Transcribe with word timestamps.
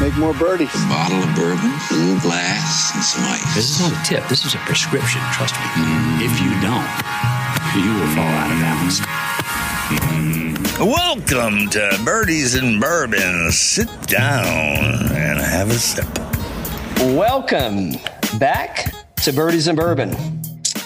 make 0.00 0.16
more 0.16 0.34
birdies. 0.34 0.74
A 0.74 0.88
bottle 0.88 1.22
of 1.22 1.34
bourbon, 1.34 1.72
a 1.90 1.94
little 1.94 2.20
glass, 2.20 2.94
and 2.94 3.02
some 3.02 3.24
ice. 3.24 3.54
This 3.54 3.70
is 3.70 3.80
not 3.80 3.92
a 3.92 4.04
tip. 4.04 4.28
This 4.28 4.44
is 4.44 4.54
a 4.54 4.58
prescription. 4.58 5.20
Trust 5.32 5.54
me. 5.54 5.66
Mm. 5.76 6.20
If 6.22 6.40
you 6.40 6.50
don't, 6.60 6.86
you 7.76 7.92
will 7.94 8.10
fall 8.14 8.24
out 8.24 8.50
of 8.50 8.58
balance. 8.60 9.00
Welcome 10.78 11.70
to 11.70 12.00
Birdies 12.04 12.54
and 12.54 12.80
Bourbon. 12.80 13.50
Sit 13.52 13.88
down 14.02 14.44
and 15.12 15.38
have 15.40 15.70
a 15.70 15.78
sip. 15.78 16.06
Welcome 17.16 17.92
back 18.38 18.92
to 19.22 19.32
Birdies 19.32 19.68
and 19.68 19.76
Bourbon. 19.78 20.35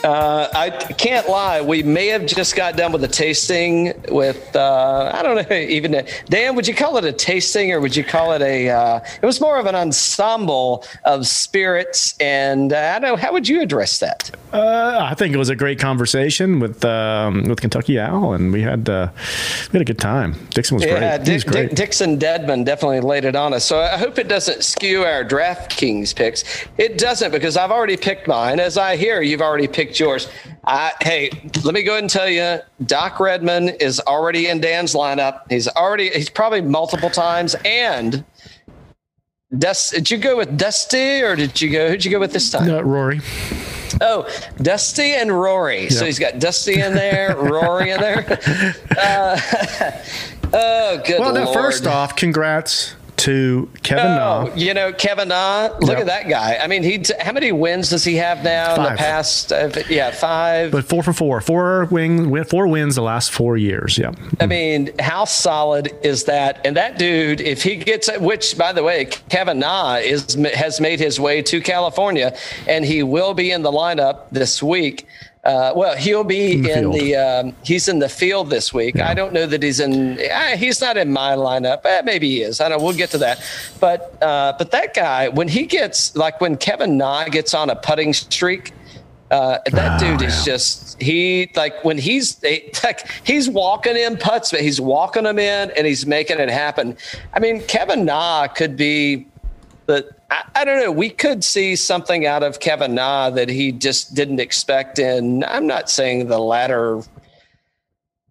Uh, 0.05 0.49
I 0.55 0.71
can't 0.71 1.29
lie. 1.29 1.61
We 1.61 1.83
may 1.83 2.09
have 2.09 2.27
just 2.27 2.57
got 2.57 2.77
done 2.77 2.93
with 2.93 3.05
a 3.05 3.09
tasting 3.09 3.93
with, 4.09 4.55
uh, 4.57 5.11
I 5.13 5.23
don't 5.23 5.49
know, 5.49 5.57
even, 5.57 5.95
a, 5.95 6.07
Dan, 6.27 6.55
would 6.57 6.67
you 6.67 6.75
call 6.75 6.97
it 6.97 7.05
a 7.05 7.13
tasting 7.13 7.73
or 7.73 7.81
would 7.81 7.95
you 7.95 8.05
call 8.05 8.33
it 8.33 8.43
a, 8.43 8.71
uh, 8.71 9.01
it 9.23 9.27
was 9.27 9.41
more 9.41 9.59
of 9.59 9.67
an 9.67 9.75
ensemble 9.75 10.85
of 11.05 11.27
spirits. 11.27 12.15
And 12.19 12.73
uh, 12.73 12.95
I 12.97 12.99
don't 12.99 13.11
know, 13.11 13.17
how 13.17 13.33
would 13.33 13.49
you 13.49 13.61
address 13.61 13.99
that? 13.99 14.31
Uh, 14.53 14.99
I 15.01 15.15
think 15.15 15.33
it 15.33 15.39
was 15.39 15.49
a 15.49 15.55
great 15.55 15.79
conversation 15.79 16.59
with 16.59 16.85
um, 16.85 17.45
with 17.45 17.61
Kentucky 17.61 18.01
Owl, 18.01 18.33
and 18.33 18.53
we 18.53 18.63
had 18.63 18.89
uh, 18.89 19.09
we 19.71 19.79
had 19.79 19.83
a 19.83 19.85
good 19.85 20.01
time. 20.01 20.35
Dixon 20.51 20.77
was 20.77 20.85
yeah, 20.85 21.19
great. 21.19 21.25
Dick, 21.25 21.35
was 21.35 21.45
great. 21.45 21.69
Dick, 21.69 21.77
Dixon 21.77 22.19
Dedman 22.19 22.65
definitely 22.65 23.01
laid 23.01 23.25
it 23.25 23.37
on 23.37 23.55
us. 23.55 23.65
So 23.65 23.79
I 23.79 23.97
hope 23.97 24.19
it 24.19 24.27
doesn't 24.27 24.65
skew 24.65 25.05
our 25.05 25.25
DraftKings 25.25 26.17
picks. 26.17 26.43
It 26.79 26.99
doesn't 26.99 27.31
because 27.31 27.57
I've 27.57 27.71
already 27.71 27.97
picked 27.97 28.27
mine. 28.27 28.59
As 28.59 28.77
I 28.77 28.97
hear, 28.97 29.23
you've 29.23 29.43
already 29.43 29.69
picked 29.69 29.90
yours. 29.99 30.29
I, 30.65 30.93
hey, 31.01 31.31
let 31.65 31.75
me 31.75 31.83
go 31.83 31.93
ahead 31.93 32.05
and 32.05 32.11
tell 32.11 32.29
you, 32.29 32.59
Doc 32.87 33.19
Redman 33.19 33.71
is 33.81 33.99
already 34.01 34.49
in 34.49 34.61
Dan's 34.61 34.95
lineup. 34.95 35.51
He's 35.51 35.67
already 35.69 36.11
he's 36.11 36.31
probably 36.31 36.61
multiple 36.61 37.11
times 37.11 37.57
and. 37.65 38.25
Dust, 39.59 39.95
did 39.95 40.09
you 40.13 40.17
go 40.17 40.37
with 40.37 40.57
Dusty 40.57 41.23
or 41.23 41.35
did 41.35 41.61
you 41.61 41.71
go? 41.71 41.89
Who'd 41.89 42.05
you 42.05 42.11
go 42.13 42.21
with 42.21 42.33
this 42.33 42.51
time? 42.53 42.69
No, 42.69 42.81
Rory. 42.83 43.21
Oh, 44.01 44.29
Dusty 44.63 45.15
and 45.15 45.33
Rory. 45.33 45.91
So 45.91 46.05
he's 46.05 46.21
got 46.21 46.39
Dusty 46.39 46.81
in 46.81 46.95
there, 46.95 47.37
Rory 47.37 47.91
in 47.91 48.01
there. 48.01 48.75
Uh, 48.97 49.41
oh, 50.53 51.03
good 51.05 51.19
Well, 51.21 51.33
lord. 51.33 51.47
now, 51.47 51.53
first 51.53 51.87
off, 51.87 52.15
congrats 52.15 52.95
to 53.21 53.69
Kevin 53.83 54.07
Oh, 54.07 54.45
Na. 54.45 54.51
you 54.55 54.75
know 54.75 54.93
Kevin 54.93 55.29
Na. 55.29 55.69
Look 55.81 55.91
Yep. 55.91 55.99
at 56.01 56.07
that 56.07 56.29
guy. 56.29 56.59
I 56.63 56.67
mean, 56.67 56.83
he. 56.83 57.03
How 57.21 57.33
many 57.33 57.53
wins 57.53 57.91
does 57.91 58.05
he 58.05 58.17
have 58.17 58.43
now 58.43 58.75
in 58.77 58.83
the 58.83 58.91
past? 58.99 59.53
Uh, 59.53 59.71
yeah, 59.89 60.11
five. 60.11 60.71
But 60.71 60.85
four 60.87 61.03
for 61.03 61.13
four, 61.13 61.41
four 61.41 61.87
wing, 61.91 62.31
win- 62.31 62.45
four 62.45 62.67
wins 62.67 62.95
the 62.95 63.03
last 63.03 63.31
four 63.31 63.57
years. 63.57 63.99
Yeah, 63.99 64.13
I 64.41 64.47
mean, 64.47 64.91
how 64.99 65.25
solid 65.27 65.93
is 66.03 66.25
that? 66.25 66.61
And 66.65 66.77
that 66.77 66.99
dude, 66.99 67.41
if 67.41 67.63
he 67.63 67.77
gets, 67.77 68.09
it, 68.09 68.21
which 68.21 68.57
by 68.57 68.73
the 68.73 68.83
way, 68.83 69.07
Kevin 69.29 69.59
Na 69.59 69.97
is 69.97 70.35
has 70.55 70.81
made 70.81 70.99
his 71.01 71.21
way 71.21 71.43
to 71.43 71.61
California, 71.61 72.37
and 72.67 72.85
he 72.85 73.03
will 73.03 73.35
be 73.35 73.51
in 73.51 73.63
the 73.63 73.73
lineup 73.73 74.31
this 74.31 74.63
week. 74.63 75.07
Uh, 75.43 75.73
well, 75.75 75.97
he'll 75.97 76.23
be 76.25 76.53
In 76.53 76.67
in 76.67 76.91
the 76.91 76.99
the. 76.99 77.17
um, 77.17 77.57
he's 77.65 77.89
in 77.89 77.99
the 77.99 78.09
field 78.11 78.51
this 78.51 78.75
week. 78.75 79.01
I 79.01 79.15
don't 79.15 79.33
know 79.33 79.47
that 79.47 79.63
he's 79.63 79.81
in. 79.81 80.19
Uh, 80.21 80.57
he's 80.57 80.83
not 80.83 80.99
in 80.99 81.11
my 81.11 81.33
lineup. 81.33 81.81
Eh, 81.87 82.03
maybe 82.05 82.29
he 82.29 82.43
is. 82.43 82.61
I 82.61 82.69
don't. 82.69 82.79
Know. 82.79 82.85
We'll 82.85 82.97
get 82.97 83.11
to 83.13 83.19
that. 83.19 83.43
But 83.81 84.23
uh, 84.23 84.53
but 84.59 84.71
that 84.73 84.93
guy, 84.93 85.29
when 85.29 85.49
he 85.49 85.65
gets 85.65 86.15
like 86.15 86.43
when 86.43 86.57
Kevin 86.59 86.99
Na 86.99 87.25
gets 87.25 87.55
on 87.55 87.71
a 87.71 87.77
putting 87.77 88.13
streak. 88.13 88.73
Uh, 89.31 89.59
that 89.71 90.01
dude 90.01 90.23
is 90.23 90.45
just 90.45 91.01
he 91.01 91.53
like 91.55 91.85
when 91.85 91.97
he's 91.97 92.35
they, 92.41 92.69
like 92.83 93.09
he's 93.25 93.49
walking 93.49 93.97
in 93.97 94.17
putts, 94.17 94.51
but 94.51 94.61
he's 94.61 94.81
walking 94.81 95.23
them 95.23 95.39
in 95.39 95.71
and 95.77 95.87
he's 95.87 96.05
making 96.05 96.41
it 96.41 96.51
happen. 96.51 96.97
I 97.33 97.39
mean, 97.39 97.61
Kevin 97.69 98.05
Na 98.05 98.49
could 98.49 98.77
be 98.77 99.29
the 99.87 100.11
I, 100.31 100.45
I 100.55 100.65
don't 100.65 100.81
know. 100.81 100.93
We 100.93 101.11
could 101.11 101.45
see 101.45 101.77
something 101.77 102.27
out 102.27 102.43
of 102.43 102.61
Kevin 102.61 102.95
Na 102.95 103.31
that 103.31 103.49
he 103.49 103.73
just 103.73 104.15
didn't 104.15 104.41
expect. 104.41 104.99
And 104.99 105.45
I'm 105.45 105.67
not 105.67 105.91
saying 105.91 106.29
the 106.29 106.39
latter 106.39 107.03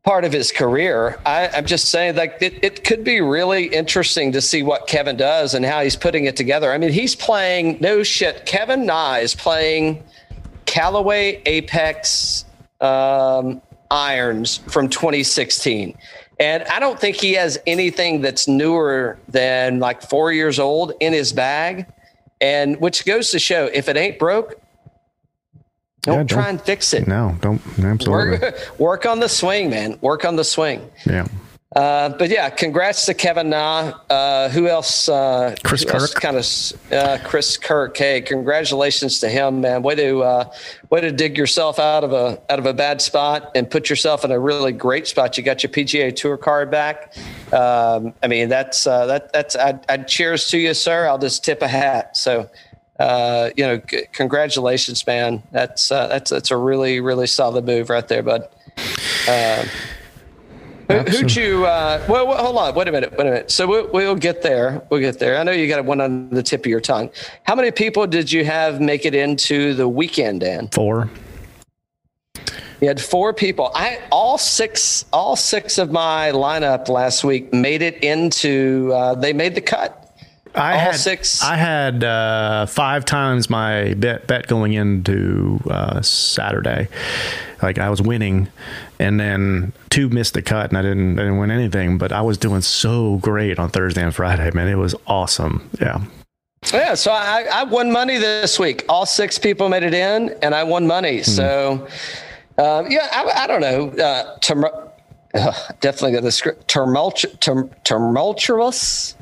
part 0.03 0.23
of 0.23 0.31
his 0.31 0.51
career. 0.51 1.19
I, 1.25 1.49
I'm 1.49 1.65
just 1.65 1.89
saying 1.89 2.15
like 2.15 2.37
it, 2.41 2.63
it 2.63 2.83
could 2.83 3.03
be 3.03 3.21
really 3.21 3.65
interesting 3.67 4.31
to 4.31 4.41
see 4.41 4.63
what 4.63 4.87
Kevin 4.87 5.17
does 5.17 5.53
and 5.53 5.65
how 5.65 5.83
he's 5.83 5.95
putting 5.95 6.25
it 6.25 6.35
together. 6.35 6.71
I 6.71 6.77
mean, 6.77 6.91
he's 6.91 7.15
playing 7.15 7.77
no 7.81 8.03
shit. 8.03 8.45
Kevin 8.45 8.85
Na 8.85 9.15
is 9.15 9.35
playing 9.35 10.03
Callaway 10.65 11.41
Apex 11.45 12.45
um, 12.81 13.61
irons 13.91 14.57
from 14.67 14.87
2016. 14.87 15.97
And 16.39 16.63
I 16.63 16.79
don't 16.79 16.99
think 16.99 17.17
he 17.17 17.33
has 17.33 17.57
anything 17.67 18.21
that's 18.21 18.47
newer 18.47 19.17
than 19.27 19.79
like 19.79 20.01
four 20.01 20.31
years 20.31 20.57
old 20.59 20.93
in 21.01 21.11
his 21.13 21.33
bag. 21.33 21.85
And 22.41 22.79
which 22.79 23.05
goes 23.05 23.31
to 23.31 23.39
show 23.39 23.65
if 23.73 23.89
it 23.89 23.97
ain't 23.97 24.17
broke, 24.17 24.55
don't, 26.03 26.15
Yeah, 26.19 26.23
try 26.23 26.41
don't- 26.43 26.49
and 26.51 26.61
fix 26.61 26.93
it. 26.93 27.07
no, 27.07 27.35
don't 27.41 27.61
absolutely. 27.83 28.39
Work, 28.39 28.55
work 28.79 29.05
on 29.05 29.19
the 29.19 29.27
swing, 29.27 29.69
man. 29.69 29.97
Work 29.99 30.23
on 30.23 30.37
the 30.37 30.45
swing. 30.45 30.89
Yeah, 31.05 31.27
Uh, 31.75 32.09
but 32.09 32.31
yeah, 32.31 32.49
congrats 32.49 33.05
to 33.05 33.13
Kevin 33.13 33.51
Na. 33.51 33.93
Uh, 34.09 34.49
who 34.49 34.67
else? 34.67 35.07
Uh, 35.07 35.55
Chris 35.63 35.83
who 35.83 35.89
Kirk. 35.89 36.15
Kind 36.15 36.35
of 36.35 36.45
uh, 36.91 37.19
Chris 37.23 37.57
Kirk. 37.57 37.95
Hey, 37.95 38.21
congratulations 38.21 39.19
to 39.19 39.29
him, 39.29 39.61
man. 39.61 39.83
Way 39.83 39.93
to 39.95 40.23
uh, 40.23 40.53
way 40.89 41.01
to 41.01 41.11
dig 41.11 41.37
yourself 41.37 41.77
out 41.77 42.03
of 42.03 42.11
a 42.11 42.41
out 42.49 42.57
of 42.57 42.65
a 42.65 42.73
bad 42.73 43.03
spot 43.03 43.51
and 43.53 43.69
put 43.69 43.87
yourself 43.87 44.25
in 44.25 44.31
a 44.31 44.39
really 44.39 44.71
great 44.71 45.07
spot. 45.07 45.37
You 45.37 45.43
got 45.43 45.61
your 45.61 45.71
PGA 45.71 46.15
Tour 46.15 46.37
card 46.37 46.71
back. 46.71 47.15
Um, 47.53 48.15
I 48.23 48.27
mean, 48.27 48.49
that's 48.49 48.87
uh, 48.87 49.05
that 49.05 49.31
that's. 49.31 49.55
I'd, 49.55 49.85
I'd 49.89 50.07
cheers 50.07 50.47
to 50.49 50.57
you, 50.57 50.73
sir. 50.73 51.07
I'll 51.07 51.19
just 51.19 51.43
tip 51.43 51.61
a 51.61 51.67
hat. 51.67 52.17
So. 52.17 52.49
Uh, 52.99 53.51
you 53.55 53.65
know, 53.65 53.81
c- 53.89 54.07
congratulations, 54.11 55.07
man. 55.07 55.41
That's 55.53 55.89
uh, 55.89 56.07
that's 56.07 56.29
that's 56.31 56.51
a 56.51 56.57
really 56.57 56.99
really 56.99 57.27
solid 57.27 57.65
move 57.65 57.89
right 57.89 58.05
there, 58.05 58.21
bud. 58.21 58.49
Who, 60.89 60.97
who'd 61.01 61.35
you? 61.35 61.65
Uh, 61.67 62.03
well, 62.09 62.27
well, 62.27 62.43
hold 62.43 62.57
on. 62.57 62.73
Wait 62.73 62.87
a 62.87 62.91
minute. 62.91 63.11
Wait 63.11 63.21
a 63.21 63.23
minute. 63.25 63.51
So 63.51 63.67
we'll, 63.67 63.87
we'll 63.91 64.15
get 64.15 64.41
there. 64.41 64.81
We'll 64.89 64.99
get 64.99 65.19
there. 65.19 65.37
I 65.37 65.43
know 65.43 65.51
you 65.51 65.67
got 65.67 65.85
one 65.85 66.01
on 66.01 66.31
the 66.31 66.41
tip 66.41 66.61
of 66.61 66.65
your 66.65 66.81
tongue. 66.81 67.11
How 67.43 67.53
many 67.53 67.69
people 67.69 68.07
did 68.07 68.31
you 68.31 68.43
have 68.43 68.81
make 68.81 69.05
it 69.05 69.13
into 69.13 69.75
the 69.75 69.87
weekend, 69.87 70.41
Dan? 70.41 70.67
four. 70.69 71.09
You 72.81 72.87
had 72.87 72.99
four 72.99 73.33
people. 73.33 73.71
I 73.75 73.99
all 74.11 74.39
six. 74.39 75.05
All 75.13 75.35
six 75.35 75.77
of 75.77 75.91
my 75.91 76.31
lineup 76.31 76.89
last 76.89 77.23
week 77.23 77.53
made 77.53 77.83
it 77.83 78.03
into. 78.03 78.91
Uh, 78.93 79.13
they 79.13 79.31
made 79.31 79.53
the 79.53 79.61
cut. 79.61 80.08
I 80.55 80.73
All 80.73 80.79
had 80.79 80.95
six. 80.95 81.43
I 81.43 81.55
had 81.55 82.03
uh, 82.03 82.65
five 82.65 83.05
times 83.05 83.49
my 83.49 83.93
bet 83.95 84.27
bet 84.27 84.47
going 84.47 84.73
into 84.73 85.59
uh, 85.69 86.01
Saturday. 86.01 86.87
Like 87.61 87.77
I 87.77 87.89
was 87.89 88.01
winning, 88.01 88.47
and 88.99 89.19
then 89.19 89.73
two 89.89 90.09
missed 90.09 90.33
the 90.33 90.41
cut, 90.41 90.69
and 90.69 90.77
I 90.77 90.81
didn't 90.81 91.19
I 91.19 91.23
didn't 91.23 91.37
win 91.37 91.51
anything. 91.51 91.97
But 91.97 92.11
I 92.11 92.21
was 92.21 92.37
doing 92.37 92.61
so 92.61 93.17
great 93.17 93.59
on 93.59 93.69
Thursday 93.69 94.01
and 94.03 94.13
Friday, 94.15 94.49
man. 94.53 94.67
It 94.67 94.75
was 94.75 94.95
awesome. 95.07 95.69
Yeah. 95.79 96.01
Yeah, 96.73 96.93
so 96.95 97.11
I, 97.11 97.47
I 97.53 97.63
won 97.63 97.91
money 97.91 98.17
this 98.17 98.59
week. 98.59 98.83
All 98.89 99.05
six 99.05 99.39
people 99.39 99.69
made 99.69 99.83
it 99.83 99.93
in, 99.93 100.35
and 100.41 100.53
I 100.53 100.63
won 100.63 100.85
money. 100.85 101.23
So, 101.23 101.87
um, 102.57 102.91
yeah, 102.91 103.07
I, 103.13 103.43
I 103.43 103.47
don't 103.47 103.61
know. 103.61 103.89
Uh, 104.03 104.37
tum- 104.39 104.65
uh, 104.65 105.53
definitely 105.79 106.11
got 106.11 106.23
the 106.23 106.33
script. 106.33 106.67
Tumultu- 106.67 107.39
tum- 107.39 107.71
tumultuous. 107.85 109.15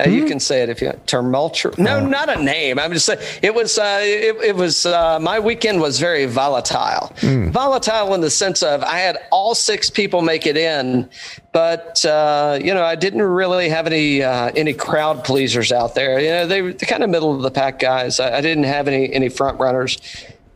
Uh, 0.00 0.08
You 0.08 0.26
can 0.26 0.38
say 0.38 0.62
it 0.62 0.68
if 0.68 0.80
you 0.80 0.92
tumultuous. 1.06 1.76
No, 1.76 1.98
not 2.06 2.28
a 2.28 2.40
name. 2.40 2.78
I'm 2.78 2.92
just 2.92 3.06
saying 3.06 3.18
it 3.42 3.52
was. 3.54 3.78
Uh, 3.78 3.98
it, 4.02 4.36
it 4.44 4.56
was. 4.56 4.86
Uh, 4.86 5.18
my 5.20 5.40
weekend 5.40 5.80
was 5.80 5.98
very 5.98 6.24
volatile. 6.26 7.12
Volatile 7.50 8.14
in 8.14 8.20
the 8.20 8.30
sense 8.30 8.62
of 8.62 8.82
I 8.84 8.98
had 8.98 9.18
all 9.32 9.54
six 9.56 9.90
people 9.90 10.22
make 10.22 10.46
it 10.46 10.56
in, 10.56 11.08
but 11.52 12.04
uh, 12.04 12.58
you 12.62 12.72
know 12.72 12.84
I 12.84 12.94
didn't 12.94 13.22
really 13.22 13.68
have 13.68 13.86
any 13.88 14.22
uh, 14.22 14.52
any 14.54 14.72
crowd 14.72 15.24
pleasers 15.24 15.72
out 15.72 15.96
there. 15.96 16.20
You 16.20 16.28
know 16.30 16.46
they 16.46 16.62
were 16.62 16.72
kind 16.74 17.02
of 17.02 17.10
middle 17.10 17.34
of 17.34 17.42
the 17.42 17.50
pack 17.50 17.80
guys. 17.80 18.20
I, 18.20 18.38
I 18.38 18.40
didn't 18.40 18.64
have 18.64 18.86
any 18.86 19.12
any 19.12 19.28
front 19.28 19.58
runners. 19.58 19.98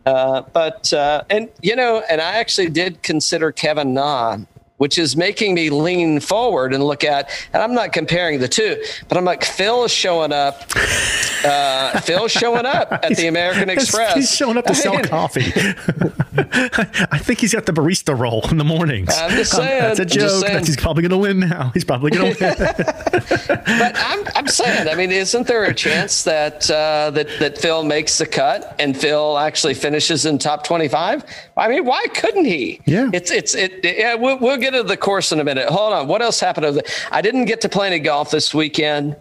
Uh, 0.05 0.43
but 0.53 0.93
uh, 0.93 1.23
and 1.31 1.49
you 1.63 1.75
know, 1.77 2.03
and 2.11 2.21
I 2.21 2.35
actually 2.35 2.71
did 2.71 3.03
consider 3.03 3.53
Kevin 3.53 3.95
Na, 3.95 4.39
which 4.83 4.99
is 4.99 5.17
making 5.17 5.55
me 5.55 5.71
lean 5.71 6.19
forward 6.19 6.75
and 6.75 6.83
look 6.83 7.05
at. 7.05 7.31
And 7.53 7.63
I'm 7.63 7.73
not 7.73 7.93
comparing 7.93 8.41
the 8.41 8.49
two, 8.49 8.83
but 9.07 9.17
I'm 9.17 9.25
like 9.25 9.45
Phil 9.45 9.85
is 9.85 9.93
showing 9.93 10.33
up. 10.33 10.61
Uh, 11.45 12.01
Phil's 12.01 12.33
showing 12.33 12.67
up 12.67 12.91
at 12.91 13.15
the 13.17 13.29
American 13.29 13.71
Express. 13.71 14.15
He's 14.17 14.35
showing 14.35 14.57
up 14.57 14.65
to 14.65 14.71
I 14.71 14.75
sell 14.75 14.97
mean, 14.97 15.05
coffee. 15.19 15.53
I 17.13 17.19
think 17.19 17.41
he's 17.41 17.53
got 17.53 17.67
the 17.67 17.73
barista 17.73 18.19
role 18.19 18.49
in 18.51 18.57
the 18.57 18.65
mornings. 18.65 19.11
I'm 19.17 19.31
just 19.33 19.53
saying, 19.53 19.83
That's 19.83 20.01
a 20.01 20.05
joke. 20.07 20.47
saying. 20.47 20.65
He's 20.65 20.77
probably 20.77 21.03
going 21.03 21.11
to 21.11 21.19
win 21.19 21.41
now. 21.41 21.71
He's 21.75 21.85
probably 21.85 22.11
going 22.11 22.35
to 22.35 22.41
win. 22.41 23.53
But 23.79 23.97
I'm, 23.97 24.25
I'm 24.35 24.47
saying, 24.49 24.89
I 24.89 24.95
mean, 24.95 25.11
isn't 25.11 25.47
there 25.47 25.65
a 25.65 25.75
chance 25.75 26.25
that 26.25 26.71
uh, 26.71 27.11
that 27.11 27.29
that 27.41 27.59
Phil 27.59 27.83
makes 27.85 28.19
the 28.19 28.27
cut 28.27 28.77
and 28.79 28.97
Phil 28.97 29.39
actually 29.39 29.75
finishes 29.75 30.27
in 30.27 30.39
top 30.39 30.65
25? 30.65 31.25
I 31.57 31.69
mean, 31.69 31.85
why 31.85 32.07
couldn't 32.15 32.45
he? 32.45 32.81
Yeah. 32.85 33.11
it's 33.13 33.31
it's 33.31 33.55
it. 33.55 33.81
Yeah, 33.83 34.15
we'll, 34.15 34.39
we'll 34.39 34.59
get 34.59 34.73
to 34.73 34.83
the 34.83 34.97
course 34.97 35.33
in 35.33 35.41
a 35.41 35.45
minute. 35.45 35.69
Hold 35.69 35.93
on, 35.95 36.07
what 36.09 36.23
else 36.23 36.39
happened? 36.41 36.67
Over 36.67 36.79
the, 36.79 36.93
I 37.11 37.23
didn't 37.23 37.47
get 37.47 37.61
to 37.63 37.69
play 37.69 37.87
any 37.89 37.99
golf 37.99 38.31
this 38.31 38.53
weekend. 38.55 39.17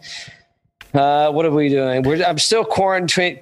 Uh, 0.94 1.32
what 1.32 1.46
are 1.46 1.52
we 1.52 1.70
doing? 1.70 2.02
We're, 2.04 2.22
I'm 2.24 2.38
still 2.38 2.66
quarantine, 2.66 3.40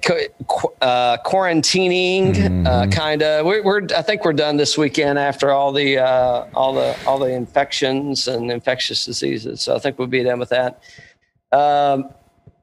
uh, 0.80 1.16
quarantining, 1.24 2.34
Mm-hmm. 2.34 2.66
uh, 2.66 2.86
kind 2.88 3.22
of. 3.22 3.44
We're, 3.44 3.62
we're, 3.62 3.82
I 3.96 4.02
think 4.02 4.24
we're 4.24 4.32
done 4.32 4.56
this 4.56 4.78
weekend 4.78 5.18
after 5.18 5.50
all 5.50 5.72
the, 5.72 5.98
uh, 5.98 6.46
all 6.54 6.74
the, 6.74 6.96
all 7.06 7.18
the 7.18 7.30
infections 7.32 8.28
and 8.28 8.50
infectious 8.52 9.04
diseases. 9.04 9.62
So 9.62 9.74
I 9.74 9.78
think 9.80 9.98
we'll 9.98 10.06
be 10.08 10.22
done 10.22 10.38
with 10.38 10.50
that. 10.50 10.82
Um, 11.50 12.10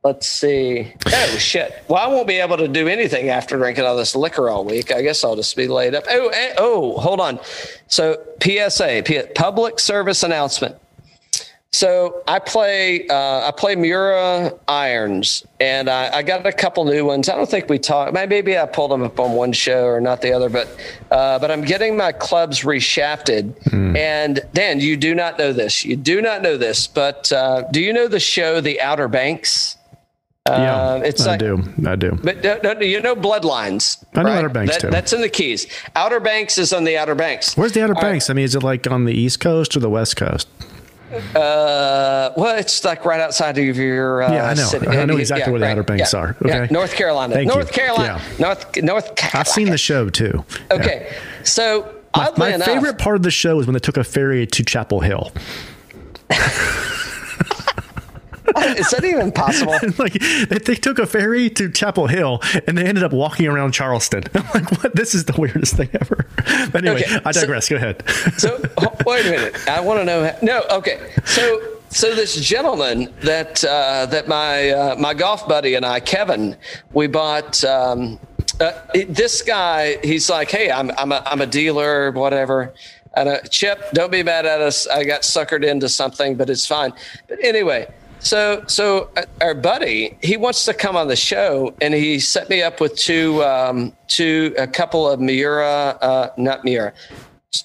let's 0.05 0.27
see. 0.29 0.93
Oh 1.07 1.35
shit! 1.37 1.83
Well, 1.89 2.01
I 2.01 2.07
won't 2.07 2.27
be 2.27 2.35
able 2.35 2.55
to 2.55 2.69
do 2.69 2.87
anything 2.87 3.27
after 3.27 3.57
drinking 3.57 3.83
all 3.83 3.97
this 3.97 4.15
liquor 4.15 4.49
all 4.49 4.63
week. 4.63 4.93
I 4.93 5.01
guess 5.01 5.25
I'll 5.25 5.35
just 5.35 5.57
be 5.57 5.67
laid 5.67 5.93
up. 5.95 6.05
Oh, 6.09 6.29
eh, 6.29 6.53
oh, 6.57 6.97
hold 6.97 7.19
on. 7.19 7.39
So 7.87 8.15
PSA, 8.41 9.03
public 9.35 9.79
service 9.81 10.23
announcement. 10.23 10.77
So 11.73 12.23
I 12.27 12.39
play 12.39 13.05
uh, 13.07 13.47
I 13.47 13.51
play 13.55 13.75
Miura 13.75 14.51
irons, 14.67 15.45
and 15.59 15.89
I, 15.89 16.17
I 16.17 16.23
got 16.23 16.45
a 16.47 16.51
couple 16.53 16.85
new 16.85 17.05
ones. 17.05 17.29
I 17.29 17.35
don't 17.35 17.49
think 17.49 17.69
we 17.69 17.77
talked. 17.77 18.13
Maybe 18.13 18.57
I 18.57 18.65
pulled 18.65 18.89
them 18.89 19.03
up 19.03 19.19
on 19.19 19.33
one 19.33 19.51
show 19.51 19.83
or 19.85 19.99
not 20.01 20.21
the 20.21 20.31
other, 20.31 20.49
but 20.49 20.67
uh, 21.11 21.37
but 21.39 21.51
I'm 21.51 21.61
getting 21.63 21.95
my 21.97 22.13
clubs 22.13 22.61
reshafted. 22.61 23.53
And 23.97 24.41
Dan, 24.53 24.79
you 24.79 24.95
do 24.97 25.13
not 25.13 25.37
know 25.37 25.51
this. 25.53 25.83
You 25.83 25.97
do 25.97 26.21
not 26.21 26.41
know 26.41 26.57
this, 26.57 26.87
but 26.87 27.31
uh, 27.31 27.63
do 27.71 27.81
you 27.81 27.91
know 27.93 28.07
the 28.07 28.19
show 28.19 28.61
The 28.61 28.79
Outer 28.81 29.07
Banks? 29.09 29.75
yeah, 30.47 30.75
Uh, 30.75 31.01
it's 31.03 31.27
I 31.27 31.31
like- 31.31 31.39
do. 31.39 31.61
I 31.85 31.95
do. 31.97 32.17
But 32.23 32.41
no, 32.43 32.59
no, 32.63 32.79
you 32.79 33.01
know 33.01 33.15
Bloodlines. 33.15 34.03
I 34.15 34.23
know 34.23 34.29
right? 34.29 34.37
Outer 34.37 34.49
Banks, 34.49 34.75
That- 34.75 34.81
too. 34.81 34.89
That's 34.89 35.11
in 35.13 35.19
the 35.21 35.29
Keys. 35.29 35.67
Outer 35.95 36.21
Banks 36.21 36.57
is 36.57 36.71
on 36.71 36.85
the 36.85 36.97
Outer 36.97 37.15
Banks. 37.15 37.57
Where's 37.57 37.73
the 37.73 37.83
Outer 37.83 37.93
All 37.95 38.01
right. 38.01 38.11
Banks? 38.11 38.29
I 38.29 38.33
mean, 38.33 38.45
is 38.45 38.55
it 38.55 38.63
like 38.63 38.89
on 38.89 39.03
the 39.05 39.13
East 39.13 39.41
Coast 39.41 39.75
or 39.75 39.81
the 39.81 39.89
West 39.89 40.15
Coast? 40.15 40.47
Uh, 41.35 42.33
well, 42.35 42.57
it's 42.57 42.83
like 42.83 43.05
right 43.05 43.19
outside 43.21 43.57
of 43.57 43.77
your. 43.77 44.23
Uh, 44.23 44.31
Yeah, 44.33 44.45
I 44.49 44.53
know. 44.53 44.63
City. 44.65 44.87
I 44.87 45.05
know 45.05 45.17
exactly 45.17 45.51
where 45.51 45.59
the 45.59 45.67
Outer 45.67 45.83
Banks 45.83 46.13
yeah, 46.13 46.19
are. 46.19 46.35
yeah. 46.45 46.63
Okay. 46.63 46.73
North 46.73 46.93
Carolina. 46.95 47.33
Thank 47.33 47.47
North 47.47 47.67
you. 47.67 47.73
Carolina. 47.73 48.21
Yeah. 48.37 48.45
North 48.45 48.75
North 48.83 49.15
Carolina. 49.15 49.39
I've 49.39 49.47
seen 49.47 49.69
the 49.69 49.77
show 49.77 50.09
too. 50.09 50.43
Yeah. 50.69 50.75
Okay, 50.77 51.15
so 51.43 51.93
My, 52.15 52.31
my 52.37 52.53
enough, 52.55 52.67
favorite 52.67 52.97
part 52.97 53.15
of 53.15 53.23
the 53.23 53.31
show 53.31 53.59
is 53.59 53.67
when 53.67 53.73
they 53.73 53.79
took 53.79 53.95
a 53.97 54.03
ferry 54.03 54.45
to 54.47 54.63
Chapel 54.65 54.99
Hill. 54.99 55.31
is 58.77 58.89
that 58.91 59.03
even 59.03 59.31
possible? 59.31 59.73
like 59.97 60.13
they, 60.49 60.75
took 60.75 60.99
a 60.99 61.05
ferry 61.05 61.49
to 61.51 61.69
Chapel 61.69 62.07
Hill 62.07 62.41
and 62.67 62.77
they 62.77 62.85
ended 62.85 63.03
up 63.03 63.11
walking 63.11 63.47
around 63.47 63.73
Charleston. 63.73 64.23
I'm 64.33 64.45
like, 64.53 64.71
what? 64.83 64.95
This 64.95 65.13
is 65.13 65.25
the 65.25 65.39
weirdest 65.39 65.75
thing 65.75 65.89
ever. 65.99 66.25
But 66.71 66.85
anyway, 66.85 67.03
Okay, 67.03 67.19
I 67.25 67.31
so- 67.31 67.41
digress. 67.41 67.69
Go 67.69 67.75
ahead. 67.75 68.03
so 68.37 68.61
wait 69.05 69.25
a 69.25 69.31
minute. 69.31 69.67
I 69.67 69.79
want 69.79 69.99
to 69.99 70.05
know. 70.05 70.35
No, 70.41 70.63
okay. 70.71 71.11
So 71.25 71.77
so 71.89 72.13
this 72.15 72.35
gentleman 72.35 73.13
that 73.21 73.63
uh, 73.63 74.05
that 74.07 74.27
my 74.27 74.69
uh, 74.69 74.95
my 74.97 75.13
golf 75.13 75.47
buddy 75.47 75.75
and 75.75 75.85
I, 75.85 75.99
Kevin, 75.99 76.55
we 76.93 77.07
bought. 77.07 77.63
Um, 77.63 78.19
uh, 78.59 78.71
this 79.07 79.43
guy, 79.43 79.97
he's 80.03 80.31
like, 80.31 80.49
hey, 80.49 80.71
I'm 80.71 80.89
I'm 80.97 81.11
a 81.11 81.21
I'm 81.25 81.41
a 81.41 81.45
dealer, 81.45 82.11
whatever. 82.11 82.73
And 83.15 83.29
uh, 83.29 83.39
Chip, 83.49 83.81
don't 83.93 84.11
be 84.11 84.23
mad 84.23 84.45
at 84.45 84.61
us. 84.61 84.87
I 84.87 85.03
got 85.03 85.21
suckered 85.21 85.63
into 85.65 85.89
something, 85.89 86.35
but 86.35 86.49
it's 86.49 86.65
fine. 86.65 86.93
But 87.27 87.43
anyway, 87.43 87.87
so 88.19 88.63
so 88.67 89.09
uh, 89.17 89.23
our 89.41 89.53
buddy, 89.53 90.17
he 90.21 90.37
wants 90.37 90.65
to 90.65 90.73
come 90.73 90.95
on 90.95 91.07
the 91.07 91.15
show, 91.15 91.73
and 91.81 91.93
he 91.93 92.19
set 92.19 92.49
me 92.49 92.61
up 92.61 92.79
with 92.79 92.95
two 92.95 93.43
um, 93.43 93.93
two 94.07 94.53
a 94.57 94.67
couple 94.67 95.07
of 95.07 95.19
Miura, 95.19 95.97
uh, 96.01 96.29
not 96.37 96.63
Miura, 96.63 96.93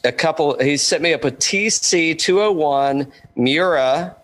a 0.04 0.12
couple. 0.12 0.58
He 0.58 0.76
set 0.76 1.02
me 1.02 1.12
up 1.14 1.25
with 1.25 1.38
TC 1.38 2.19
201 2.19 3.10
Miura, 3.37 4.16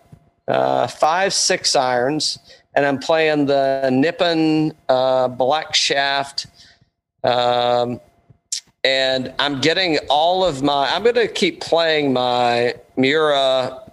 uh, 0.47 0.87
five 0.87 1.33
six 1.33 1.75
irons, 1.75 2.39
and 2.73 2.85
I'm 2.85 2.99
playing 2.99 3.45
the 3.45 3.89
Nippon 3.91 4.73
uh, 4.87 5.27
Black 5.27 5.75
Shaft. 5.75 6.47
Um, 7.23 7.99
and 8.83 9.33
I'm 9.39 9.59
getting 9.59 9.97
all 10.09 10.45
of 10.45 10.61
my. 10.63 10.89
I'm 10.89 11.03
going 11.03 11.15
to 11.15 11.27
keep 11.27 11.59
playing 11.59 12.13
my 12.13 12.75
Miura 12.95 13.89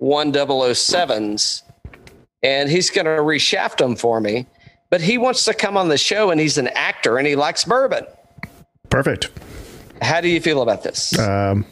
1007s, 0.00 1.62
and 2.42 2.70
he's 2.70 2.90
going 2.90 3.04
to 3.04 3.22
reshaft 3.22 3.78
them 3.78 3.96
for 3.96 4.20
me. 4.20 4.46
But 4.90 5.00
he 5.02 5.18
wants 5.18 5.44
to 5.44 5.54
come 5.54 5.76
on 5.76 5.88
the 5.88 5.98
show, 5.98 6.30
and 6.30 6.40
he's 6.40 6.56
an 6.56 6.68
actor, 6.68 7.18
and 7.18 7.26
he 7.26 7.36
likes 7.36 7.64
bourbon. 7.64 8.06
Perfect. 8.88 9.30
How 10.00 10.20
do 10.20 10.28
you 10.28 10.40
feel 10.40 10.62
about 10.62 10.82
this? 10.82 11.18
Um, 11.18 11.66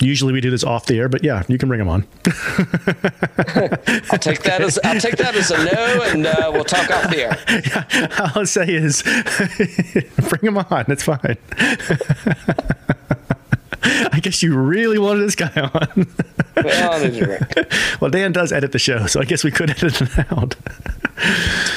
usually 0.00 0.32
we 0.32 0.40
do 0.40 0.50
this 0.50 0.62
off 0.62 0.86
the 0.86 0.98
air, 0.98 1.08
but 1.08 1.24
yeah, 1.24 1.42
you 1.48 1.58
can 1.58 1.68
bring 1.68 1.80
him 1.80 1.88
on. 1.88 2.06
I'll 2.26 4.18
take 4.18 4.42
that 4.42 4.58
as 4.60 4.78
I'll 4.84 5.00
take 5.00 5.16
that 5.16 5.34
as 5.34 5.50
a 5.50 5.58
no, 5.64 6.02
and 6.04 6.26
uh, 6.26 6.50
we'll 6.52 6.64
talk 6.64 6.90
off 6.90 7.10
the 7.10 7.22
air. 7.22 8.10
All 8.20 8.40
I'll 8.40 8.46
say 8.46 8.66
is 8.68 9.02
bring 10.28 10.42
him 10.42 10.58
on. 10.58 10.84
It's 10.88 11.02
fine. 11.02 11.38
I 13.82 14.20
guess 14.20 14.42
you 14.42 14.56
really 14.56 14.98
wanted 14.98 15.22
this 15.22 15.34
guy 15.34 15.50
on. 15.56 16.06
Well, 16.64 16.92
I 16.92 17.04
need 17.08 17.22
a 17.22 17.24
drink. 17.24 18.00
well, 18.00 18.10
Dan 18.10 18.32
does 18.32 18.52
edit 18.52 18.72
the 18.72 18.78
show, 18.78 19.06
so 19.06 19.20
I 19.20 19.24
guess 19.24 19.44
we 19.44 19.50
could 19.50 19.70
edit 19.70 20.00
it 20.02 20.32
out. 20.32 20.56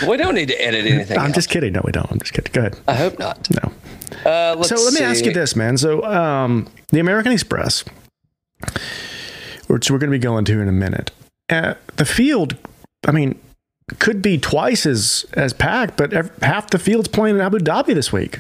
We 0.08 0.18
don't 0.18 0.36
need 0.36 0.48
to 0.50 0.56
edit 0.62 0.86
anything. 0.86 1.18
I'm 1.18 1.34
just 1.34 1.50
kidding. 1.50 1.74
No, 1.74 1.82
we 1.84 1.92
don't. 1.92 2.10
I'm 2.12 2.20
just 2.20 2.34
kidding. 2.34 2.52
Go 2.54 2.62
ahead. 2.62 2.80
I 2.88 2.94
hope 2.94 3.20
not. 3.20 3.50
No. 3.52 3.72
Uh, 4.26 4.56
let's 4.58 4.70
So 4.70 4.76
let 4.76 4.94
me 4.94 5.02
ask 5.02 5.26
you 5.26 5.34
this, 5.34 5.56
man. 5.56 5.78
So 5.78 6.04
um, 6.04 6.68
the 6.90 7.00
American 7.00 7.32
Express, 7.32 7.84
which 9.68 9.92
we're 9.92 9.98
going 9.98 10.12
to 10.12 10.18
be 10.18 10.22
going 10.22 10.46
to 10.46 10.62
in 10.62 10.68
a 10.68 10.74
minute, 10.74 11.12
uh, 11.50 11.74
the 11.98 12.06
field, 12.06 12.56
I 13.06 13.12
mean, 13.12 13.40
could 14.00 14.22
be 14.22 14.38
twice 14.38 14.86
as 14.86 15.26
as 15.34 15.54
packed, 15.54 15.98
but 15.98 16.14
half 16.42 16.70
the 16.70 16.80
field's 16.80 17.10
playing 17.10 17.36
in 17.36 17.42
Abu 17.42 17.60
Dhabi 17.60 17.94
this 17.94 18.14
week. 18.14 18.40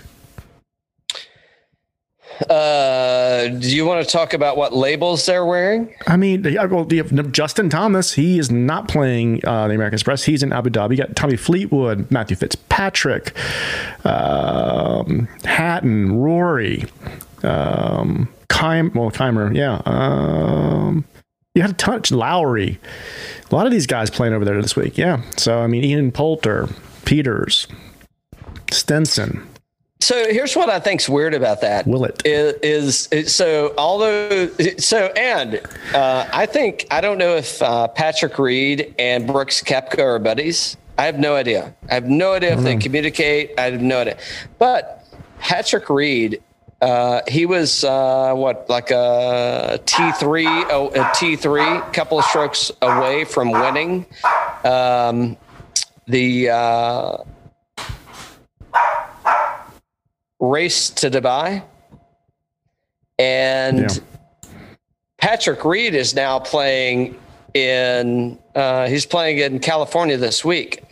Uh, 2.49 3.47
do 3.47 3.75
you 3.75 3.85
want 3.85 4.05
to 4.05 4.11
talk 4.11 4.33
about 4.33 4.57
what 4.57 4.73
labels 4.73 5.25
they're 5.25 5.45
wearing? 5.45 5.93
I 6.07 6.17
mean, 6.17 6.43
well, 6.43 6.85
Justin 6.85 7.69
Thomas. 7.69 8.13
He 8.13 8.39
is 8.39 8.51
not 8.51 8.87
playing 8.87 9.45
uh, 9.45 9.67
the 9.67 9.75
American 9.75 9.95
Express. 9.95 10.23
He's 10.23 10.43
in 10.43 10.51
Abu 10.51 10.69
Dhabi. 10.69 10.91
You 10.91 10.97
got 10.97 11.15
Tommy 11.15 11.37
Fleetwood, 11.37 12.09
Matthew 12.11 12.35
Fitzpatrick, 12.35 13.33
um, 14.05 15.27
Hatton, 15.45 16.17
Rory, 16.17 16.85
um, 17.43 18.29
well, 18.49 19.11
Kaymer, 19.11 19.53
yeah. 19.55 19.81
Um, 19.85 21.05
you 21.53 21.61
had 21.61 21.71
a 21.71 21.75
touch 21.75 22.11
Lowry. 22.11 22.79
A 23.51 23.55
lot 23.55 23.65
of 23.65 23.71
these 23.71 23.85
guys 23.85 24.09
playing 24.09 24.33
over 24.33 24.45
there 24.45 24.59
this 24.61 24.75
week. 24.75 24.97
Yeah. 24.97 25.21
So 25.37 25.59
I 25.59 25.67
mean, 25.67 25.83
Ian 25.83 26.11
Poulter, 26.11 26.67
Pieters, 27.03 27.67
Stenson, 28.71 29.47
So 30.03 30.27
here's 30.29 30.53
what 30.53 30.69
I 30.69 30.81
think's 30.81 31.07
weird 31.07 31.33
about 31.33 31.61
that. 31.61 31.87
Will 31.87 32.03
it 32.03 32.21
is, 32.25 33.07
is 33.07 33.33
so 33.33 33.73
although 33.77 34.49
so 34.77 35.05
and 35.15 35.61
uh, 35.93 36.27
I 36.33 36.45
think 36.45 36.85
I 36.91 36.99
don't 36.99 37.17
know 37.17 37.37
if 37.37 37.61
uh, 37.61 37.87
Patrick 37.87 38.37
Reed 38.37 38.93
and 38.99 39.25
Brooks 39.25 39.61
Koepka 39.61 39.99
are 39.99 40.19
buddies. 40.19 40.75
I 40.97 41.05
have 41.05 41.19
no 41.19 41.37
idea. 41.37 41.73
I 41.89 41.93
have 41.93 42.09
no 42.09 42.33
idea 42.33 42.51
if 42.51 42.59
they 42.59 42.75
communicate. 42.75 43.51
I 43.57 43.71
have 43.71 43.81
no 43.81 44.01
idea. 44.01 44.17
But 44.59 45.05
Patrick 45.39 45.89
Reed, 45.89 46.43
uh, 46.81 47.21
he 47.29 47.45
was 47.45 47.85
uh, 47.85 48.33
what 48.33 48.69
like 48.69 48.91
a 48.91 49.79
T 49.85 50.11
three, 50.19 50.47
oh, 50.47 50.91
a 50.93 51.09
T 51.15 51.37
three, 51.37 51.79
couple 51.93 52.19
of 52.19 52.25
strokes 52.25 52.73
away 52.81 53.23
from 53.23 53.51
winning 53.51 54.05
um, 54.65 55.37
the. 56.07 56.49
Uh, 56.49 57.17
race 60.43 60.89
to 60.89 61.09
Dubai. 61.09 61.63
And 63.17 63.79
Yeah. 63.79 63.87
Patrick 65.17 65.63
Reed 65.63 65.95
is 65.95 66.13
now 66.13 66.39
playing 66.39 67.17
in, 67.53 68.37
uh, 68.55 68.87
he's 68.87 69.05
playing 69.05 69.37
in 69.37 69.59
California 69.59 70.17
this 70.17 70.43
week. 70.43 70.83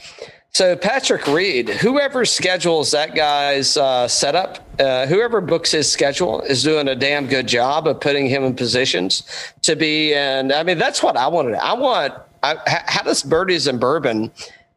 So 0.54 0.76
Patrick 0.76 1.28
Reed, 1.28 1.70
whoever 1.70 2.26
schedules 2.26 2.92
that 2.92 3.16
guy's 3.16 3.78
uh, 3.78 4.08
setup, 4.08 4.60
uh, 4.80 5.06
whoever 5.08 5.42
books 5.42 5.72
his 5.72 5.92
schedule 5.92 6.42
is 6.42 6.64
doing 6.64 6.88
a 6.88 6.96
damn 6.96 7.28
good 7.28 7.48
job 7.48 7.88
of 7.88 8.00
putting 8.00 8.28
him 8.28 8.44
in 8.44 8.56
positions 8.56 9.24
to 9.64 9.76
be. 9.76 10.14
And 10.14 10.52
I 10.52 10.64
mean, 10.64 10.78
that's 10.78 11.02
what 11.02 11.18
I 11.18 11.28
wanted. 11.28 11.56
I 11.56 11.74
want. 11.74 12.14
I, 12.44 12.56
how 12.66 13.04
does 13.04 13.24
birdies 13.24 13.68
and 13.68 13.80
bourbon 13.80 14.32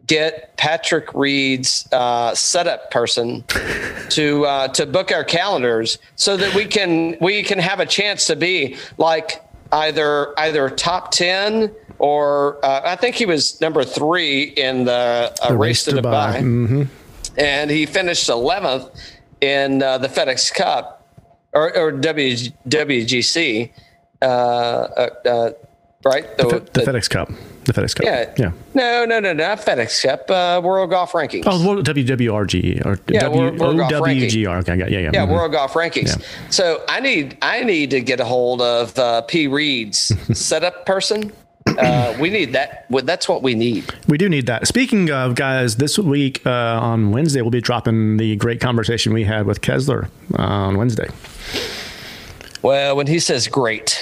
get 0.07 0.57
Patrick 0.57 1.13
Reed's 1.15 1.89
uh, 1.93 2.35
setup 2.35 2.91
person 2.91 3.45
to 4.11 4.45
uh, 4.47 4.69
to 4.69 4.87
book 4.87 5.13
our 5.13 5.25
calendars 5.25 5.99
so 6.17 6.37
that 6.37 6.55
we 6.55 6.67
can 6.67 7.17
we 7.21 7.43
can 7.43 7.59
have 7.59 7.81
a 7.81 7.87
chance 7.87 8.27
to 8.27 8.37
be 8.37 8.77
like 8.99 9.43
either 9.73 10.39
either 10.39 10.69
top 10.71 11.11
ten 11.11 11.75
or 11.99 12.65
uh, 12.65 12.83
I 12.85 12.97
think 12.97 13.15
he 13.17 13.27
was 13.27 13.61
number 13.61 13.85
three 13.85 14.43
in 14.43 14.85
the, 14.85 15.33
uh, 15.43 15.49
The 15.49 15.57
race, 15.57 15.85
to 15.85 15.93
Dubai, 15.93 16.41
Mhm. 16.43 16.89
and 17.39 17.71
he 17.71 17.87
finished 17.87 18.29
eleventh 18.29 18.91
in 19.41 19.83
uh, 19.83 19.99
the 19.99 20.09
FedEx 20.09 20.53
Cup 20.53 21.07
or, 21.53 21.75
or 21.77 21.93
w, 21.93 22.37
WGC, 22.69 23.71
uh, 24.21 24.25
uh, 24.25 25.09
uh, 25.25 25.51
right? 26.05 26.37
The, 26.37 26.67
the 26.73 26.81
FedEx 26.83 27.09
Cup. 27.09 27.31
The 27.65 27.73
FedEx 27.73 27.95
Cup. 27.97 28.05
Yeah. 28.07 28.33
yeah. 28.37 28.53
No, 28.75 29.05
no, 29.05 29.21
no, 29.21 29.33
not 29.33 29.59
FedEx 29.59 30.03
Cup. 30.03 30.31
Uh, 30.31 30.61
World 30.63 30.91
Golf 30.91 31.13
Rankings. 31.13 31.45
Oh, 31.47 31.67
well, 31.67 31.83
WWRG 31.83 32.85
or 32.85 32.99
Yeah, 33.09 33.21
w- 33.21 33.43
World- 33.59 33.59
World 33.79 33.93
OWGR. 33.93 34.59
Okay, 34.61 34.77
yeah, 34.77 34.87
yeah. 34.87 35.11
Yeah, 35.13 35.27
mhm. 35.27 35.31
World 35.33 35.53
Golf 35.53 35.73
Rankings. 35.75 36.23
So 36.51 36.83
I 36.89 37.01
need 37.01 37.37
I 37.43 37.63
need 37.65 37.91
to 37.91 38.01
get 38.01 38.21
a 38.21 38.25
hold 38.25 38.61
of 38.63 38.99
uh, 38.99 39.23
P. 39.23 39.47
Reed's 39.49 40.13
setup 40.39 40.87
person. 40.87 41.33
Uh, 41.67 42.15
we 42.21 42.29
need 42.31 42.53
that. 42.53 42.85
well, 42.91 43.03
That's 43.03 43.29
what 43.29 43.43
we 43.43 43.55
need. 43.55 43.85
We 44.07 44.19
do 44.19 44.29
need 44.29 44.47
that. 44.47 44.69
Speaking 44.69 45.11
of 45.11 45.35
guys, 45.35 45.77
this 45.77 45.99
week 45.99 46.47
uh, 46.47 46.51
on 46.51 47.11
Wednesday 47.11 47.41
we'll 47.41 47.51
be 47.51 47.61
dropping 47.63 48.19
the 48.19 48.37
great 48.37 48.61
conversation 48.61 49.13
we 49.15 49.25
had 49.25 49.47
with 49.47 49.61
Kessler 49.63 50.09
uh, 50.39 50.43
on 50.43 50.77
Wednesday. 50.77 51.09
Well, 52.63 52.97
when 52.97 53.07
he 53.07 53.19
says 53.19 53.49
great, 53.49 54.01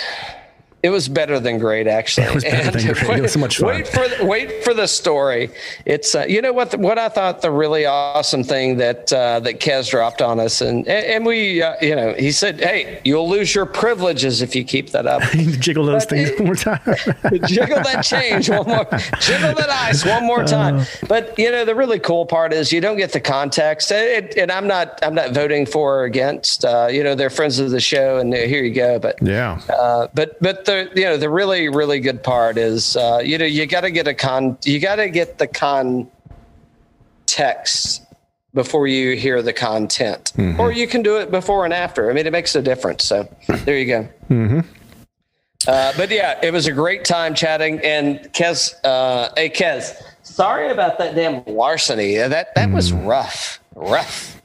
it 0.83 0.91
was 0.91 1.09
better 1.09 1.39
than 1.39 1.59
great, 1.59 1.87
actually. 1.87 2.27
It 2.33 2.35
was 2.35 2.45
better 2.45 2.71
than 2.71 2.89
And 2.89 2.97
great. 2.99 3.19
It 3.19 3.23
was 3.23 3.33
so 3.33 3.39
much 3.41 3.59
fun. 3.59 3.69
Wait 3.69 3.89
for 3.89 4.09
the, 4.09 4.25
wait 4.25 4.65
for 4.65 4.75
the 4.75 4.87
story. 4.87 5.51
It's 5.87 6.15
uh, 6.15 6.25
you 6.29 6.41
know 6.43 6.53
what 6.53 6.71
the, 6.73 6.79
what 6.79 6.99
I 6.99 7.09
thought 7.09 7.43
the 7.43 7.51
really 7.51 7.87
awesome 7.87 8.43
thing 8.45 8.77
that 8.79 9.13
uh, 9.13 9.41
that 9.41 9.61
Kez 9.61 9.91
dropped 9.91 10.23
on 10.23 10.41
us, 10.41 10.61
and 10.61 10.87
and, 10.89 11.25
we 11.27 11.63
uh, 11.63 11.75
you 11.81 11.95
know 11.95 12.15
he 12.15 12.33
said, 12.33 12.59
hey, 12.61 13.01
you'll 13.05 13.29
lose 13.29 13.55
your 13.55 13.67
privileges 13.67 14.43
if 14.43 14.55
you 14.57 14.65
keep 14.65 14.91
that 14.91 15.07
up. 15.07 15.23
Jiggle 15.61 15.87
those 15.87 16.05
But 16.07 16.11
things 16.11 16.29
it- 16.31 16.39
one 16.39 16.47
more 16.47 16.57
time. 16.57 16.81
jiggle 17.47 17.83
that 17.83 18.03
change 18.05 18.49
one 18.51 18.67
more 18.67 18.87
jiggle 19.21 19.55
that 19.55 19.69
ice 19.71 20.05
one 20.05 20.25
more 20.27 20.45
time 20.45 20.85
but 21.09 21.37
you 21.39 21.51
know 21.51 21.65
the 21.65 21.75
really 21.75 21.99
cool 21.99 22.25
part 22.27 22.53
is 22.53 22.73
you 22.73 22.81
don't 22.81 22.97
get 22.97 23.13
the 23.13 23.21
context 23.21 23.91
It- 23.91 24.37
and 24.37 24.51
i'm 24.51 24.67
not 24.67 24.99
i'm 25.03 25.15
not 25.15 25.31
voting 25.33 25.67
for 25.67 26.01
or 26.01 26.05
against 26.05 26.65
uh, 26.65 26.89
you 26.91 27.03
know 27.03 27.15
they're 27.15 27.31
friends 27.31 27.59
of 27.59 27.71
the 27.71 27.81
show 27.81 28.19
and 28.19 28.33
uh, 28.33 28.39
here 28.39 28.63
you 28.63 28.73
go 28.75 28.99
but 28.99 29.17
yeah. 29.23 29.61
uh, 29.69 30.09
but 30.15 30.41
but 30.41 30.65
the 30.65 30.72
you 30.81 31.05
know 31.05 31.17
the 31.17 31.31
really 31.31 31.69
really 31.69 32.01
good 32.01 32.23
part 32.23 32.59
is 32.59 32.97
uh, 32.97 33.21
you 33.25 33.39
know 33.39 33.45
you 33.45 33.67
got 33.67 33.83
to 33.83 33.91
get 33.91 34.07
a 34.09 34.15
con 34.15 34.57
you 34.65 34.79
got 34.81 34.97
to 34.97 35.09
get 35.09 35.39
the 35.39 35.47
context 35.47 36.11
before 38.55 38.87
you 38.87 39.17
hear 39.17 39.41
the 39.41 39.53
content. 39.53 40.33
Or 40.59 40.71
you 40.73 40.87
can 40.87 41.03
do 41.03 41.17
it 41.17 41.31
before 41.31 41.65
and 41.65 41.73
after. 41.73 42.11
I 42.11 42.13
mean 42.15 42.27
it 42.27 42.33
makes 42.33 42.55
a 42.55 42.63
difference. 42.63 43.05
So 43.05 43.29
there 43.65 43.79
you 43.79 43.87
go. 43.87 44.09
Uh, 45.67 45.93
but 45.97 46.11
yeah 46.11 46.39
it 46.43 46.53
was 46.53 46.67
a 46.67 46.73
great 46.73 47.05
time 47.05 47.35
chatting. 47.35 47.81
And 47.81 48.19
kez 48.33 48.75
uh, 48.85 49.31
hey 49.37 49.49
kez 49.51 49.95
sorry 50.23 50.71
about 50.71 50.99
that 50.99 51.15
damn 51.15 51.45
larceny. 51.45 52.17
That 52.17 52.55
that 52.55 52.71
was 52.71 52.93
rough. 52.93 53.61
Rough. 53.75 54.41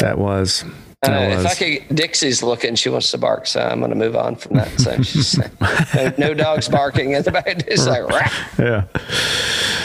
That 0.00 0.18
was. 0.18 0.64
Uh, 1.04 1.10
if. 1.10 1.46
I 1.46 1.54
could, 1.54 1.96
Dixie's 1.96 2.42
looking, 2.42 2.74
she 2.74 2.88
wants 2.88 3.10
to 3.10 3.18
bark, 3.18 3.46
so 3.46 3.60
I'm 3.60 3.80
going 3.80 3.90
to 3.90 3.96
move 3.96 4.16
on 4.16 4.36
from 4.36 4.56
that. 4.56 4.80
So 4.80 5.02
she's 5.02 5.38
no, 5.38 6.12
no 6.18 6.34
dogs 6.34 6.68
barking 6.68 7.12
in 7.12 7.22
the 7.22 7.32
back. 7.32 7.46
It's 7.46 7.86
like, 7.86 8.02
"Rah." 8.08 8.30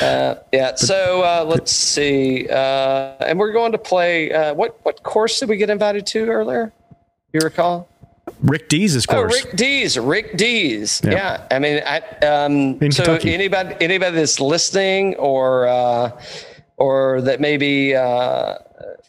yeah. 0.02 0.40
yeah. 0.52 0.76
So 0.76 1.22
uh, 1.22 1.46
let's 1.48 1.72
see, 1.72 2.48
uh, 2.50 3.16
and 3.20 3.38
we're 3.38 3.52
going 3.52 3.74
to 3.74 3.78
play. 3.78 4.32
Uh, 4.32 4.54
what 4.54 4.80
what 4.84 5.04
course 5.04 5.40
did 5.40 5.50
we 5.50 5.58
get 5.58 5.70
invited 5.70 6.06
to 6.08 6.30
earlier? 6.30 6.72
You 7.34 7.42
recall? 7.44 7.88
Rick 8.42 8.70
Dees' 8.70 9.06
Oh, 9.08 9.14
course. 9.14 9.34
Oh, 9.34 9.46
Rick 9.46 9.56
Dees. 9.56 9.98
Rick 9.98 10.38
Dees. 10.38 11.02
Yeah. 11.04 11.12
Yeah. 11.12 11.48
I 11.52 11.60
mean, 11.60 11.82
I 11.86 12.00
um. 12.26 12.74
So 12.92 13.04
Kentucky. 13.04 13.34
anybody 13.34 13.76
anybody 13.82 14.16
that's 14.16 14.40
listening 14.40 15.16
or 15.16 15.68
uh, 15.68 16.22
or 16.78 17.22
that 17.22 17.40
maybe 17.40 17.96
uh, 17.96 18.56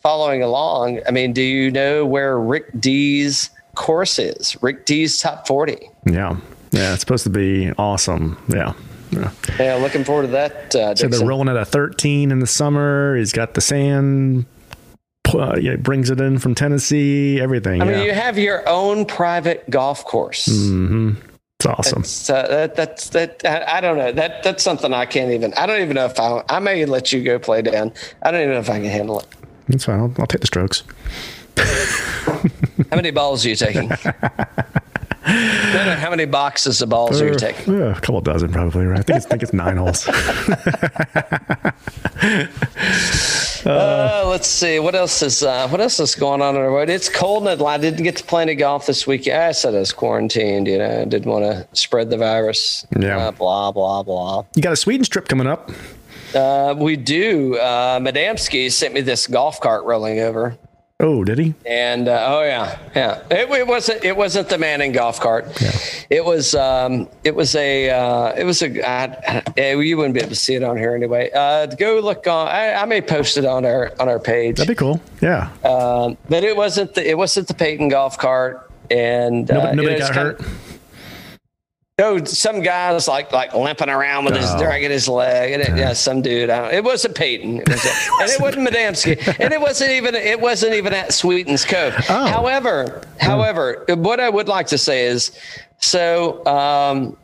following 0.03 0.43
along, 0.43 1.01
I 1.07 1.11
mean, 1.11 1.33
do 1.33 1.43
you 1.43 1.71
know 1.71 2.05
where 2.05 2.39
Rick 2.39 2.79
Dees' 2.81 3.51
course 3.75 4.19
is? 4.19 4.57
Rick 4.63 4.87
Dees' 4.87 5.19
top 5.21 5.47
forty. 5.47 5.89
Yeah. 6.07 6.37
Yeah. 6.73 6.93
It's 6.93 7.01
supposed 7.01 7.25
to 7.25 7.31
be 7.31 7.71
awesome. 7.79 8.43
Yeah. 8.49 8.73
Yeah. 9.11 9.31
Yeah, 9.59 9.75
looking 9.75 10.05
forward 10.05 10.23
to 10.23 10.29
that. 10.29 10.75
Uh, 10.75 10.95
So 10.95 11.07
they're 11.07 11.27
rolling 11.27 11.49
at 11.49 11.57
a 11.57 11.67
13 11.67 12.31
in 12.31 12.39
the 12.39 12.47
summer. 12.47 13.15
He's 13.17 13.33
got 13.33 13.53
the 13.53 13.61
sand. 13.61 14.47
Uh, 15.35 15.57
yeah, 15.61 15.77
brings 15.77 16.09
it 16.11 16.19
in 16.21 16.39
from 16.39 16.55
Tennessee. 16.55 17.39
Everything. 17.41 17.83
I 17.83 17.85
yeah. 17.85 17.97
mean, 17.97 18.07
you 18.07 18.13
have 18.13 18.39
your 18.39 18.67
own 18.69 19.05
private 19.05 19.69
golf 19.71 20.05
course. 20.05 20.47
hmm 20.47 21.13
It's 21.59 21.67
awesome. 21.67 22.03
It's, 22.03 22.29
uh, 22.31 22.49
that, 22.49 22.75
that's 22.75 23.11
that. 23.11 23.43
I, 23.45 23.79
I 23.79 23.81
don't 23.83 23.97
know. 23.99 24.13
That 24.13 24.43
that's 24.43 24.63
something 24.63 24.93
I 24.95 25.05
can't 25.07 25.31
even. 25.31 25.53
I 25.55 25.67
don't 25.67 25.81
even 25.83 25.95
know 25.95 26.07
if 26.07 26.19
I. 26.19 26.43
I 26.49 26.59
may 26.59 26.85
let 26.87 27.13
you 27.13 27.23
go 27.23 27.39
play 27.39 27.63
Dan. 27.63 27.93
I 28.23 28.31
don't 28.31 28.41
even 28.41 28.55
know 28.55 28.61
if 28.61 28.71
I 28.71 28.79
can 28.79 28.89
handle 28.91 29.21
it. 29.21 29.27
That's 29.69 29.85
fine. 29.85 30.01
I'll, 30.01 30.15
I'll 30.19 30.27
take 30.27 30.41
the 30.41 30.47
strokes. 30.47 30.83
How 31.57 32.97
many 32.97 33.11
balls 33.11 33.45
are 33.45 33.49
you 33.49 33.57
taking? 33.57 33.89
no, 33.89 33.97
no. 35.27 35.97
How 35.97 36.11
many 36.11 36.25
boxes 36.25 36.81
of 36.83 36.89
balls 36.89 37.21
are 37.21 37.29
you 37.29 37.35
taking? 37.35 37.75
Yeah, 37.75 37.97
a 37.97 38.01
couple 38.01 38.21
dozen 38.21 38.53
probably, 38.53 38.87
right? 38.87 39.01
I 39.01 39.03
think 39.03 39.17
it's, 39.19 39.27
I 39.27 39.29
think 39.29 39.43
it's 39.43 39.53
nine 39.53 39.77
holes. 39.77 40.09
Uh, 43.65 44.25
let's 44.27 44.49
see. 44.49 44.81
What 44.81 44.95
else 44.95 45.23
is 45.23 45.43
uh, 45.43 45.69
what 45.69 45.81
else 45.81 46.01
is 46.01 46.15
going 46.17 46.43
on 46.43 46.57
in 46.57 46.63
the 46.63 46.69
road? 46.69 46.91
It's 46.91 47.09
cold 47.09 47.45
in 47.45 47.49
Atlanta. 47.49 47.87
I 47.87 47.91
didn't 47.91 48.03
get 48.03 48.17
to 48.17 48.25
play 48.25 48.43
any 48.43 48.57
golf 48.57 48.87
this 48.87 49.07
week. 49.07 49.29
I 49.29 49.53
said 49.53 49.75
I 49.75 49.79
was 49.79 49.93
quarantined. 49.93 50.67
You 50.67 50.79
know, 50.79 51.03
I 51.03 51.05
didn't 51.05 51.31
want 51.31 51.45
to 51.45 51.67
spread 51.73 52.11
the 52.11 52.17
virus. 52.17 52.85
Yeah. 52.99 53.19
Uh, 53.19 53.31
blah 53.31 53.71
blah 53.71 54.03
blah. 54.03 54.45
You 54.57 54.63
got 54.63 54.73
a 54.73 54.77
Sweden 54.77 55.05
trip 55.05 55.29
coming 55.29 55.47
up. 55.47 55.71
Uh, 56.35 56.75
we 56.77 56.97
do. 56.97 57.57
Uh, 57.57 57.99
Madamsky 58.01 58.71
sent 58.71 58.95
me 58.95 59.01
this 59.01 59.27
golf 59.27 59.61
cart 59.61 59.85
rolling 59.85 60.21
over. 60.21 60.57
Oh, 61.01 61.25
did 61.25 61.39
he? 61.39 61.53
And 61.67 62.07
uh, 62.07 62.27
oh 62.29 62.43
yeah, 62.45 62.79
yeah. 62.95 63.23
It, 63.29 63.51
it 63.51 63.67
wasn't. 63.67 64.05
It 64.05 64.17
wasn't 64.17 64.49
the 64.49 64.57
Manning 64.57 64.93
golf 64.93 65.19
cart. 65.19 65.47
It 66.11 66.25
was. 66.25 66.55
Um, 66.55 67.09
it 67.25 67.35
was 67.35 67.57
a. 67.57 67.91
Uh, 67.91 68.35
it 68.37 68.45
was 68.45 68.63
a. 68.63 68.89
I, 68.89 69.43
I, 69.57 69.75
you 69.75 69.97
wouldn't 69.97 70.15
be 70.15 70.21
able 70.21 70.31
to 70.31 70.37
see 70.37 70.55
it 70.55 70.63
on 70.63 70.77
here 70.77 70.95
anyway. 70.95 71.29
Uh, 71.35 71.67
go 71.67 71.99
look 71.99 72.29
on. 72.29 72.47
I, 72.47 72.75
I 72.75 72.85
may 72.85 73.01
post 73.01 73.37
it 73.37 73.45
on 73.45 73.65
our 73.65 73.93
on 73.99 74.09
our 74.09 74.21
page. 74.21 74.59
That'd 74.59 74.69
be 74.69 74.77
cool. 74.77 75.01
Yeah. 75.21 75.51
Um, 75.65 76.17
but 76.29 76.45
it 76.45 76.57
wasn't. 76.57 76.95
The, 76.95 77.09
it 77.09 77.19
wasn't 77.19 77.49
the 77.49 77.55
Peyton 77.55 77.89
golf 77.89 78.17
cart. 78.17 78.71
And 78.89 79.51
uh, 79.51 79.55
nobody 79.55 79.77
know, 79.77 79.83
nobody 79.83 79.99
got 79.99 80.15
hurt. 80.15 80.41
No, 82.03 82.25
some 82.25 82.63
guy 82.63 82.93
was 82.93 83.07
like 83.07 83.33
like 83.33 83.55
limping 83.55 83.89
around 83.89 84.25
with 84.25 84.37
his 84.37 84.51
Oh. 84.51 84.59
dragging 84.59 84.91
his 84.91 85.09
leg, 85.09 85.53
and 85.53 85.63
it, 85.63 85.77
yeah, 85.77 85.93
some 85.93 86.21
dude. 86.21 86.51
I 86.51 86.63
don't, 86.63 86.75
it 86.75 86.85
wasn't 86.85 87.15
Peyton, 87.15 87.59
it 87.59 87.69
was 87.69 87.85
and 88.21 88.31
it 88.31 88.41
wasn't 88.41 88.69
Madamsky, 88.69 89.37
and 89.41 89.53
it 89.53 89.61
wasn't 89.61 89.93
even 89.93 90.15
it 90.15 90.41
wasn't 90.41 90.75
even 90.75 90.93
at 90.93 91.13
Sweetens 91.13 91.65
Cove. 91.65 91.95
Oh. 92.09 92.27
However, 92.27 93.03
however, 93.21 93.85
what 93.89 94.19
I 94.21 94.29
would 94.29 94.49
like 94.49 94.67
to 94.69 94.79
say 94.79 95.07
is, 95.07 95.31
so 95.79 96.45
um, 96.47 97.17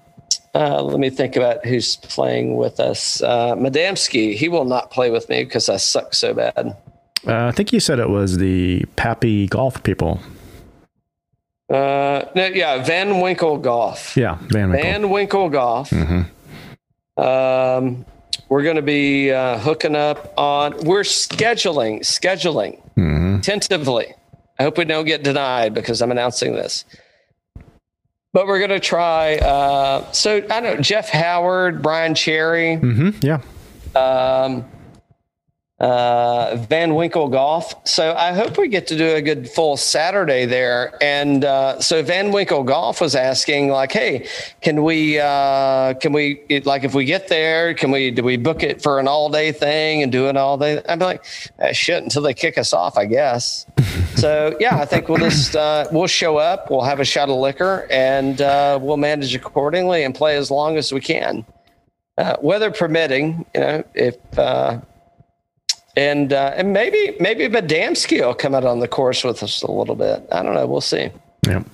uh, 0.54 0.82
let 0.82 0.98
me 1.00 1.10
think 1.10 1.36
about 1.36 1.64
who's 1.66 1.96
playing 1.96 2.56
with 2.56 2.80
us. 2.80 3.22
Uh, 3.22 3.54
Madamsky, 3.56 4.34
he 4.34 4.48
will 4.48 4.64
not 4.64 4.90
play 4.90 5.10
with 5.10 5.28
me 5.28 5.44
because 5.44 5.68
I 5.68 5.76
suck 5.76 6.14
so 6.14 6.34
bad. 6.34 6.76
Uh, 7.26 7.46
I 7.46 7.52
think 7.52 7.72
you 7.72 7.80
said 7.80 7.98
it 7.98 8.10
was 8.10 8.38
the 8.38 8.84
Pappy 8.96 9.48
golf 9.48 9.82
people. 9.82 10.20
Uh, 11.68 12.24
no, 12.34 12.46
yeah, 12.46 12.82
Van 12.82 13.20
Winkle 13.20 13.58
Golf. 13.58 14.16
Yeah, 14.16 14.38
Van 14.48 14.70
Winkle. 14.70 14.90
Van 14.90 15.10
Winkle 15.10 15.48
Golf. 15.50 15.92
Um, 17.16 18.04
we're 18.48 18.62
going 18.62 18.76
to 18.76 18.82
be 18.82 19.30
uh, 19.32 19.58
hooking 19.58 19.94
up 19.96 20.32
on. 20.38 20.72
We're 20.84 21.02
scheduling, 21.02 22.00
scheduling 22.00 22.80
tentatively. 23.42 24.14
I 24.58 24.62
hope 24.62 24.78
we 24.78 24.84
don't 24.84 25.04
get 25.04 25.22
denied 25.22 25.74
because 25.74 26.00
I'm 26.02 26.10
announcing 26.10 26.52
this. 26.54 26.84
But 28.32 28.46
we're 28.46 28.58
going 28.58 28.70
to 28.70 28.80
try. 28.80 29.36
Uh, 29.36 30.10
so 30.12 30.36
I 30.50 30.60
don't 30.60 30.76
know 30.76 30.80
Jeff 30.80 31.08
Howard, 31.10 31.82
Brian 31.82 32.14
Cherry, 32.14 32.76
hmm 32.76 33.10
Yeah. 33.20 33.40
um, 33.94 34.64
uh, 35.80 36.56
Van 36.68 36.94
Winkle 36.94 37.28
Golf. 37.28 37.74
So 37.86 38.12
I 38.14 38.32
hope 38.32 38.58
we 38.58 38.68
get 38.68 38.88
to 38.88 38.96
do 38.96 39.14
a 39.14 39.22
good 39.22 39.48
full 39.48 39.76
Saturday 39.76 40.44
there. 40.44 40.96
And 41.00 41.44
uh, 41.44 41.80
so 41.80 42.02
Van 42.02 42.32
Winkle 42.32 42.64
Golf 42.64 43.00
was 43.00 43.14
asking, 43.14 43.68
like, 43.68 43.92
hey, 43.92 44.26
can 44.60 44.82
we, 44.82 45.20
uh, 45.20 45.94
can 45.94 46.12
we, 46.12 46.42
it, 46.48 46.66
like, 46.66 46.82
if 46.82 46.94
we 46.94 47.04
get 47.04 47.28
there, 47.28 47.74
can 47.74 47.92
we, 47.92 48.10
do 48.10 48.24
we 48.24 48.36
book 48.36 48.62
it 48.62 48.82
for 48.82 48.98
an 48.98 49.06
all 49.06 49.28
day 49.28 49.52
thing 49.52 50.02
and 50.02 50.10
do 50.10 50.26
it 50.28 50.36
all 50.36 50.58
day? 50.58 50.82
I'm 50.88 50.98
like, 50.98 51.24
eh, 51.60 51.72
shit, 51.72 52.02
until 52.02 52.22
they 52.22 52.34
kick 52.34 52.58
us 52.58 52.72
off, 52.72 52.98
I 52.98 53.04
guess. 53.04 53.64
so 54.16 54.56
yeah, 54.58 54.78
I 54.78 54.84
think 54.84 55.08
we'll 55.08 55.18
just, 55.18 55.54
uh, 55.54 55.86
we'll 55.92 56.08
show 56.08 56.38
up, 56.38 56.70
we'll 56.70 56.82
have 56.82 56.98
a 56.98 57.04
shot 57.04 57.28
of 57.28 57.36
liquor, 57.36 57.86
and 57.88 58.40
uh, 58.40 58.80
we'll 58.82 58.96
manage 58.96 59.32
accordingly 59.36 60.02
and 60.02 60.12
play 60.12 60.36
as 60.36 60.50
long 60.50 60.76
as 60.76 60.92
we 60.92 61.00
can. 61.00 61.46
Uh, 62.16 62.34
weather 62.42 62.72
permitting, 62.72 63.46
you 63.54 63.60
know, 63.60 63.84
if 63.94 64.16
uh, 64.36 64.80
and 65.98 66.32
uh, 66.32 66.52
and 66.54 66.72
maybe 66.72 67.16
maybe 67.18 67.48
Badamsky 67.48 68.20
will 68.20 68.34
come 68.34 68.54
out 68.54 68.64
on 68.64 68.78
the 68.78 68.86
course 68.86 69.24
with 69.24 69.42
us 69.42 69.62
a 69.62 69.70
little 69.70 69.96
bit. 69.96 70.24
I 70.30 70.44
don't 70.44 70.54
know. 70.54 70.66
We'll 70.66 70.80
see. 70.80 71.10
Yeah. 71.44 71.64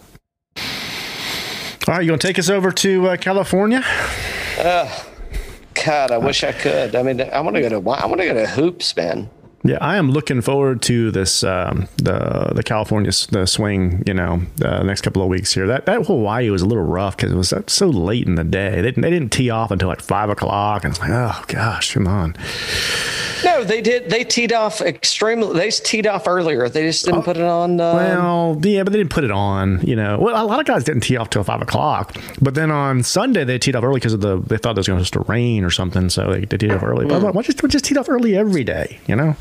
All 1.86 1.94
right, 1.94 2.02
you 2.02 2.08
gonna 2.08 2.18
take 2.18 2.38
us 2.38 2.48
over 2.48 2.72
to 2.72 3.08
uh, 3.08 3.16
California? 3.18 3.84
God, 5.84 6.10
I 6.10 6.16
wish 6.16 6.42
I 6.42 6.52
could. 6.52 6.96
I 6.96 7.02
mean, 7.02 7.20
I 7.20 7.40
want 7.40 7.56
to 7.56 7.60
go 7.60 7.68
to 7.68 7.90
I 7.90 8.06
want 8.06 8.22
to 8.22 8.26
go 8.26 8.32
to 8.32 8.46
hoops, 8.46 8.96
man. 8.96 9.28
Yeah, 9.66 9.78
I 9.80 9.96
am 9.96 10.10
looking 10.10 10.42
forward 10.42 10.82
to 10.82 11.10
this 11.10 11.42
um, 11.42 11.88
the 11.96 12.52
the 12.54 12.62
California 12.62 13.10
the 13.30 13.46
swing. 13.46 14.02
You 14.06 14.12
know, 14.12 14.42
the 14.56 14.82
next 14.82 15.00
couple 15.00 15.22
of 15.22 15.28
weeks 15.28 15.54
here. 15.54 15.66
That 15.66 15.86
that 15.86 16.06
Hawaii 16.06 16.50
was 16.50 16.60
a 16.60 16.66
little 16.66 16.84
rough 16.84 17.16
because 17.16 17.32
it 17.32 17.36
was 17.36 17.54
so 17.68 17.86
late 17.88 18.26
in 18.26 18.34
the 18.34 18.44
day. 18.44 18.82
They, 18.82 18.90
they 18.90 19.10
didn't 19.10 19.30
tee 19.30 19.48
off 19.48 19.70
until 19.70 19.88
like 19.88 20.02
five 20.02 20.28
o'clock, 20.28 20.84
and 20.84 20.92
it's 20.92 21.00
like, 21.00 21.10
oh 21.10 21.42
gosh, 21.48 21.94
come 21.94 22.06
on. 22.06 22.36
No, 23.44 23.64
they 23.64 23.80
did. 23.80 24.10
They 24.10 24.24
teed 24.24 24.52
off 24.52 24.80
extremely. 24.80 25.54
They 25.58 25.70
teed 25.70 26.06
off 26.06 26.26
earlier. 26.28 26.68
They 26.68 26.82
just 26.86 27.04
didn't 27.06 27.22
put 27.22 27.36
it 27.36 27.42
on. 27.42 27.80
Uh, 27.80 27.94
Well, 27.94 28.58
yeah, 28.62 28.82
but 28.82 28.92
they 28.92 28.98
didn't 28.98 29.10
put 29.12 29.24
it 29.24 29.30
on. 29.30 29.80
You 29.80 29.96
know, 29.96 30.18
well, 30.18 30.42
a 30.42 30.46
lot 30.46 30.60
of 30.60 30.66
guys 30.66 30.84
didn't 30.84 31.02
tee 31.02 31.16
off 31.16 31.30
till 31.30 31.42
five 31.44 31.62
o'clock. 31.62 32.14
But 32.40 32.54
then 32.54 32.70
on 32.70 33.02
Sunday 33.02 33.44
they 33.44 33.58
teed 33.58 33.76
off 33.76 33.84
early 33.84 33.96
because 34.00 34.12
of 34.12 34.20
the 34.20 34.36
they 34.46 34.58
thought 34.58 34.76
it 34.76 34.80
was 34.80 34.86
going 34.88 34.98
to 35.02 35.04
just 35.10 35.28
rain 35.28 35.64
or 35.64 35.70
something, 35.70 36.10
so 36.10 36.32
they, 36.32 36.44
they 36.44 36.58
teed 36.58 36.70
off 36.70 36.82
early. 36.82 37.06
But 37.06 37.34
why 37.34 37.42
just 37.42 37.62
why 37.62 37.68
just 37.70 37.84
teed 37.86 37.96
off 37.96 38.08
early 38.10 38.36
every 38.36 38.64
day? 38.64 38.98
You 39.06 39.16
know, 39.16 39.36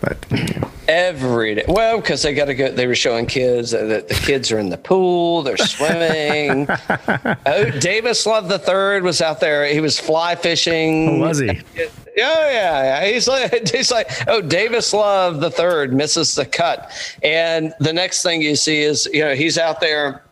but 0.00 0.24
you 0.30 0.44
know. 0.60 0.70
every 0.88 1.56
day. 1.56 1.64
Well, 1.68 2.00
because 2.00 2.22
they 2.22 2.34
got 2.34 2.46
to 2.46 2.54
go. 2.54 2.70
They 2.70 2.86
were 2.86 2.94
showing 2.94 3.26
kids 3.26 3.70
that 3.70 4.08
the 4.08 4.14
kids 4.14 4.52
are 4.52 4.58
in 4.58 4.68
the 4.68 4.78
pool. 4.78 5.42
They're 5.42 5.56
swimming. 5.56 6.68
oh, 7.46 7.70
Davis 7.80 8.26
Love 8.26 8.48
the 8.48 8.58
Third 8.58 9.02
was 9.02 9.20
out 9.20 9.40
there. 9.40 9.66
He 9.66 9.80
was 9.80 9.98
fly 9.98 10.34
fishing. 10.34 11.22
Oh, 11.22 11.28
was 11.28 11.38
he? 11.38 11.60
Yeah, 12.16 12.50
yeah, 12.50 12.82
yeah. 12.82 13.12
He's 13.12 13.28
like, 13.28 13.68
he's 13.74 13.90
like, 13.90 14.10
oh, 14.26 14.40
Davis 14.40 14.94
Love 14.94 15.40
the 15.40 15.50
third 15.50 15.92
misses 15.92 16.34
the 16.34 16.46
cut, 16.46 16.90
and 17.22 17.74
the 17.78 17.92
next 17.92 18.22
thing 18.22 18.40
you 18.40 18.56
see 18.56 18.80
is, 18.80 19.06
you 19.12 19.20
know, 19.20 19.34
he's 19.34 19.58
out 19.58 19.80
there, 19.80 20.24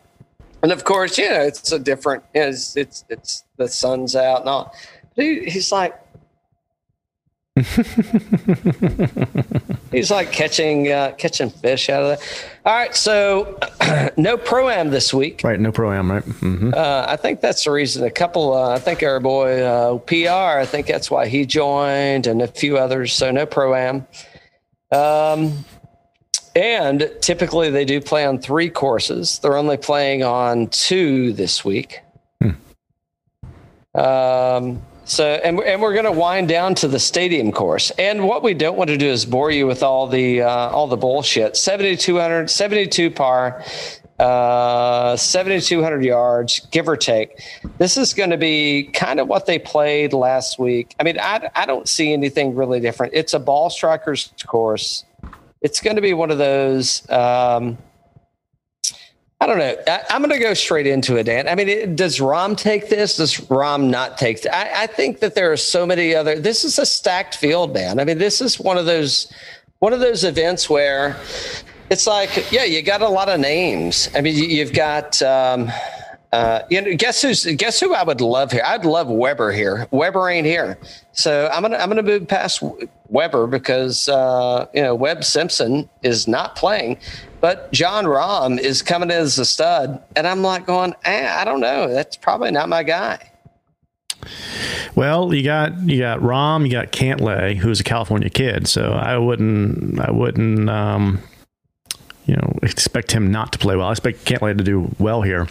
and 0.63 0.73
of 0.73 0.85
course, 0.85 1.19
you 1.19 1.29
know, 1.29 1.43
it's 1.43 1.73
a 1.73 1.79
different, 1.79 2.25
it's 2.33 2.75
it's, 2.75 3.05
it's 3.11 3.45
the 3.59 3.69
sun's 3.69 4.17
out 4.17 4.41
and 4.41 4.49
all. 4.49 4.75
He, 5.15 5.45
he's 5.45 5.71
like, 5.71 5.95
he's 9.93 10.11
like 10.11 10.33
catching 10.33 10.91
uh, 10.91 11.13
catching 11.17 11.51
fish 11.51 11.89
out 11.89 12.03
of 12.03 12.09
there. 12.09 12.19
All 12.65 12.75
right, 12.75 12.93
so 12.97 13.57
no 14.17 14.37
pro 14.37 14.69
am 14.69 14.91
this 14.91 15.15
week. 15.15 15.43
right, 15.45 15.61
no 15.61 15.71
pro 15.71 15.93
am, 15.93 16.11
right? 16.11 16.25
hmm 16.25 16.75
Uh, 16.75 17.05
I 17.07 17.15
think 17.15 17.41
that's 17.41 17.63
the 17.63 17.71
reason. 17.71 18.03
A 18.05 18.11
couple, 18.11 18.55
uh, 18.55 18.71
I 18.71 18.81
think 18.81 19.05
our 19.05 19.21
boy 19.21 19.63
uh, 19.63 19.99
PR, 19.99 20.59
I 20.59 20.67
think 20.67 20.89
that's 20.89 21.13
why 21.13 21.29
he 21.29 21.47
joined, 21.47 22.27
and 22.27 22.43
a 22.43 22.49
few 22.49 22.77
others. 22.77 23.13
So 23.13 23.31
no 23.31 23.47
pro 23.47 23.77
am. 23.77 24.05
Um, 24.91 25.65
and 26.57 27.09
typically 27.21 27.71
they 27.71 27.85
do 27.85 28.01
play 28.01 28.25
on 28.25 28.41
three 28.41 28.69
courses. 28.69 29.39
They're 29.39 29.57
only 29.57 29.77
playing 29.77 30.25
on 30.25 30.67
two 30.69 31.33
this 31.35 31.65
week. 31.65 32.01
Um, 33.95 34.83
so, 35.05 35.27
and, 35.27 35.61
and 35.61 35.83
we're 35.83 35.93
going 35.93 36.07
to 36.07 36.13
wind 36.13 36.49
down 36.49 36.75
to 36.77 36.89
the 36.89 36.99
stadium 36.99 37.53
course. 37.53 37.91
And 37.99 38.27
what 38.27 38.43
we 38.43 38.55
don't 38.55 38.77
want 38.77 38.89
to 38.89 38.97
do 38.97 39.07
is 39.07 39.27
bore 39.27 39.51
you 39.51 39.67
with 39.67 39.83
all 39.83 40.07
the 40.07 40.43
uh, 40.43 40.49
all 40.49 40.87
the 40.87 40.97
bullshit. 40.97 41.57
7,200, 41.57 42.49
72 42.49 43.11
par, 43.11 43.63
uh, 44.19 45.17
7,200 45.17 46.05
yards, 46.05 46.61
give 46.71 46.89
or 46.89 46.97
take. 46.97 47.43
This 47.79 47.97
is 47.97 48.15
going 48.15 48.31
to 48.31 48.39
be 48.39 48.85
kind 48.95 49.21
of 49.21 49.29
what 49.29 49.47
they 49.47 49.59
played 49.59 50.13
last 50.13 50.59
week. 50.59 50.95
I 50.99 51.03
mean, 51.03 51.19
I, 51.21 51.51
I 51.55 51.67
don't 51.67 51.89
see 51.89 52.13
anything 52.13 52.55
really 52.55 52.81
different. 52.81 53.13
It's 53.15 53.35
a 53.35 53.39
ball 53.39 53.71
strikers 53.71 54.33
course. 54.47 55.05
It's 55.61 55.81
going 55.81 55.97
to 55.97 56.03
be 56.03 56.15
one 56.15 56.31
of 56.31 56.39
those. 56.39 57.09
Um, 57.11 57.77
I 59.45 59.47
don't 59.47 59.59
know. 59.59 59.77
I, 59.87 60.01
I'm 60.09 60.23
going 60.23 60.35
to 60.35 60.43
go 60.43 60.55
straight 60.55 60.87
into 60.87 61.17
it, 61.17 61.25
Dan. 61.25 61.49
I 61.49 61.55
mean, 61.55 61.69
it, 61.69 61.97
does 61.97 62.19
Rahm 62.19 62.57
take 62.57 62.89
this? 62.89 63.19
Does 63.19 63.37
Rahm 63.37 63.91
not 63.91 64.17
take? 64.17 64.41
Th- 64.41 64.55
I, 64.55 64.85
I 64.85 64.87
think 64.87 65.21
that 65.21 65.35
there 65.35 65.53
are 65.53 65.57
so 65.59 65.85
many 65.85 66.15
other. 66.15 66.41
This 66.41 66.65
is 66.65 66.79
a 66.79 66.87
stacked 66.87 67.37
field, 67.37 67.75
man. 67.75 68.01
I 68.01 68.05
mean, 68.05 68.17
this 68.17 68.41
is 68.41 68.59
one 68.59 68.79
of 68.79 68.87
those 68.87 69.31
one 69.81 69.93
of 69.93 70.01
those 70.01 70.25
events 70.25 70.71
where 70.71 71.21
it's 71.91 72.07
like, 72.07 72.51
yeah, 72.51 72.65
you 72.65 72.81
got 72.81 73.03
a 73.03 73.09
lot 73.09 73.29
of 73.29 73.39
names. 73.39 74.09
I 74.15 74.23
mean, 74.23 74.35
you, 74.35 74.45
you've 74.45 74.73
got. 74.73 75.21
Um, 75.21 75.71
uh, 76.35 76.67
you 76.69 76.81
know, 76.81 76.97
guess 76.97 77.23
who's 77.23 77.45
guess 77.45 77.79
who 77.79 77.95
I 77.95 78.03
would 78.03 78.21
love 78.21 78.51
here? 78.51 78.63
I'd 78.65 78.85
love 78.85 79.09
Weber 79.09 79.53
here. 79.53 79.87
Weber 79.93 80.29
ain't 80.29 80.47
here, 80.47 80.79
so 81.13 81.49
I'm 81.53 81.63
gonna 81.63 81.77
I'm 81.77 81.89
gonna 81.89 82.03
move 82.03 82.27
past 82.27 82.61
Weber 83.09 83.47
because 83.47 84.09
uh, 84.09 84.67
you 84.75 84.83
know 84.83 84.97
Webb 84.97 85.23
Simpson 85.23 85.89
is 86.03 86.27
not 86.27 86.57
playing, 86.57 86.99
but 87.41 87.71
Jon 87.73 88.05
Rahm 88.05 88.59
is 88.59 88.83
coming 88.83 89.11
in 89.11 89.17
as 89.17 89.39
a 89.39 89.45
stud, 89.45 90.03
and 90.17 90.27
I'm 90.27 90.43
like 90.43 90.67
going, 90.67 90.95
eh, 91.05 91.33
I 91.33 91.45
don't 91.45 91.61
know, 91.61 91.93
that's 91.93 92.17
probably 92.17 92.51
not 92.51 92.69
my 92.69 92.83
guy. 92.83 93.31
Well, 94.97 95.33
you 95.33 95.45
got 95.45 95.79
you 95.89 96.01
got 96.01 96.19
Rahm, 96.19 96.65
you 96.65 96.73
got 96.73 96.91
Cantlay, 96.91 97.57
who's 97.57 97.79
a 97.79 97.85
California 97.85 98.29
kid. 98.31 98.67
So 98.67 98.93
I 98.93 99.19
wouldn't 99.19 100.01
I 100.01 100.11
wouldn't 100.11 100.69
um, 100.69 101.21
you 102.27 102.37
know 102.37 102.59
expect 102.63 103.13
him 103.13 103.31
not 103.31 103.53
to 103.53 103.59
play 103.59 103.77
well. 103.77 103.89
I 103.89 103.91
expect 103.91 104.25
Cantlay 104.25 104.57
to 104.57 104.65
do 104.65 104.91
well 104.99 105.23
here. 105.23 105.43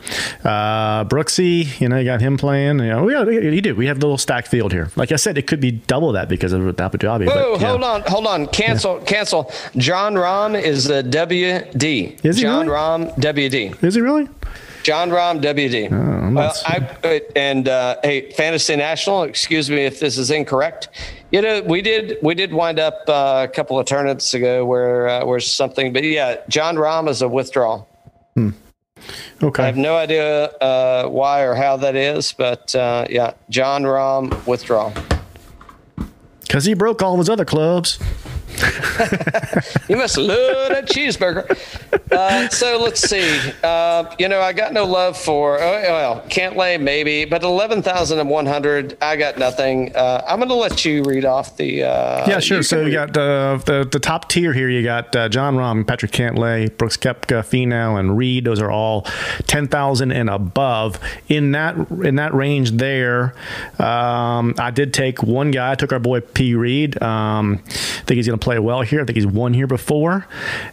Uh, 0.43 1.05
Brooksy, 1.05 1.79
you 1.79 1.89
know, 1.89 1.97
you 1.97 2.05
got 2.05 2.21
him 2.21 2.37
playing. 2.37 2.79
You 2.79 2.87
know, 2.87 3.03
we 3.03 3.13
got, 3.13 3.27
you 3.27 3.61
do. 3.61 3.75
We 3.75 3.87
have 3.87 3.99
the 3.99 4.05
little 4.05 4.17
stacked 4.17 4.47
field 4.47 4.71
here. 4.71 4.89
Like 4.95 5.11
I 5.11 5.17
said, 5.17 5.37
it 5.37 5.47
could 5.47 5.59
be 5.59 5.71
double 5.71 6.11
that 6.13 6.29
because 6.29 6.53
of 6.53 6.61
Abu 6.79 6.97
Dhabi. 6.97 7.27
Whoa, 7.27 7.53
but, 7.53 7.61
yeah. 7.61 7.67
hold 7.67 7.83
on, 7.83 8.01
hold 8.01 8.27
on, 8.27 8.47
cancel, 8.47 8.99
cancel. 9.01 9.51
Jon 9.77 10.15
Rahm 10.15 10.61
is 10.61 10.85
the 10.85 11.03
WD. 11.03 12.25
Is 12.25 12.37
he 12.37 12.43
John 12.43 12.67
really? 12.67 12.77
Rahm 12.77 13.15
WD. 13.17 13.83
Is 13.83 13.95
he 13.95 14.01
really? 14.01 14.27
Jon 14.83 15.09
Rahm, 15.09 15.41
WD. 15.41 15.89
Not- 16.33 16.61
I 16.65 17.21
and 17.35 17.67
uh, 17.67 17.95
hey, 18.03 18.31
Fantasy 18.31 18.75
National. 18.75 19.23
Excuse 19.23 19.69
me 19.69 19.85
if 19.85 19.99
this 19.99 20.17
is 20.17 20.29
incorrect. 20.29 20.89
You 21.31 21.41
know, 21.41 21.61
we 21.61 21.81
did 21.81 22.17
we 22.21 22.35
did 22.35 22.53
wind 22.53 22.79
up 22.79 22.99
uh, 23.07 23.47
a 23.49 23.53
couple 23.53 23.79
of 23.79 23.85
tournaments 23.85 24.33
ago 24.33 24.65
where 24.65 25.07
uh, 25.07 25.25
where 25.25 25.39
something, 25.39 25.93
but 25.93 26.03
yeah, 26.03 26.37
Jon 26.49 26.75
Rahm 26.75 27.07
is 27.09 27.21
a 27.21 27.27
withdrawal. 27.27 27.87
I 28.37 28.51
Okay. 29.41 29.63
I 29.63 29.65
have 29.65 29.75
no 29.77 29.97
idea 29.97 30.45
uh, 30.45 31.07
why 31.09 31.41
or 31.41 31.55
how 31.55 31.75
that 31.77 31.95
is, 31.95 32.31
but 32.31 32.73
uh, 32.75 33.05
yeah, 33.09 33.33
Jon 33.49 33.83
Rahm 33.83 34.45
withdrawal. 34.47 34.93
Because 36.41 36.65
he 36.65 36.73
broke 36.73 37.01
all 37.01 37.17
his 37.17 37.29
other 37.29 37.43
clubs. 37.45 37.99
You 39.89 39.97
must 39.97 40.17
love 40.17 40.69
that 40.69 40.87
cheeseburger. 40.87 41.45
Uh, 42.11 42.47
so 42.49 42.79
let's 42.81 43.01
see. 43.01 43.39
Uh, 43.63 44.13
you 44.17 44.27
know, 44.29 44.39
I 44.41 44.53
got 44.53 44.71
no 44.73 44.85
love 44.85 45.17
for, 45.17 45.59
oh, 45.59 45.81
well, 45.81 46.21
Cantlay 46.29 46.79
maybe, 46.79 47.25
but 47.25 47.43
11,100, 47.43 48.97
I 49.01 49.15
got 49.15 49.37
nothing. 49.37 49.95
Uh, 49.95 50.23
I'm 50.27 50.37
going 50.39 50.49
to 50.49 50.55
let 50.55 50.85
you 50.85 51.03
read 51.03 51.25
off 51.25 51.57
the. 51.57 51.83
Uh, 51.83 52.25
Yeah, 52.27 52.39
sure. 52.39 52.63
so 52.63 52.77
can 52.83 52.91
you 52.91 52.97
read- 52.99 53.13
got 53.13 53.21
uh, 53.21 53.57
the 53.65 53.87
the 53.91 53.99
top 53.99 54.29
tier 54.29 54.53
here. 54.53 54.69
You 54.69 54.83
got 54.83 55.15
uh, 55.15 55.29
Jon 55.29 55.55
Rahm, 55.55 55.85
Patrick 55.85 56.11
Cantlay, 56.11 56.75
Brooks 56.77 56.97
Koepka, 56.97 57.43
Finau, 57.43 57.99
and 57.99 58.17
Reed. 58.17 58.45
Those 58.45 58.61
are 58.61 58.71
all 58.71 59.01
ten 59.47 59.67
thousand 59.67 60.11
and 60.11 60.29
above. 60.29 60.99
In 61.27 61.51
that 61.51 61.75
in 62.03 62.15
that 62.15 62.33
range 62.33 62.71
there, 62.71 63.33
um, 63.79 64.53
I 64.57 64.71
did 64.73 64.93
take 64.93 65.21
one 65.23 65.51
guy. 65.51 65.71
I 65.71 65.75
took 65.75 65.91
our 65.91 65.99
boy 65.99 66.21
P 66.21 66.55
Reed. 66.55 67.01
Um, 67.01 67.61
I 67.65 67.69
think 68.05 68.17
he's 68.17 68.27
going 68.27 68.39
to 68.39 68.42
play 68.43 68.59
well 68.59 68.81
here. 68.81 69.01
I 69.01 69.05
think 69.05 69.15
he's 69.15 69.25
won 69.25 69.53
here 69.53 69.67
before. 69.67 70.27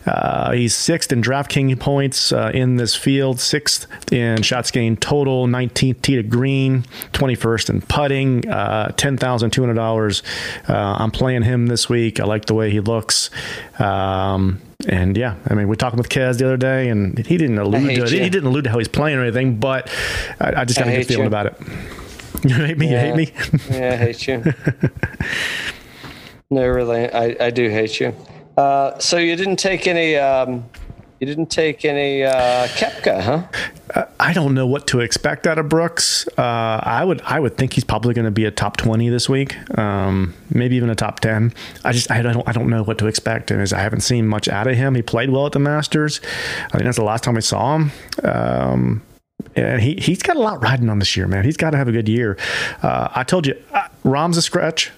Uh, 0.05 0.51
he's 0.53 0.75
sixth 0.75 1.13
in 1.13 1.23
DraftKings 1.23 1.79
points 1.79 2.33
uh, 2.33 2.51
in 2.53 2.77
this 2.77 2.97
field, 2.97 3.39
sixth 3.39 3.87
in 4.13 4.43
shots 4.43 4.71
gained 4.73 5.01
total, 5.01 5.47
19th 5.47 6.03
tee 6.03 6.17
to 6.17 6.23
green, 6.25 6.83
21st 7.13 7.71
in 7.71 7.81
putting, 7.83 8.49
uh, 8.49 8.89
$10,200. 8.97 10.23
Uh, 10.69 10.97
I'm 10.99 11.11
playing 11.13 11.43
him 11.43 11.69
this 11.69 11.89
week. 11.89 12.19
I 12.19 12.25
like 12.25 12.47
the 12.47 12.55
way 12.55 12.71
he 12.71 12.81
looks. 12.81 13.31
Um, 13.79 14.61
and 14.89 15.17
yeah, 15.17 15.37
I 15.49 15.55
mean, 15.55 15.69
we 15.69 15.77
talked 15.77 15.97
with 15.97 16.09
Kez 16.09 16.39
the 16.39 16.47
other 16.47 16.57
day, 16.57 16.89
and 16.89 17.19
he 17.25 17.37
didn't 17.37 17.59
allude 17.59 17.95
to 17.95 18.05
it. 18.05 18.11
you. 18.13 18.21
He 18.21 18.31
didn't 18.31 18.49
allude 18.49 18.65
to 18.65 18.71
how 18.71 18.79
he's 18.79 18.89
playing 18.89 19.19
or 19.19 19.23
anything, 19.23 19.61
but 19.61 19.89
I, 20.41 20.63
I 20.63 20.65
just 20.65 20.79
got 20.79 20.89
a 20.89 20.93
good 20.97 21.07
feeling 21.07 21.25
you. 21.25 21.29
about 21.29 21.47
it. 21.47 21.55
You 22.43 22.55
hate 22.55 22.79
me? 22.79 22.89
You 22.91 22.97
hate 22.97 23.17
me? 23.17 23.33
yeah, 23.71 23.93
I 23.93 23.97
hate 23.97 24.27
you. 24.27 24.43
no, 26.51 26.67
really, 26.67 27.11
I, 27.13 27.37
I 27.41 27.51
do 27.51 27.69
hate 27.69 28.01
you. 28.01 28.15
Uh, 28.57 28.99
so 28.99 29.17
you 29.17 29.37
didn't 29.37 29.57
take 29.57 29.87
any. 29.87 30.17
Um, 30.17 30.65
you 31.21 31.27
didn't 31.27 31.51
take 31.51 31.85
any 31.85 32.25
uh, 32.25 32.67
Koepka, 32.69 33.21
huh? 33.21 34.07
I 34.19 34.33
don't 34.33 34.55
know 34.55 34.67
what 34.67 34.87
to 34.89 35.01
expect 35.01 35.47
out 35.47 35.59
of 35.59 35.69
Brooks. 35.69 36.27
Uh, 36.39 36.81
I 36.83 37.05
would 37.05 37.21
I 37.23 37.39
would 37.39 37.59
think 37.59 37.75
he's 37.75 37.85
probably 37.85 38.15
going 38.15 38.25
to 38.25 38.31
be 38.31 38.47
a 38.47 38.51
top 38.51 38.79
twenty 38.79 39.11
this 39.11 39.29
week, 39.29 39.57
um, 39.79 40.35
maybe 40.49 40.77
even 40.77 40.89
a 40.89 40.95
top 40.95 41.21
ten. 41.21 41.53
I 41.85 41.93
just 41.93 42.11
I 42.11 42.23
don't 42.23 42.49
I 42.49 42.53
don't 42.53 42.71
know 42.71 42.83
what 42.83 42.97
to 42.99 43.07
expect, 43.07 43.51
and 43.51 43.61
as 43.61 43.75
I 43.75 43.81
haven't 43.81 44.01
seen 44.01 44.27
much 44.27 44.49
out 44.49 44.67
of 44.67 44.77
him. 44.77 44.95
He 44.95 45.03
played 45.03 45.29
well 45.29 45.45
at 45.45 45.53
the 45.53 45.59
Masters. 45.59 46.23
I 46.69 46.71
think 46.71 46.85
that's 46.85 46.97
the 46.97 47.05
last 47.05 47.23
time 47.23 47.35
we 47.35 47.43
saw 47.43 47.77
him. 47.77 47.93
Um, 48.25 49.03
and 49.57 49.83
he 49.83 49.97
he's 49.97 50.23
got 50.23 50.37
a 50.37 50.41
lot 50.41 50.63
riding 50.63 50.89
on 50.89 51.01
this 51.01 51.19
year, 51.19 51.27
man. 51.29 51.45
He's 51.45 51.59
got 51.59 51.71
to 51.71 51.77
have 51.77 51.89
a 51.89 51.93
good 51.93 52.09
year. 52.09 52.39
Uh, 52.83 53.09
I 53.15 53.25
told 53.25 53.47
you, 53.47 53.61
uh, 53.73 53.89
Rahm's 54.05 54.39
a 54.39 54.43
scratch. 54.43 54.91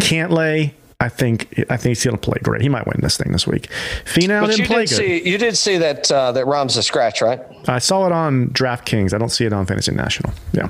Cantlay. 0.00 0.74
I 0.98 1.08
think 1.10 1.62
I 1.68 1.76
think 1.76 1.96
he's 1.96 2.04
going 2.04 2.16
to 2.16 2.20
play 2.20 2.38
great. 2.42 2.62
He 2.62 2.68
might 2.70 2.86
win 2.86 3.00
this 3.02 3.18
thing 3.18 3.30
this 3.32 3.46
week. 3.46 3.68
Finau 4.04 4.40
But 4.40 4.46
didn't 4.48 4.60
you 4.60 4.66
play 4.66 4.86
did 4.86 4.90
good. 4.90 4.96
see 4.96 5.28
you 5.28 5.36
did 5.38 5.56
see 5.56 5.76
that 5.76 6.10
uh, 6.10 6.32
that 6.32 6.46
Rahm's 6.46 6.76
a 6.78 6.82
scratch, 6.82 7.20
right? 7.20 7.40
I 7.68 7.78
saw 7.80 8.06
it 8.06 8.12
on 8.12 8.48
DraftKings. 8.48 9.12
I 9.12 9.18
don't 9.18 9.28
see 9.28 9.44
it 9.44 9.52
on 9.52 9.66
Fantasy 9.66 9.92
National. 9.92 10.32
Yeah. 10.52 10.68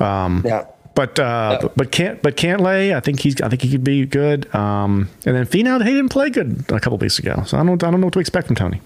Um, 0.00 0.42
Yeah. 0.44 0.66
But 0.96 1.18
uh, 1.20 1.58
but, 1.62 1.76
but 1.76 1.92
can't 1.92 2.20
but 2.20 2.36
Cantlay, 2.36 2.92
I 2.94 2.98
think 2.98 3.20
he's 3.20 3.40
I 3.40 3.48
think 3.48 3.62
he 3.62 3.70
could 3.70 3.84
be 3.84 4.04
good. 4.04 4.52
Um, 4.52 5.08
and 5.24 5.36
then 5.36 5.46
Finau, 5.46 5.78
he 5.80 5.92
didn't 5.94 6.08
play 6.08 6.28
good 6.30 6.64
a 6.68 6.80
couple 6.80 6.98
weeks 6.98 7.18
ago, 7.20 7.44
so 7.46 7.56
I 7.56 7.62
don't 7.64 7.82
I 7.84 7.90
don't 7.92 8.00
know 8.00 8.08
what 8.08 8.14
to 8.14 8.18
expect 8.20 8.48
from 8.48 8.56
Tony. 8.56 8.80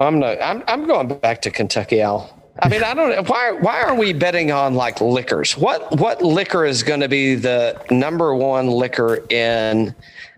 I'm 0.00 0.18
not. 0.18 0.42
I'm 0.42 0.64
I'm 0.66 0.86
going 0.86 1.06
back 1.18 1.42
to 1.42 1.50
Kentucky 1.52 2.02
Owl. 2.02 2.28
I 2.60 2.68
mean, 2.68 2.82
I 2.84 2.94
don't. 2.94 3.28
Why 3.28 3.52
why 3.52 3.82
are 3.82 3.94
we 3.94 4.12
betting 4.12 4.52
on 4.52 4.74
like 4.74 5.00
liquors? 5.00 5.56
What 5.58 5.98
what 5.98 6.22
liquor 6.22 6.64
is 6.64 6.82
going 6.82 7.00
to 7.00 7.08
be 7.08 7.34
the 7.34 7.80
number 7.90 8.34
one 8.34 8.68
liquor 8.68 9.16
in? 9.28 9.94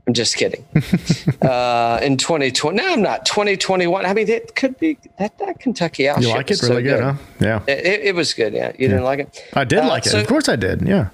I'm 0.09 0.15
just 0.15 0.37
kidding. 0.37 0.65
uh, 1.43 1.99
in 2.01 2.17
2020, 2.17 2.77
no, 2.77 2.93
I'm 2.93 3.03
not. 3.03 3.27
2021. 3.27 4.07
I 4.07 4.15
mean, 4.15 4.29
it 4.29 4.55
could 4.55 4.79
be 4.79 4.99
that 5.19 5.37
that 5.39 5.59
Kentucky 5.59 6.09
Owl. 6.09 6.23
You 6.23 6.29
like 6.29 6.47
it? 6.49 6.51
was 6.51 6.61
so 6.61 6.69
Really 6.71 6.85
good, 6.85 7.03
huh? 7.03 7.15
Yeah. 7.41 7.61
It, 7.67 8.05
it 8.05 8.15
was 8.15 8.33
good. 8.33 8.53
Yeah, 8.55 8.71
you 8.79 8.87
didn't 8.89 9.03
like 9.03 9.19
it. 9.19 9.45
I 9.55 9.65
did 9.65 9.81
Uh, 9.81 9.89
like 9.89 10.07
it. 10.07 10.11
so- 10.11 10.21
of 10.21 10.27
course 10.29 10.49
I 10.49 10.55
did. 10.57 10.83
Yeah. 10.87 11.09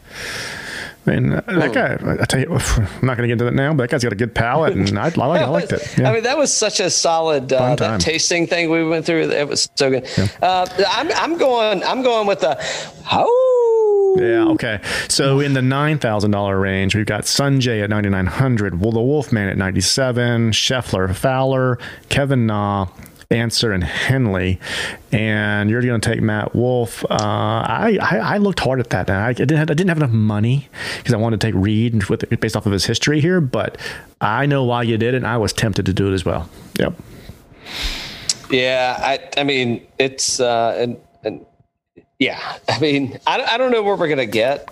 I 1.06 1.10
mean, 1.10 1.32
uh, 1.32 1.40
that 1.46 1.72
guy, 1.72 1.98
I 2.20 2.24
tell 2.26 2.40
you, 2.40 2.52
I'm 2.56 3.06
not 3.06 3.16
going 3.16 3.22
to 3.22 3.26
get 3.26 3.32
into 3.32 3.44
that 3.44 3.54
now, 3.54 3.72
but 3.74 3.84
that 3.84 3.90
guy's 3.90 4.04
got 4.04 4.12
a 4.12 4.16
good 4.16 4.34
palate, 4.34 4.74
and 4.74 4.98
I, 4.98 5.06
I, 5.06 5.26
like, 5.26 5.40
I 5.42 5.46
liked 5.46 5.72
it. 5.72 5.82
Yeah. 5.98 6.10
I 6.10 6.14
mean, 6.14 6.22
that 6.22 6.38
was 6.38 6.52
such 6.52 6.80
a 6.80 6.88
solid 6.90 7.52
uh, 7.52 7.98
tasting 7.98 8.46
thing 8.46 8.70
we 8.70 8.86
went 8.86 9.04
through. 9.04 9.30
It 9.30 9.46
was 9.48 9.68
so 9.74 9.90
good. 9.90 10.08
Uh, 10.40 10.66
I'm, 10.88 11.10
I'm 11.12 11.38
going. 11.38 11.82
I'm 11.84 12.02
going 12.02 12.26
with 12.26 12.40
the. 12.40 12.56
Oh. 13.10 14.16
Yeah. 14.18 14.48
Okay. 14.52 14.80
So 15.08 15.40
in 15.40 15.54
the 15.54 15.62
nine 15.62 15.98
thousand 15.98 16.30
dollar 16.30 16.58
range, 16.58 16.94
we've 16.94 17.06
got 17.06 17.22
Sungjae 17.24 17.82
at 17.82 17.90
ninety 17.90 18.08
nine 18.08 18.26
hundred, 18.26 18.80
Well, 18.80 18.92
the 18.92 19.00
Wolfman 19.02 19.48
at 19.48 19.56
ninety 19.56 19.80
seven, 19.80 20.50
Scheffler, 20.50 21.14
Fowler, 21.14 21.78
Kevin 22.08 22.46
Na. 22.46 22.86
Ancer 23.32 23.72
and 23.72 23.82
Henley, 23.82 24.60
and 25.10 25.70
you're 25.70 25.82
going 25.82 26.00
to 26.00 26.08
take 26.08 26.20
Matt 26.20 26.54
Wolff. 26.54 27.04
Uh, 27.04 27.08
I, 27.10 27.98
I 28.00 28.16
I 28.34 28.36
looked 28.36 28.60
hard 28.60 28.78
at 28.78 28.90
that, 28.90 29.08
and 29.08 29.18
I 29.18 29.32
didn't 29.32 29.56
have, 29.56 29.70
I 29.70 29.74
didn't 29.74 29.88
have 29.88 29.96
enough 29.96 30.10
money 30.10 30.68
because 30.98 31.14
I 31.14 31.16
wanted 31.16 31.40
to 31.40 31.46
take 31.46 31.54
Reed 31.54 32.04
with 32.04 32.28
based 32.40 32.56
off 32.56 32.66
of 32.66 32.72
his 32.72 32.84
history 32.84 33.20
here. 33.20 33.40
But 33.40 33.78
I 34.20 34.46
know 34.46 34.64
why 34.64 34.84
you 34.84 34.98
did 34.98 35.14
and 35.14 35.26
I 35.26 35.36
was 35.36 35.52
tempted 35.52 35.86
to 35.86 35.92
do 35.92 36.10
it 36.10 36.14
as 36.14 36.24
well. 36.24 36.48
Yep. 36.78 36.94
Yeah, 38.50 38.96
I 38.98 39.40
I 39.40 39.44
mean 39.44 39.86
it's 39.98 40.38
uh 40.40 40.76
and, 40.78 40.96
and 41.24 41.44
yeah, 42.18 42.58
I 42.68 42.78
mean 42.78 43.18
I, 43.26 43.42
I 43.42 43.58
don't 43.58 43.72
know 43.72 43.82
where 43.82 43.96
we're 43.96 44.08
gonna 44.08 44.26
get. 44.26 44.68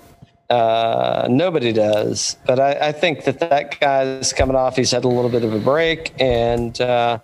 Uh, 0.51 1.29
nobody 1.31 1.73
does, 1.73 2.37
but 2.45 2.59
I, 2.59 2.89
I 2.89 2.93
think 2.93 3.23
that 3.23 3.39
that 3.39 3.79
guy's 3.79 4.33
coming 4.33 4.57
off. 4.57 4.75
He's 4.75 4.91
had 4.91 5.05
a 5.05 5.09
little 5.09 5.31
bit 5.31 5.45
of 5.45 5.55
a 5.55 5.61
break, 5.61 6.13
and 6.19 6.79
uh, 6.81 7.21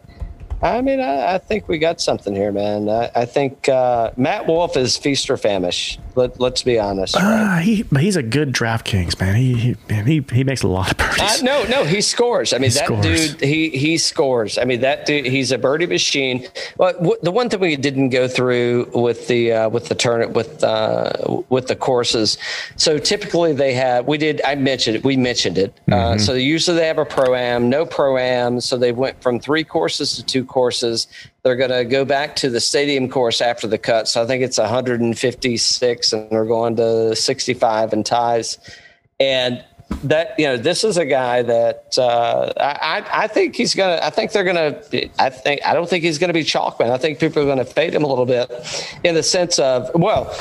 I 0.62 0.80
mean 0.80 1.00
I, 1.00 1.34
I 1.34 1.38
think 1.38 1.68
we 1.68 1.78
got 1.78 2.00
something 2.00 2.34
here, 2.34 2.52
man. 2.52 2.88
I, 2.88 3.10
I 3.14 3.24
think 3.24 3.68
uh, 3.68 4.10
Matt 4.16 4.46
Wolff 4.46 4.76
is 4.76 4.96
feast 4.96 5.28
or 5.30 5.36
famish. 5.36 5.98
Let, 6.16 6.40
let's 6.40 6.62
be 6.62 6.78
honest. 6.78 7.14
Right? 7.14 7.22
Uh, 7.22 7.58
he 7.58 7.82
but 7.82 8.02
he's 8.02 8.16
a 8.16 8.22
good 8.22 8.52
DraftKings 8.52 9.20
man. 9.20 9.36
He 9.36 9.54
he 9.54 9.76
man, 9.90 10.06
he, 10.06 10.24
he 10.32 10.44
makes 10.44 10.62
a 10.62 10.68
lot 10.68 10.90
of 10.90 10.96
birdies. 10.96 11.42
Uh, 11.42 11.44
no, 11.44 11.64
no, 11.64 11.84
he 11.84 12.00
scores. 12.00 12.54
I 12.54 12.58
mean, 12.58 12.70
that 12.70 12.86
scores. 12.86 13.34
dude, 13.34 13.40
he 13.40 13.68
he 13.70 13.98
scores. 13.98 14.56
I 14.56 14.64
mean, 14.64 14.80
that 14.80 15.04
dude, 15.04 15.26
he's 15.26 15.52
a 15.52 15.58
birdie 15.58 15.86
machine. 15.86 16.46
But 16.78 16.96
w- 16.98 17.18
the 17.22 17.30
one 17.30 17.50
thing 17.50 17.60
we 17.60 17.76
didn't 17.76 18.08
go 18.08 18.28
through 18.28 18.90
with 18.94 19.28
the 19.28 19.52
uh, 19.52 19.68
with 19.68 19.88
the 19.88 19.94
turn 19.94 20.32
with 20.32 20.64
uh, 20.64 21.12
with 21.50 21.68
the 21.68 21.76
courses. 21.76 22.38
So 22.76 22.98
typically 22.98 23.52
they 23.52 23.74
have. 23.74 24.06
We 24.06 24.16
did. 24.16 24.40
I 24.42 24.54
mentioned 24.54 24.96
it. 24.96 25.04
We 25.04 25.18
mentioned 25.18 25.58
it. 25.58 25.78
Uh, 25.92 26.16
so 26.16 26.32
usually 26.32 26.78
they 26.78 26.86
have 26.86 26.98
a 26.98 27.04
pro 27.04 27.34
am, 27.34 27.68
no 27.68 27.84
pro 27.84 28.16
am. 28.16 28.60
So 28.60 28.78
they 28.78 28.92
went 28.92 29.22
from 29.22 29.38
three 29.38 29.64
courses 29.64 30.16
to 30.16 30.24
two 30.24 30.44
courses. 30.44 31.08
They're 31.46 31.54
going 31.54 31.70
to 31.70 31.84
go 31.84 32.04
back 32.04 32.34
to 32.36 32.50
the 32.50 32.58
stadium 32.58 33.08
course 33.08 33.40
after 33.40 33.68
the 33.68 33.78
cut. 33.78 34.08
So 34.08 34.20
I 34.20 34.26
think 34.26 34.42
it's 34.42 34.58
156, 34.58 36.12
and 36.12 36.28
they're 36.28 36.44
going 36.44 36.74
to 36.74 37.14
65 37.14 37.92
and 37.92 38.04
ties. 38.04 38.58
And 39.20 39.64
that 40.02 40.34
you 40.40 40.46
know, 40.46 40.56
this 40.56 40.82
is 40.82 40.96
a 40.96 41.04
guy 41.04 41.42
that 41.42 41.96
uh, 41.96 42.52
I 42.58 43.04
I 43.12 43.26
think 43.28 43.54
he's 43.54 43.76
gonna. 43.76 44.00
I 44.02 44.10
think 44.10 44.32
they're 44.32 44.42
gonna. 44.42 44.82
I 45.20 45.30
think 45.30 45.64
I 45.64 45.72
don't 45.74 45.88
think 45.88 46.02
he's 46.02 46.18
gonna 46.18 46.32
be 46.32 46.42
chalkman. 46.42 46.90
I 46.90 46.98
think 46.98 47.20
people 47.20 47.40
are 47.44 47.46
gonna 47.46 47.64
fade 47.64 47.94
him 47.94 48.02
a 48.02 48.08
little 48.08 48.26
bit, 48.26 48.50
in 49.04 49.14
the 49.14 49.22
sense 49.22 49.60
of 49.60 49.88
well, 49.94 50.36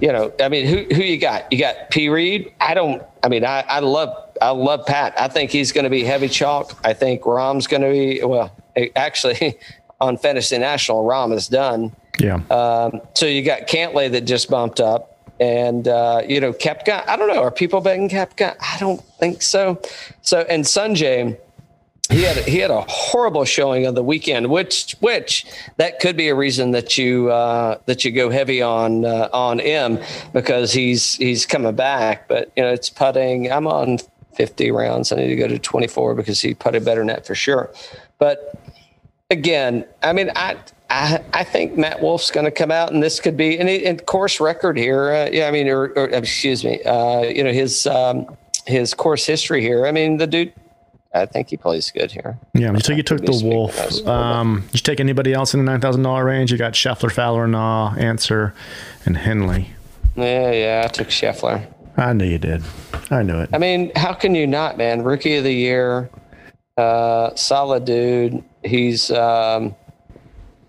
you 0.00 0.10
know, 0.10 0.32
I 0.40 0.48
mean, 0.48 0.64
who 0.64 0.94
who 0.94 1.02
you 1.02 1.18
got? 1.18 1.52
You 1.52 1.58
got 1.58 1.90
P 1.90 2.08
Reed. 2.08 2.50
I 2.58 2.72
don't. 2.72 3.02
I 3.22 3.28
mean, 3.28 3.44
I 3.44 3.60
I 3.68 3.80
love 3.80 4.16
I 4.40 4.50
love 4.50 4.86
Pat. 4.86 5.12
I 5.20 5.28
think 5.28 5.50
he's 5.50 5.72
going 5.72 5.84
to 5.84 5.90
be 5.90 6.02
heavy 6.02 6.28
chalk. 6.28 6.78
I 6.82 6.94
think 6.94 7.26
Rahm's 7.26 7.66
going 7.66 7.82
to 7.82 7.90
be 7.90 8.24
well. 8.24 8.56
Actually, 8.96 9.58
on 10.00 10.16
Fantasy 10.16 10.58
National, 10.58 11.04
Rahm 11.04 11.32
is 11.34 11.48
done. 11.48 11.94
yeah. 12.18 12.36
Um, 12.50 13.00
so 13.14 13.26
you 13.26 13.42
got 13.42 13.66
Cantlay 13.66 14.10
that 14.12 14.22
just 14.22 14.50
bumped 14.50 14.80
up, 14.80 15.18
and 15.40 15.88
uh, 15.88 16.22
you 16.28 16.40
know 16.40 16.52
Koepka. 16.52 17.06
I 17.08 17.16
don't 17.16 17.28
know. 17.28 17.42
Are 17.42 17.50
people 17.50 17.80
betting 17.80 18.08
Koepka? 18.08 18.56
I 18.60 18.76
don't 18.78 19.02
think 19.18 19.42
so. 19.42 19.80
So 20.22 20.40
and 20.48 20.64
Sungjae, 20.64 21.38
he 22.10 22.22
had 22.22 22.36
he 22.46 22.58
had 22.58 22.70
a 22.70 22.82
horrible 22.88 23.44
showing 23.44 23.86
on 23.86 23.94
the 23.94 24.02
weekend, 24.02 24.48
which 24.48 24.96
which 25.00 25.44
that 25.76 26.00
could 26.00 26.16
be 26.16 26.28
a 26.28 26.34
reason 26.34 26.70
that 26.72 26.96
you 26.96 27.30
uh, 27.30 27.78
that 27.86 28.04
you 28.04 28.12
go 28.12 28.30
heavy 28.30 28.62
on 28.62 29.04
uh, 29.04 29.28
on 29.32 29.60
Im 29.60 29.98
because 30.32 30.72
he's 30.72 31.16
he's 31.16 31.44
coming 31.46 31.74
back. 31.74 32.28
But 32.28 32.52
you 32.56 32.62
know 32.62 32.72
it's 32.72 32.90
putting. 32.90 33.50
I'm 33.50 33.66
on 33.66 33.98
50 34.34 34.70
rounds. 34.70 35.12
I 35.12 35.16
need 35.16 35.28
to 35.28 35.36
go 35.36 35.48
to 35.48 35.58
24 35.58 36.14
because 36.14 36.40
he 36.42 36.54
putted 36.54 36.84
better 36.84 37.02
net 37.02 37.26
for 37.26 37.34
sure. 37.34 37.70
But 38.18 38.54
again, 39.30 39.84
I 40.02 40.12
mean, 40.12 40.30
I 40.36 40.56
I, 40.90 41.22
I 41.32 41.44
think 41.44 41.76
Matt 41.76 42.00
Wolff's 42.00 42.30
going 42.30 42.44
to 42.44 42.50
come 42.50 42.70
out, 42.70 42.92
and 42.92 43.02
this 43.02 43.18
could 43.20 43.36
be 43.36 43.58
and, 43.58 44.06
course 44.06 44.40
record 44.40 44.78
here. 44.78 45.12
Uh, 45.12 45.30
yeah, 45.32 45.48
I 45.48 45.50
mean, 45.50 45.68
or, 45.68 45.88
or 45.96 46.08
excuse 46.10 46.64
me, 46.64 46.82
uh, 46.82 47.22
you 47.22 47.42
know 47.42 47.52
his 47.52 47.86
um, 47.86 48.36
his 48.66 48.94
course 48.94 49.26
history 49.26 49.60
here. 49.60 49.86
I 49.86 49.92
mean, 49.92 50.16
the 50.16 50.26
dude. 50.26 50.52
I 51.14 51.24
think 51.24 51.48
he 51.48 51.56
plays 51.56 51.90
good 51.90 52.12
here. 52.12 52.38
Yeah, 52.52 52.76
so 52.76 52.92
you 52.92 53.02
took 53.02 53.24
the 53.24 53.40
Wolf. 53.42 53.78
as 53.80 54.02
well, 54.02 54.04
but- 54.04 54.10
Um, 54.12 54.60
did 54.66 54.74
you 54.74 54.80
take 54.80 55.00
anybody 55.00 55.32
else 55.32 55.54
in 55.54 55.64
the 55.64 55.70
nine 55.70 55.80
thousand 55.80 56.02
dollar 56.02 56.26
range? 56.26 56.52
You 56.52 56.58
got 56.58 56.74
Scheffler, 56.74 57.10
Fowler, 57.10 57.46
Na, 57.46 57.94
Ancer, 57.96 58.52
and 59.06 59.16
Henley. 59.16 59.70
Yeah, 60.14 60.50
yeah, 60.52 60.82
I 60.84 60.88
took 60.88 61.08
Scheffler. 61.08 61.66
I 61.96 62.12
knew 62.12 62.26
you 62.26 62.36
did. 62.36 62.62
I 63.10 63.22
knew 63.22 63.38
it. 63.40 63.48
I 63.54 63.56
mean, 63.58 63.92
how 63.96 64.12
can 64.12 64.34
you 64.34 64.46
not, 64.46 64.76
man? 64.76 65.02
Rookie 65.04 65.36
of 65.36 65.44
the 65.44 65.52
year, 65.54 66.10
uh, 66.76 67.34
solid 67.34 67.86
dude. 67.86 68.44
He's, 68.66 69.10
um, 69.10 69.74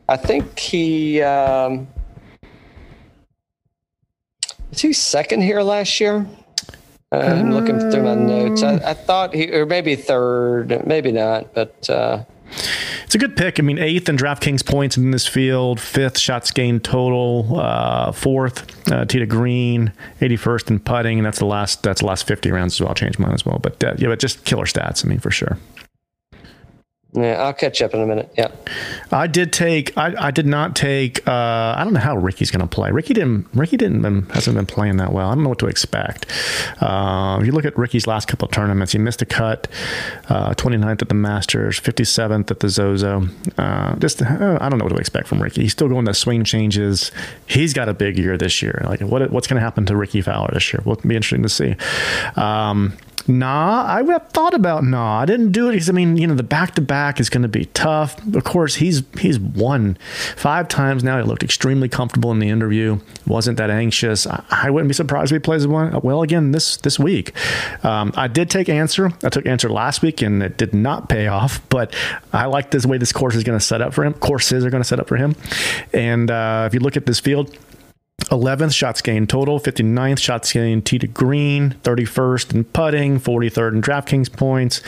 I 0.07 0.17
think 0.17 0.57
he, 0.59 1.21
um, 1.21 1.87
he 4.71 4.93
second 4.93 5.41
here 5.41 5.61
last 5.61 5.99
year? 5.99 6.25
Uh, 7.11 7.17
I'm 7.17 7.51
looking 7.51 7.79
through 7.79 8.03
my 8.03 8.15
notes. 8.15 8.63
I, 8.63 8.75
I 8.75 8.93
thought 8.93 9.33
he, 9.33 9.49
or 9.51 9.65
maybe 9.65 9.95
third, 9.95 10.85
maybe 10.85 11.11
not, 11.11 11.53
but 11.53 11.89
uh, 11.89 12.23
It's 13.05 13.15
a 13.15 13.17
good 13.17 13.37
pick. 13.37 13.59
I 13.59 13.63
mean, 13.63 13.77
eighth 13.77 14.09
in 14.09 14.17
DraftKings 14.17 14.65
points 14.65 14.97
in 14.97 15.11
this 15.11 15.25
field, 15.25 15.79
fifth 15.79 16.19
shots 16.19 16.51
gained 16.51 16.83
total, 16.83 17.57
uh, 17.57 18.11
fourth 18.11 18.91
uh, 18.91 19.05
tee 19.05 19.19
to 19.19 19.25
green, 19.25 19.93
eighty 20.19 20.35
first 20.35 20.69
in 20.69 20.79
putting, 20.79 21.17
and 21.19 21.25
that's 21.25 21.39
the 21.39 21.45
last. 21.45 21.83
That's 21.83 22.01
the 22.01 22.07
last 22.07 22.27
fifty 22.27 22.51
rounds 22.51 22.75
as 22.75 22.81
well. 22.81 22.89
I'll 22.89 22.95
change 22.95 23.17
mine 23.19 23.33
as 23.33 23.45
well, 23.45 23.59
but 23.59 23.81
uh, 23.83 23.93
yeah, 23.97 24.09
but 24.09 24.19
just 24.19 24.43
killer 24.43 24.65
stats. 24.65 25.05
I 25.05 25.07
mean, 25.07 25.19
for 25.19 25.31
sure. 25.31 25.57
Yeah, 27.13 27.41
I'll 27.41 27.53
catch 27.53 27.81
up 27.81 27.93
in 27.93 28.01
a 28.01 28.05
minute. 28.05 28.31
Yeah. 28.37 28.51
I 29.11 29.27
did 29.27 29.53
take. 29.53 29.97
I, 29.97 30.27
I 30.27 30.31
did 30.31 30.45
not 30.45 30.75
take. 30.75 31.25
Uh, 31.27 31.73
I 31.77 31.83
don't 31.83 31.93
know 31.93 32.01
how 32.01 32.17
Rickie's 32.17 32.51
going 32.51 32.67
to 32.67 32.67
play. 32.67 32.91
Rickie 32.91 33.13
didn't. 33.13 33.47
Rickie 33.53 33.77
didn't. 33.77 34.01
Been, 34.01 34.23
hasn't 34.29 34.55
been 34.57 34.65
playing 34.65 34.97
that 34.97 35.13
well. 35.13 35.29
I 35.29 35.33
don't 35.33 35.43
know 35.43 35.49
what 35.49 35.59
to 35.59 35.67
expect. 35.67 36.25
Uh, 36.81 37.41
you 37.43 37.53
look 37.53 37.63
at 37.65 37.77
Rickie's 37.77 38.07
last 38.07 38.27
couple 38.27 38.45
of 38.47 38.51
tournaments. 38.51 38.91
He 38.91 38.99
missed 38.99 39.21
a 39.21 39.25
cut. 39.25 39.67
Uh, 40.27 40.53
29th 40.55 41.01
at 41.01 41.09
the 41.09 41.15
Masters, 41.15 41.79
57th 41.79 42.51
at 42.51 42.59
the 42.59 42.69
Zozo. 42.69 43.27
Uh, 43.57 43.95
just 43.95 44.21
uh, 44.21 44.57
I 44.59 44.67
don't 44.67 44.77
know 44.77 44.85
what 44.85 44.93
to 44.93 44.99
expect 44.99 45.27
from 45.27 45.41
Rickie. 45.41 45.61
He's 45.61 45.71
still 45.71 45.87
going 45.87 46.05
to 46.05 46.13
swing 46.13 46.43
changes. 46.43 47.11
He's 47.47 47.73
got 47.73 47.87
a 47.87 47.93
big 47.93 48.19
year 48.19 48.37
this 48.37 48.61
year. 48.61 48.81
Like 48.85 48.99
what? 48.99 49.31
What's 49.31 49.47
going 49.47 49.55
to 49.55 49.63
happen 49.63 49.85
to 49.85 49.95
Rickie 49.95 50.21
Fowler 50.21 50.51
this 50.53 50.73
year? 50.73 50.81
Will 50.85 50.97
be 50.97 51.15
interesting 51.15 51.43
to 51.43 51.49
see. 51.49 51.75
Um, 52.35 52.97
Na, 53.27 53.85
I 53.87 54.19
thought 54.31 54.53
about 54.53 54.83
Na. 54.83 55.19
I 55.19 55.25
didn't 55.25 55.51
do 55.51 55.69
it 55.69 55.73
because 55.73 55.89
I 55.89 55.93
mean, 55.93 56.17
you 56.17 56.27
know, 56.27 56.35
the 56.35 56.43
back 56.43 56.75
to 56.75 56.81
back 56.81 57.19
is 57.19 57.29
going 57.29 57.41
to 57.41 57.47
be 57.47 57.65
tough. 57.65 58.17
Of 58.35 58.43
course, 58.43 58.75
he's 58.75 59.03
he's 59.19 59.39
won 59.39 59.97
five 60.35 60.67
times 60.67 61.03
now. 61.03 61.17
He 61.17 61.23
looked 61.23 61.43
extremely 61.43 61.89
comfortable 61.89 62.31
in 62.31 62.39
the 62.39 62.49
interview. 62.49 62.99
wasn't 63.25 63.57
that 63.57 63.69
anxious. 63.69 64.25
I, 64.27 64.43
I 64.49 64.69
wouldn't 64.69 64.87
be 64.87 64.93
surprised 64.93 65.31
if 65.31 65.35
he 65.35 65.39
plays 65.39 65.67
one 65.67 65.99
well 66.01 66.21
again 66.21 66.51
this 66.51 66.77
this 66.77 66.99
week. 66.99 67.33
Um, 67.83 68.13
I 68.15 68.27
did 68.27 68.49
take 68.49 68.69
Ancer. 68.69 69.11
I 69.23 69.29
took 69.29 69.45
Ancer 69.45 69.69
last 69.69 70.01
week 70.01 70.21
and 70.21 70.41
it 70.41 70.57
did 70.57 70.73
not 70.73 71.09
pay 71.09 71.27
off. 71.27 71.61
But 71.69 71.95
I 72.33 72.45
like 72.45 72.71
this 72.71 72.85
way 72.85 72.97
this 72.97 73.11
course 73.11 73.35
is 73.35 73.43
going 73.43 73.57
to 73.59 73.63
set 73.63 73.81
up 73.81 73.93
for 73.93 74.03
him. 74.03 74.13
Courses 74.13 74.65
are 74.65 74.69
going 74.69 74.83
to 74.83 74.87
set 74.87 74.99
up 74.99 75.07
for 75.07 75.17
him. 75.17 75.35
And 75.93 76.31
uh, 76.31 76.65
if 76.67 76.73
you 76.73 76.79
look 76.79 76.97
at 76.97 77.05
this 77.05 77.19
field. 77.19 77.55
11th 78.29 78.73
shots 78.73 79.01
gained 79.01 79.29
total, 79.29 79.59
59th 79.59 80.19
shots 80.19 80.51
gained 80.51 80.85
tee 80.85 80.99
to 80.99 81.07
green, 81.07 81.75
31st 81.83 82.53
in 82.53 82.63
putting, 82.65 83.19
43rd 83.19 83.73
in 83.73 83.81
DraftKings 83.81 84.31
points 84.31 84.81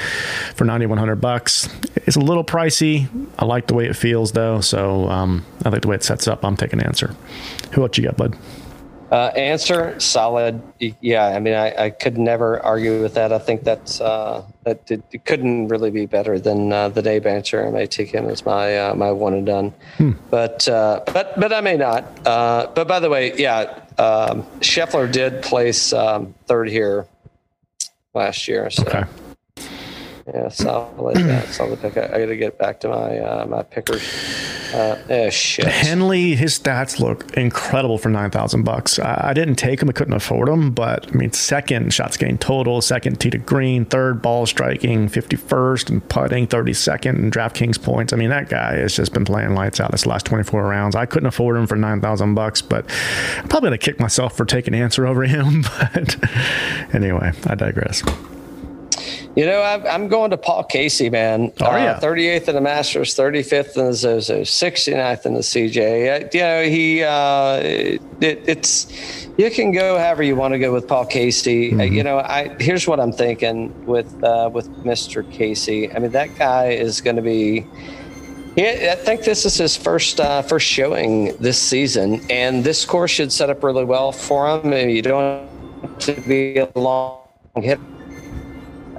for 0.56 0.66
9100 0.66 1.16
bucks. 1.16 1.70
It's 1.96 2.16
a 2.16 2.22
little 2.22 2.44
pricey. 2.44 3.08
I 3.38 3.46
like 3.46 3.68
the 3.68 3.74
way 3.74 3.86
it 3.86 3.96
feels 3.96 4.34
though, 4.34 4.62
so 4.62 5.08
um, 5.10 5.46
I 5.64 5.70
like 5.70 5.82
the 5.82 5.88
way 5.88 5.96
it 5.96 6.04
sets 6.04 6.28
up. 6.28 6.44
I'm 6.44 6.58
taking 6.58 6.82
Ancer. 6.82 7.16
Who 7.74 7.84
else 7.84 7.98
you 7.98 8.04
got, 8.04 8.18
bud? 8.18 8.38
Uh, 9.12 9.32
Ancer 9.36 10.00
solid. 10.00 10.62
Yeah, 10.80 11.26
I 11.28 11.40
mean, 11.40 11.56
I, 11.56 11.86
I 11.86 11.90
could 11.90 12.18
never 12.18 12.60
argue 12.64 13.02
with 13.02 13.16
that. 13.16 13.34
I 13.34 13.40
think 13.40 13.64
that's 13.64 14.00
uh, 14.00 14.44
that 14.66 14.90
it, 14.92 15.04
it 15.12 15.26
couldn't 15.26 15.70
really 15.70 15.90
be 15.90 16.06
better 16.06 16.40
than 16.40 16.72
uh, 16.72 16.90
the 16.90 17.02
Dave 17.02 17.26
Ancer. 17.26 17.66
I 17.66 17.72
may 17.72 17.88
take 17.88 18.10
him 18.10 18.30
as 18.30 18.46
my 18.46 18.78
uh, 18.78 18.94
my 18.94 19.12
one 19.12 19.34
and 19.34 19.46
done, 19.46 19.74
but 20.30 20.68
uh, 20.68 21.02
but 21.08 21.40
but 21.40 21.52
I 21.52 21.62
may 21.62 21.76
not. 21.76 22.06
Uh, 22.28 22.68
but 22.76 22.88
by 22.88 23.00
the 23.00 23.10
way, 23.10 23.36
yeah, 23.36 23.82
um, 23.98 24.44
Scheffler 24.60 25.12
did 25.12 25.42
place 25.42 25.92
um, 25.92 26.36
third 26.46 26.70
here 26.70 27.08
last 28.14 28.48
year. 28.48 28.70
So. 28.70 28.84
Okay. 28.84 29.04
Yeah, 30.34 30.50
solid. 30.50 31.18
Yeah, 31.18 31.42
solid 31.52 31.82
pick. 31.82 31.98
I, 31.98 32.06
I 32.06 32.20
got 32.20 32.26
to 32.28 32.38
get 32.38 32.58
back 32.58 32.80
to 32.82 32.90
my 32.90 33.18
uh, 33.18 33.46
my 33.48 33.64
pickers. 33.64 34.04
Uh, 34.74 35.02
eh, 35.10 35.30
shit. 35.32 35.66
Henley, 35.66 36.36
his 36.36 36.60
stats 36.60 37.00
look 37.00 37.36
incredible 37.36 37.98
for 37.98 38.10
nine 38.10 38.30
thousand 38.30 38.64
bucks. 38.64 39.00
I, 39.00 39.30
I 39.30 39.34
didn't 39.34 39.56
take 39.56 39.82
him; 39.82 39.90
I 39.90 39.94
couldn't 39.94 40.14
afford 40.14 40.48
him. 40.48 40.72
But 40.72 41.08
I 41.08 41.12
mean, 41.12 41.32
second 41.32 41.94
shots 41.94 42.18
gained 42.18 42.42
total, 42.42 42.82
second 42.82 43.20
tee 43.20 43.32
to 43.32 43.38
green, 43.40 43.86
third 43.86 44.22
ball 44.22 44.46
striking, 44.46 45.08
fifty 45.08 45.36
first, 45.36 45.90
and 45.90 46.08
putting 46.10 46.46
thirty 46.46 46.74
second, 46.74 47.18
and 47.18 47.32
DraftKings 47.32 47.82
points. 47.82 48.14
I 48.14 48.18
mean, 48.18 48.30
that 48.30 48.50
guy 48.50 48.76
has 48.76 48.96
just 48.96 49.14
been 49.14 49.26
playing 49.26 49.56
lights 49.56 49.80
out 49.80 49.92
this 49.92 50.06
last 50.06 50.26
twenty 50.26 50.44
four 50.44 50.64
rounds. 50.64 50.96
I 50.96 51.06
couldn't 51.06 51.28
afford 51.28 51.58
him 51.58 51.66
for 51.66 51.76
nine 51.76 52.02
thousand 52.02 52.36
bucks, 52.36 52.62
but 52.62 52.86
I'm 53.38 53.48
probably 53.48 53.68
gonna 53.68 53.78
kick 53.80 54.00
myself 54.00 54.38
for 54.38 54.46
taking 54.46 54.76
Ancer 54.76 55.08
over 55.08 55.24
him. 55.24 55.64
But 55.80 56.18
anyway, 56.94 57.32
I 57.48 57.56
digress. 57.56 58.04
You 59.40 59.46
know, 59.46 59.62
I'm, 59.62 59.88
I'm 59.88 60.08
going 60.10 60.32
to 60.32 60.38
Paul 60.38 60.66
Casey, 60.66 61.10
man. 61.10 61.54
Ya? 61.62 61.66
Uh, 61.66 62.00
38th 62.02 62.50
in 62.50 62.56
the 62.56 62.60
Masters, 62.60 63.16
35th 63.16 63.78
in 63.78 63.86
the 63.86 63.94
Zozo, 63.94 64.42
69th 64.42 65.26
in 65.26 65.34
the 65.34 65.40
CJ. 65.40 65.80
Uh, 65.80 66.30
you 66.34 66.42
know, 66.42 66.64
he, 66.64 67.04
uh, 67.04 67.54
it, 67.64 68.02
it's, 68.20 69.30
you 69.38 69.50
can 69.50 69.72
go 69.72 69.98
however 69.98 70.24
you 70.24 70.36
want 70.36 70.56
to 70.56 70.60
go 70.60 70.74
with 70.74 70.90
Paul 70.90 71.06
Casey. 71.06 71.74
Uh, 71.74 71.84
you 71.84 72.04
know, 72.04 72.20
I, 72.20 72.54
here's 72.60 72.86
what 72.86 73.00
I'm 73.00 73.14
thinking 73.14 73.86
with, 73.86 74.14
uh, 74.26 74.50
with 74.54 74.68
Mr. 74.84 75.24
Casey. 75.32 75.90
I 75.90 76.00
mean, 76.00 76.12
that 76.12 76.38
guy 76.38 76.72
is 76.72 77.00
going 77.00 77.16
to 77.16 77.22
be, 77.22 77.66
yeah, 78.58 78.90
I 78.92 78.96
think 78.96 79.24
this 79.24 79.46
is 79.46 79.56
his 79.56 79.78
first 79.78 80.20
uh, 80.20 80.42
first 80.42 80.68
showing 80.68 81.38
this 81.38 81.58
season, 81.58 82.20
and 82.30 82.62
this 82.62 82.84
course 82.84 83.12
should 83.12 83.32
set 83.32 83.50
up 83.50 83.64
really 83.64 83.86
well 83.86 84.12
for 84.12 84.50
him. 84.50 84.74
You 84.74 85.02
don't 85.02 85.48
have 85.82 85.98
to 86.00 86.22
be 86.28 86.58
a 86.58 86.70
long 86.76 87.22
hit. 87.56 87.80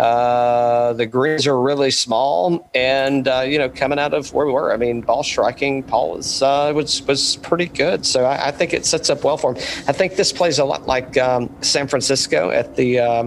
Uh, 0.00 0.94
the 0.94 1.04
greens 1.04 1.46
are 1.46 1.60
really 1.60 1.90
small, 1.90 2.70
and 2.74 3.28
uh, 3.28 3.40
you 3.40 3.58
know, 3.58 3.68
coming 3.68 3.98
out 3.98 4.14
of 4.14 4.32
where 4.32 4.46
we 4.46 4.52
were, 4.52 4.72
I 4.72 4.78
mean, 4.78 5.02
ball 5.02 5.22
striking, 5.22 5.82
Paul 5.82 6.12
was 6.12 6.40
uh, 6.40 6.72
was 6.74 7.02
was 7.02 7.36
pretty 7.36 7.66
good. 7.66 8.06
So 8.06 8.24
I, 8.24 8.48
I 8.48 8.50
think 8.50 8.72
it 8.72 8.86
sets 8.86 9.10
up 9.10 9.24
well 9.24 9.36
for 9.36 9.54
him. 9.54 9.62
I 9.86 9.92
think 9.92 10.16
this 10.16 10.32
plays 10.32 10.58
a 10.58 10.64
lot 10.64 10.86
like 10.86 11.18
um, 11.18 11.54
San 11.60 11.86
Francisco 11.86 12.48
at 12.48 12.76
the 12.76 12.98
um, 12.98 13.26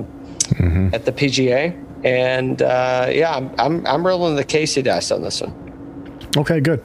at 0.94 1.06
the 1.06 1.12
PGA, 1.12 1.80
and 2.04 2.64
uh, 2.64 3.08
yeah, 3.12 3.36
I'm, 3.36 3.54
I'm 3.60 3.86
I'm 3.86 4.08
rolling 4.08 4.36
the 4.36 4.44
Casey 4.44 4.82
dice 4.82 5.12
on 5.12 5.22
this 5.22 5.42
one. 5.42 5.54
Okay, 6.38 6.60
good. 6.60 6.82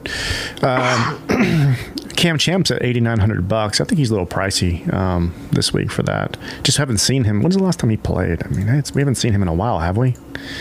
Um, 0.61 1.75
Cam 2.19 2.37
Champ's 2.37 2.69
at 2.69 2.83
eighty 2.83 2.99
nine 2.99 3.17
hundred 3.17 3.47
bucks. 3.47 3.79
I 3.79 3.85
think 3.85 3.97
he's 3.97 4.09
a 4.09 4.13
little 4.13 4.27
pricey 4.27 4.91
um, 4.93 5.33
this 5.53 5.71
week 5.71 5.89
for 5.89 6.03
that. 6.03 6.35
Just 6.63 6.77
haven't 6.77 6.97
seen 6.97 7.23
him. 7.23 7.41
When's 7.41 7.55
the 7.55 7.63
last 7.63 7.79
time 7.79 7.89
he 7.89 7.95
played? 7.95 8.43
I 8.45 8.49
mean, 8.49 8.67
it's, 8.67 8.93
we 8.93 8.99
haven't 9.01 9.15
seen 9.15 9.31
him 9.31 9.41
in 9.41 9.47
a 9.47 9.53
while, 9.53 9.79
have 9.79 9.95
we? 9.95 10.15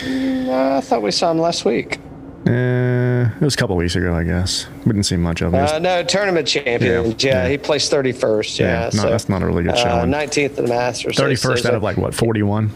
Uh, 0.07 0.77
I 0.77 0.81
thought 0.81 1.03
we 1.03 1.11
saw 1.11 1.33
him 1.33 1.38
last 1.40 1.64
week. 1.64 1.99
Uh, 2.47 3.29
it 3.35 3.40
was 3.40 3.55
a 3.55 3.57
couple 3.57 3.75
weeks 3.75 3.97
ago, 3.97 4.14
I 4.14 4.23
guess. 4.23 4.68
We 4.87 4.92
didn't 4.92 5.03
see 5.03 5.16
much 5.16 5.42
of 5.42 5.53
him. 5.53 5.64
Uh, 5.66 5.81
no, 5.81 6.05
tournament 6.05 6.47
champion. 6.47 7.07
Yeah, 7.07 7.14
Yeah, 7.18 7.42
yeah. 7.44 7.49
he 7.49 7.59
placed 7.59 7.90
31st. 7.90 8.59
Yeah, 8.61 8.66
Yeah, 8.66 8.85
no, 8.85 8.90
so, 9.03 9.11
that's 9.11 9.29
not 9.29 9.42
a 9.42 9.47
really 9.47 9.64
good 9.64 9.73
uh, 9.73 9.77
showing. 9.77 10.12
19th 10.12 10.59
in 10.59 10.64
the 10.64 10.71
Masters. 10.71 11.16
31st 11.16 11.59
so- 11.62 11.68
out 11.71 11.75
of 11.75 11.83
like 11.83 11.97
what 11.97 12.14
forty 12.14 12.42
one. 12.42 12.71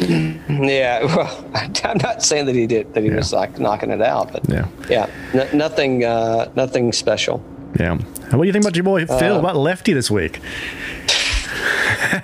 Yeah, 0.48 1.04
well, 1.16 1.50
I'm 1.84 1.98
not 1.98 2.22
saying 2.22 2.46
that 2.46 2.54
he 2.54 2.66
did 2.68 2.94
that 2.94 3.02
he 3.02 3.10
was 3.10 3.32
like 3.32 3.58
knocking 3.58 3.90
it 3.90 4.00
out, 4.00 4.32
but 4.32 4.48
Yeah. 4.48 4.68
yeah, 4.88 5.10
n- 5.34 5.48
nothing, 5.58 6.04
uh, 6.04 6.50
nothing 6.54 6.92
special. 6.92 7.42
Yeah. 7.78 7.96
What 7.96 8.42
do 8.42 8.46
you 8.46 8.52
think 8.52 8.64
about 8.64 8.76
your 8.76 8.84
boy 8.84 9.04
Uh, 9.04 9.18
Phil 9.18 9.38
about 9.38 9.56
lefty 9.56 9.92
this 9.92 10.10
week? 10.10 10.40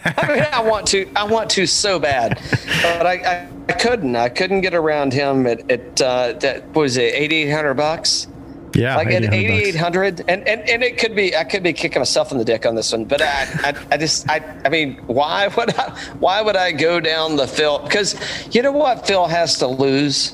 I 0.05 0.27
mean, 0.35 0.47
I 0.53 0.63
want 0.63 0.87
to, 0.89 1.09
I 1.15 1.25
want 1.25 1.51
to 1.51 1.67
so 1.67 1.99
bad, 1.99 2.41
but 2.83 3.07
I, 3.07 3.13
I, 3.15 3.49
I 3.69 3.73
couldn't. 3.73 4.17
I 4.17 4.29
couldn't 4.29 4.63
get 4.63 4.75
around 4.75 5.13
him 5.13 5.47
at, 5.47 5.71
at 5.71 6.01
uh, 6.01 6.33
that 6.35 6.75
was 6.75 6.97
it, 6.97 7.15
8,800 7.15 7.75
bucks. 7.75 8.27
Yeah, 8.75 8.97
like 8.97 9.09
at 9.09 9.33
8,800 9.33 10.25
and, 10.29 10.47
and 10.47 10.61
and 10.69 10.83
it 10.83 10.99
could 10.99 11.17
be 11.17 11.35
i 11.35 11.45
could 11.45 11.63
be 11.63 11.73
kicking 11.73 12.01
myself 12.01 12.31
in 12.31 12.37
the 12.37 12.45
dick 12.45 12.67
on 12.67 12.75
this 12.75 12.93
one 12.93 13.07
but 13.07 13.23
i 13.23 13.49
i, 13.65 13.75
I 13.93 13.97
just 13.97 14.29
i 14.29 14.43
i 14.67 14.69
mean 14.69 14.97
why 15.07 15.47
would 15.57 15.75
i 15.79 15.99
why 16.19 16.43
would 16.43 16.57
i 16.57 16.73
go 16.73 17.01
down 17.01 17.37
the 17.37 17.47
phil 17.47 17.79
because 17.79 18.17
you 18.55 18.61
know 18.61 18.73
what 18.73 19.07
phil 19.07 19.27
has 19.29 19.57
to 19.59 19.67
lose 19.67 20.33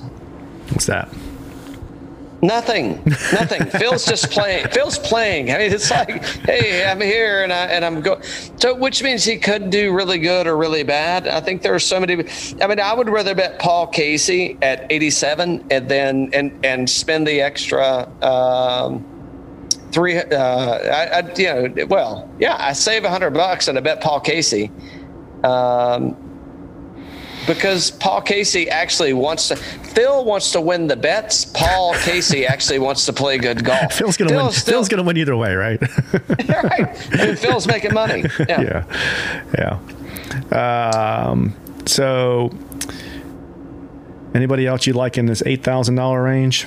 What's 0.70 0.86
that? 0.86 1.08
Nothing. 2.42 3.02
Nothing. 3.32 3.64
Phil's 3.78 4.04
just 4.04 4.30
playing 4.30 4.68
phil's 4.68 4.98
playing. 4.98 5.50
I 5.52 5.58
mean 5.58 5.72
it's 5.72 5.90
like 5.90 6.24
hey 6.44 6.84
i'm 6.84 7.00
here 7.00 7.42
and 7.42 7.52
i 7.52 7.66
and 7.66 7.84
i'm 7.84 8.00
going 8.00 8.22
so 8.56 8.74
which 8.74 9.02
means 9.02 9.24
he 9.24 9.36
could 9.38 9.70
do 9.70 9.94
really 9.94 10.18
good 10.18 10.46
or 10.46 10.56
really 10.56 10.82
bad. 10.82 11.28
I 11.28 11.40
think 11.40 11.62
there 11.62 11.74
are 11.74 11.78
so 11.78 12.00
many 12.00 12.24
i 12.60 12.66
mean 12.66 12.80
i 12.80 12.92
would 12.92 13.08
rather 13.08 13.34
bet 13.34 13.58
paul 13.58 13.86
casey 13.86 14.58
at 14.62 14.86
87 14.90 15.64
and 15.70 15.88
then 15.88 16.30
and 16.32 16.64
and 16.64 16.88
spend 16.88 17.26
the 17.26 17.40
extra 17.40 18.08
um 18.22 19.04
three 19.92 20.16
uh 20.18 20.24
I, 20.36 21.20
I 21.20 21.34
you 21.36 21.46
know 21.46 21.86
well 21.86 22.30
yeah 22.38 22.56
i 22.58 22.72
save 22.72 23.04
a 23.04 23.10
hundred 23.10 23.30
bucks 23.34 23.68
and 23.68 23.78
i 23.78 23.80
bet 23.80 24.00
paul 24.00 24.20
casey. 24.20 24.70
Um 25.44 26.31
because 27.46 27.90
Paul 27.90 28.20
Casey 28.22 28.68
actually 28.70 29.12
wants 29.12 29.48
to. 29.48 29.56
Phil 29.56 30.24
wants 30.24 30.52
to 30.52 30.60
win 30.60 30.86
the 30.86 30.96
bets. 30.96 31.44
Paul 31.44 31.94
Casey 31.94 32.46
actually 32.46 32.78
wants 32.78 33.04
to 33.06 33.12
play 33.12 33.38
good 33.38 33.64
golf. 33.64 33.92
Phil's 33.98 34.16
gonna 34.16 34.34
win. 34.36 34.52
still- 34.52 34.74
Phil's 34.74 34.88
gonna 34.88 35.02
win 35.02 35.16
either 35.16 35.36
way, 35.36 35.54
right? 35.54 35.80
right. 36.48 37.12
And 37.18 37.38
Phil's 37.38 37.66
making 37.66 37.92
money. 37.94 38.24
Yeah. 38.48 38.84
yeah, 39.58 39.78
yeah. 40.52 41.26
Um, 41.28 41.54
so, 41.86 42.50
anybody 44.34 44.66
else 44.66 44.86
you 44.86 44.92
like 44.94 45.18
in 45.18 45.26
this 45.26 45.42
eight 45.46 45.62
thousand 45.62 45.96
dollar 45.96 46.22
range? 46.22 46.66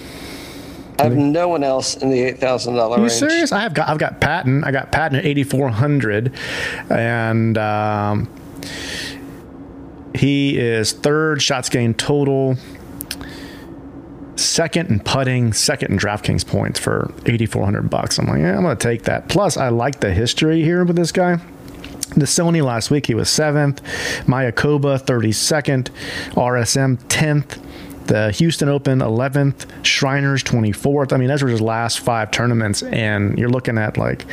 I 1.00 1.04
have 1.04 1.18
no 1.18 1.50
one 1.50 1.64
else 1.64 1.98
in 1.98 2.10
the 2.10 2.22
eight 2.22 2.40
thousand 2.40 2.76
dollar 2.76 2.98
Are 3.00 3.04
you 3.04 3.10
serious? 3.10 3.52
I 3.52 3.62
have 3.62 3.74
got 3.74 3.90
I've 3.90 3.98
got 3.98 4.22
Patton. 4.22 4.64
I 4.64 4.72
got 4.72 4.92
Patton 4.92 5.18
at 5.18 5.26
eighty 5.26 5.44
four 5.44 5.70
hundred, 5.70 6.34
and 6.90 7.58
um, 7.58 8.30
he 10.16 10.58
is 10.58 10.92
third 10.92 11.42
shots 11.42 11.70
gained 11.70 11.98
total, 11.98 12.58
second 14.36 14.90
in 14.90 15.00
putting, 15.00 15.54
second 15.54 15.92
in 15.92 15.98
DraftKings 15.98 16.46
points 16.46 16.80
for 16.80 17.14
eighty 17.26 17.46
four 17.46 17.64
hundred 17.64 17.90
bucks. 17.90 18.18
I'm 18.18 18.28
like, 18.28 18.40
yeah, 18.40 18.56
I'm 18.56 18.64
gonna 18.64 18.76
take 18.76 19.04
that. 19.04 19.30
Plus, 19.30 19.58
I 19.58 19.70
like 19.70 20.00
the 20.00 20.14
history 20.14 20.62
here 20.62 20.84
with 20.84 20.96
this 20.96 21.12
guy. 21.12 21.40
The 22.16 22.26
Sony 22.26 22.64
last 22.64 22.92
week, 22.92 23.08
he 23.08 23.16
was 23.16 23.30
seventh. 23.30 23.82
Mayakoba, 24.26 25.00
32nd. 25.00 25.90
RSM, 26.36 26.98
10th. 27.08 27.62
The 28.06 28.32
Houston 28.32 28.70
Open, 28.70 29.00
11th. 29.00 29.66
Shriners, 29.84 30.44
24th. 30.44 31.12
I 31.12 31.18
mean, 31.18 31.28
those 31.28 31.42
were 31.44 31.50
his 31.50 31.62
last 31.62 32.00
five 32.00 32.32
tournaments. 32.32 32.84
And 32.84 33.38
you're 33.38 33.50
looking 33.50 33.78
at 33.78 33.98
like 33.98 34.26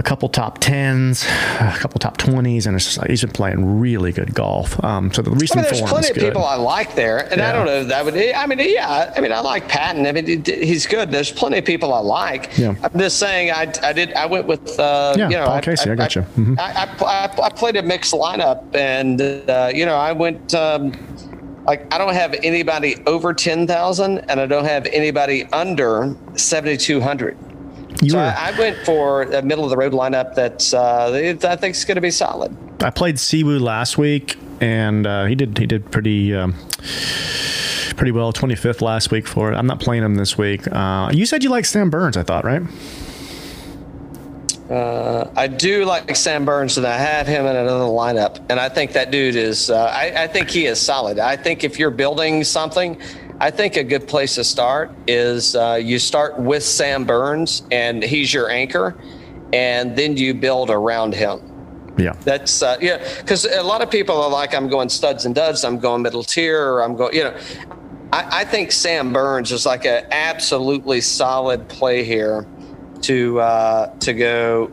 a 0.00 0.02
couple 0.02 0.30
top 0.30 0.60
10s, 0.60 1.24
a 1.60 1.78
couple 1.78 1.98
top 1.98 2.16
20s. 2.16 2.66
And 2.66 2.74
it's 2.74 2.86
just 2.86 2.96
like 2.98 3.10
he's 3.10 3.20
been 3.20 3.30
playing 3.32 3.78
really 3.78 4.12
good 4.12 4.34
golf. 4.34 4.82
Um, 4.82 5.12
so 5.12 5.20
the 5.20 5.30
I 5.30 5.34
recent 5.34 5.60
mean, 5.60 5.64
there's 5.70 5.82
plenty 5.82 6.08
of 6.08 6.16
people 6.16 6.42
I 6.42 6.56
like 6.56 6.94
there, 6.94 7.30
and 7.30 7.40
I 7.42 7.52
don't 7.52 7.66
know. 7.66 7.84
That 7.84 8.04
would. 8.06 8.16
I 8.16 8.46
mean, 8.46 8.58
yeah. 8.60 9.12
I 9.14 9.20
mean, 9.20 9.30
I 9.30 9.40
like 9.40 9.68
Patton. 9.68 10.06
I 10.06 10.12
mean, 10.12 10.42
he's 10.44 10.86
good. 10.86 11.10
There's 11.10 11.30
plenty 11.30 11.58
of 11.58 11.66
people 11.66 11.92
I 11.92 12.00
like. 12.00 12.56
Yeah. 12.56 12.74
I'm 12.82 12.98
just 12.98 13.18
saying. 13.18 13.50
I, 13.50 13.70
I 13.82 13.92
did. 13.92 14.14
I 14.14 14.24
went 14.24 14.46
with. 14.46 14.80
Uh, 14.80 15.14
Yeah, 15.18 15.28
you 15.28 15.36
know, 15.36 15.44
Paul 15.44 15.56
I, 15.56 15.60
Casey, 15.60 15.90
I 15.90 15.94
got 15.94 16.14
you. 16.16 16.22
Mhm. 16.22 16.58
I, 16.58 16.72
I, 16.72 17.04
I, 17.04 17.46
I 17.46 17.50
played 17.50 17.76
a 17.76 17.82
mixed 17.82 18.14
lineup, 18.14 18.74
and 18.74 19.20
uh, 19.20 19.70
you 19.74 19.84
know, 19.84 19.96
I 19.96 20.12
went. 20.12 20.54
Um, 20.54 20.92
like 21.66 21.92
I 21.92 21.98
don't 21.98 22.14
have 22.14 22.34
anybody 22.42 22.96
over 23.06 23.34
ten 23.34 23.66
thousand, 23.66 24.18
and 24.30 24.40
I 24.40 24.46
don't 24.46 24.64
have 24.64 24.86
anybody 24.86 25.44
under 25.52 26.16
seventy 26.36 26.78
two 26.78 27.02
hundred. 27.02 27.36
You 28.02 28.10
So 28.10 28.16
were- 28.16 28.22
I, 28.22 28.50
I 28.54 28.58
went 28.58 28.76
for 28.86 29.22
a 29.22 29.42
middle 29.42 29.64
of 29.64 29.70
the 29.70 29.76
road 29.76 29.92
lineup 29.92 30.34
that's 30.34 30.72
uh, 30.74 31.12
I 31.44 31.56
think 31.56 31.74
is 31.76 31.84
going 31.84 31.96
to 31.96 32.00
be 32.00 32.10
solid. 32.10 32.56
I 32.82 32.90
played 32.90 33.18
Si 33.18 33.44
Woo 33.44 33.58
last 33.58 33.98
week, 33.98 34.36
and 34.60 35.06
uh, 35.06 35.26
he 35.26 35.34
did 35.34 35.58
he 35.58 35.66
did 35.66 35.90
pretty 35.90 36.34
um, 36.34 36.54
pretty 37.96 38.12
well. 38.12 38.32
Twenty 38.32 38.54
fifth 38.56 38.80
last 38.80 39.10
week 39.10 39.26
for 39.26 39.52
it. 39.52 39.56
I'm 39.56 39.66
not 39.66 39.80
playing 39.80 40.02
him 40.02 40.14
this 40.14 40.38
week. 40.38 40.66
Uh, 40.72 41.10
you 41.12 41.26
said 41.26 41.44
you 41.44 41.50
like 41.50 41.66
Sam 41.66 41.90
Burns, 41.90 42.16
I 42.16 42.22
thought, 42.22 42.44
right? 42.44 42.62
I 45.36 45.46
do 45.48 45.84
like 45.84 46.14
Sam 46.14 46.44
Burns, 46.44 46.78
and 46.78 46.86
I 46.86 46.96
have 46.96 47.26
him 47.26 47.44
in 47.46 47.56
another 47.56 47.84
lineup. 47.86 48.38
And 48.48 48.60
I 48.60 48.68
think 48.68 48.92
that 48.92 49.10
dude 49.10 49.34
is. 49.34 49.68
Uh, 49.70 49.84
I, 49.84 50.24
I 50.24 50.26
think 50.28 50.48
he 50.50 50.66
is 50.66 50.78
solid. 50.80 51.18
I 51.18 51.36
think 51.36 51.64
if 51.64 51.78
you're 51.78 51.90
building 51.90 52.44
something, 52.44 53.00
I 53.40 53.50
think 53.50 53.76
a 53.76 53.84
good 53.84 54.06
place 54.06 54.34
to 54.34 54.44
start 54.44 54.90
is 55.06 55.56
uh, 55.56 55.78
you 55.82 55.98
start 55.98 56.38
with 56.38 56.62
Sam 56.62 57.04
Burns, 57.04 57.62
and 57.70 58.02
he's 58.02 58.32
your 58.34 58.50
anchor. 58.50 58.94
and 59.52 59.96
then 59.96 60.16
you 60.16 60.34
build 60.34 60.70
around 60.70 61.14
him. 61.14 61.40
Yeah. 61.98 62.12
That's 62.24 62.62
uh, 62.62 62.76
yeah, 62.80 62.98
because 63.18 63.44
a 63.44 63.62
lot 63.62 63.82
of 63.82 63.90
people 63.90 64.20
are 64.20 64.30
like, 64.30 64.54
I'm 64.54 64.68
going 64.68 64.88
studs 64.88 65.26
and 65.26 65.34
duds, 65.34 65.64
I'm 65.64 65.78
going 65.78 66.02
middle 66.02 66.22
tier, 66.22 66.72
or 66.72 66.82
I'm 66.82 66.96
going, 66.96 67.14
you 67.14 67.24
know. 67.24 67.36
I, 68.12 68.40
I 68.40 68.44
think 68.44 68.72
Sam 68.72 69.12
Burns 69.12 69.52
is 69.52 69.66
like 69.66 69.84
an 69.84 70.04
absolutely 70.10 71.00
solid 71.00 71.68
play 71.68 72.02
here 72.02 72.46
to 73.02 73.40
uh, 73.40 73.94
to 73.98 74.12
go. 74.14 74.70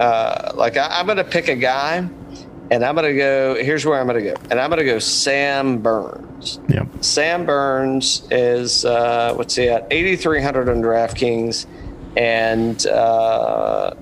Uh, 0.00 0.52
like 0.54 0.76
I, 0.76 0.88
I'm 0.98 1.06
going 1.06 1.18
to 1.18 1.24
pick 1.24 1.48
a 1.48 1.54
guy, 1.54 2.08
and 2.70 2.84
I'm 2.84 2.94
going 2.94 3.06
to 3.06 3.16
go. 3.16 3.54
Here's 3.56 3.84
where 3.84 4.00
I'm 4.00 4.06
going 4.06 4.24
to 4.24 4.30
go, 4.32 4.40
and 4.50 4.60
I'm 4.60 4.70
going 4.70 4.78
to 4.78 4.84
go 4.84 4.98
Sam 4.98 5.78
Burns. 5.78 6.60
Yep. 6.68 6.88
Sam 7.00 7.46
Burns 7.46 8.26
is 8.30 8.84
uh, 8.84 9.34
what's 9.34 9.54
he 9.54 9.68
at? 9.68 9.86
8,300 9.90 10.68
on 10.68 10.82
DraftKings, 10.82 11.66
and 12.16 12.86
uh, 12.86 13.94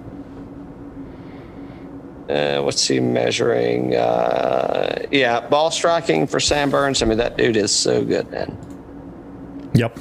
uh, 2.28 2.62
what's 2.62 2.86
he 2.86 3.00
measuring? 3.00 3.94
Uh, 3.94 5.06
yeah, 5.10 5.40
ball 5.40 5.70
striking 5.70 6.26
for 6.26 6.40
Sam 6.40 6.70
Burns. 6.70 7.02
I 7.02 7.06
mean, 7.06 7.18
that 7.18 7.36
dude 7.36 7.56
is 7.56 7.74
so 7.74 8.04
good, 8.04 8.30
man. 8.30 8.56
Yep. 9.74 9.98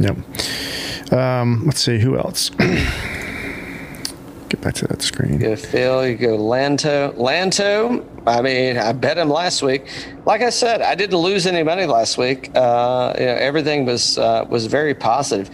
Yep. 0.00 1.12
Um, 1.12 1.64
let's 1.66 1.80
see 1.80 1.98
who 1.98 2.16
else. 2.16 2.50
Get 4.58 4.64
back 4.64 4.74
to 4.74 4.88
that 4.88 5.02
screen. 5.02 5.34
You 5.34 5.38
go 5.38 5.56
Phil, 5.56 6.08
you 6.08 6.16
go 6.16 6.36
Lanto. 6.36 7.14
Lanto, 7.14 8.04
I 8.26 8.42
mean, 8.42 8.76
I 8.76 8.90
bet 8.90 9.16
him 9.16 9.30
last 9.30 9.62
week. 9.62 9.86
Like 10.26 10.42
I 10.42 10.50
said, 10.50 10.82
I 10.82 10.96
didn't 10.96 11.16
lose 11.16 11.46
any 11.46 11.62
money 11.62 11.86
last 11.86 12.18
week. 12.18 12.50
Uh, 12.56 13.14
you 13.16 13.26
know, 13.26 13.34
everything 13.34 13.86
was 13.86 14.18
uh, 14.18 14.44
was 14.48 14.66
very 14.66 14.94
positive. 14.94 15.48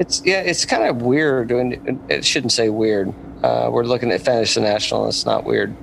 It's 0.00 0.22
yeah, 0.24 0.40
it's 0.40 0.64
kind 0.64 0.84
of 0.84 1.02
weird. 1.02 1.50
When, 1.50 2.00
it 2.08 2.24
shouldn't 2.24 2.52
say 2.52 2.70
weird. 2.70 3.12
Uh, 3.42 3.68
we're 3.70 3.84
looking 3.84 4.10
at 4.10 4.22
Fantasy 4.22 4.62
National. 4.62 5.06
It's 5.06 5.26
not 5.26 5.44
weird, 5.44 5.76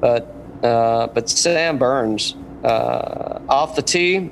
but 0.00 0.34
uh, 0.62 1.08
but 1.08 1.28
Sam 1.28 1.76
Burns 1.76 2.34
uh, 2.64 3.40
off 3.46 3.76
the 3.76 3.82
tee, 3.82 4.30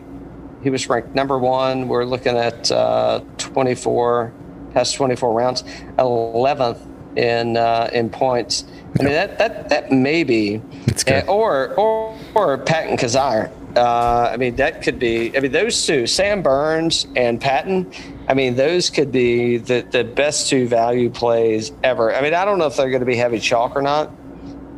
he 0.62 0.70
was 0.70 0.88
ranked 0.88 1.14
number 1.14 1.38
one. 1.38 1.88
We're 1.88 2.06
looking 2.06 2.38
at 2.38 2.72
uh, 2.72 3.20
24 3.36 4.32
past 4.72 4.94
24 4.94 5.34
rounds, 5.34 5.64
11th 5.98 6.93
in 7.16 7.56
uh, 7.56 7.90
in 7.92 8.10
points. 8.10 8.64
I 8.98 9.02
mean 9.02 9.12
that 9.12 9.38
that 9.38 9.68
that 9.68 9.92
may 9.92 10.24
be, 10.24 10.60
uh, 11.08 11.22
or 11.26 11.74
or 11.74 12.18
or 12.34 12.58
Patton 12.58 12.96
Kizzire. 12.96 13.50
Uh, 13.76 14.30
I 14.32 14.36
mean 14.36 14.56
that 14.56 14.82
could 14.82 14.98
be. 14.98 15.36
I 15.36 15.40
mean 15.40 15.52
those 15.52 15.84
two, 15.86 16.06
Sam 16.06 16.42
Burns 16.42 17.06
and 17.16 17.40
Patton. 17.40 17.92
I 18.28 18.34
mean 18.34 18.54
those 18.54 18.90
could 18.90 19.10
be 19.10 19.58
the 19.58 19.82
the 19.82 20.04
best 20.04 20.48
two 20.48 20.68
value 20.68 21.10
plays 21.10 21.72
ever. 21.82 22.14
I 22.14 22.22
mean 22.22 22.34
I 22.34 22.44
don't 22.44 22.58
know 22.58 22.66
if 22.66 22.76
they're 22.76 22.90
going 22.90 23.00
to 23.00 23.06
be 23.06 23.16
heavy 23.16 23.38
chalk 23.38 23.76
or 23.76 23.82
not, 23.82 24.10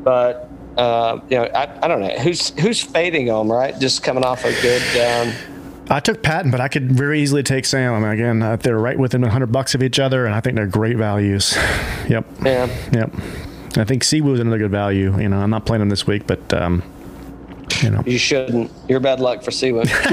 but. 0.05 0.51
Uh, 0.77 1.23
you 1.31 1.39
know, 1.39 1.45
I, 1.45 1.85
I 1.85 1.89
don't 1.89 2.03
know 2.03 2.19
who's 2.19 2.51
who's 2.61 2.83
fading 2.83 3.29
them, 3.29 3.51
right? 3.51 3.79
Just 3.81 4.03
coming 4.03 4.23
off 4.23 4.45
a 4.45 4.53
good 4.61 4.83
um, 5.01 5.33
I 5.89 6.01
took 6.01 6.23
Patton, 6.23 6.51
but 6.51 6.61
I 6.61 6.69
could 6.69 6.91
very 6.91 7.21
easily 7.23 7.43
take 7.43 7.65
Sam. 7.65 7.95
I 7.95 8.01
mean, 8.01 8.11
again, 8.11 8.43
uh, 8.43 8.57
they're 8.57 8.79
right 8.79 8.99
within 8.99 9.21
100 9.23 9.47
bucks 9.53 9.75
of 9.75 9.83
each 9.83 9.99
other, 9.99 10.27
and 10.27 10.35
I 10.35 10.41
think 10.41 10.57
they're 10.57 10.67
great 10.67 10.97
values. 10.97 11.57
yep. 12.09 12.27
Yeah. 12.45 12.69
Yep. 12.93 13.15
I 13.77 13.85
think 13.85 14.03
Si 14.05 14.21
Woo 14.21 14.35
is 14.35 14.41
another 14.41 14.59
good 14.59 14.71
value. 14.71 15.19
You 15.21 15.29
know, 15.29 15.39
I'm 15.39 15.51
not 15.51 15.67
playing 15.67 15.83
him 15.83 15.89
this 15.89 16.07
week, 16.07 16.27
but 16.27 16.53
um, 16.55 16.83
you 17.83 17.91
know. 17.91 18.03
You 18.07 18.19
shouldn't. 18.19 18.71
You're 18.89 19.01
bad 19.01 19.21
luck 19.21 19.43
for 19.43 19.51
Si 19.51 19.73
Woo. 19.73 19.81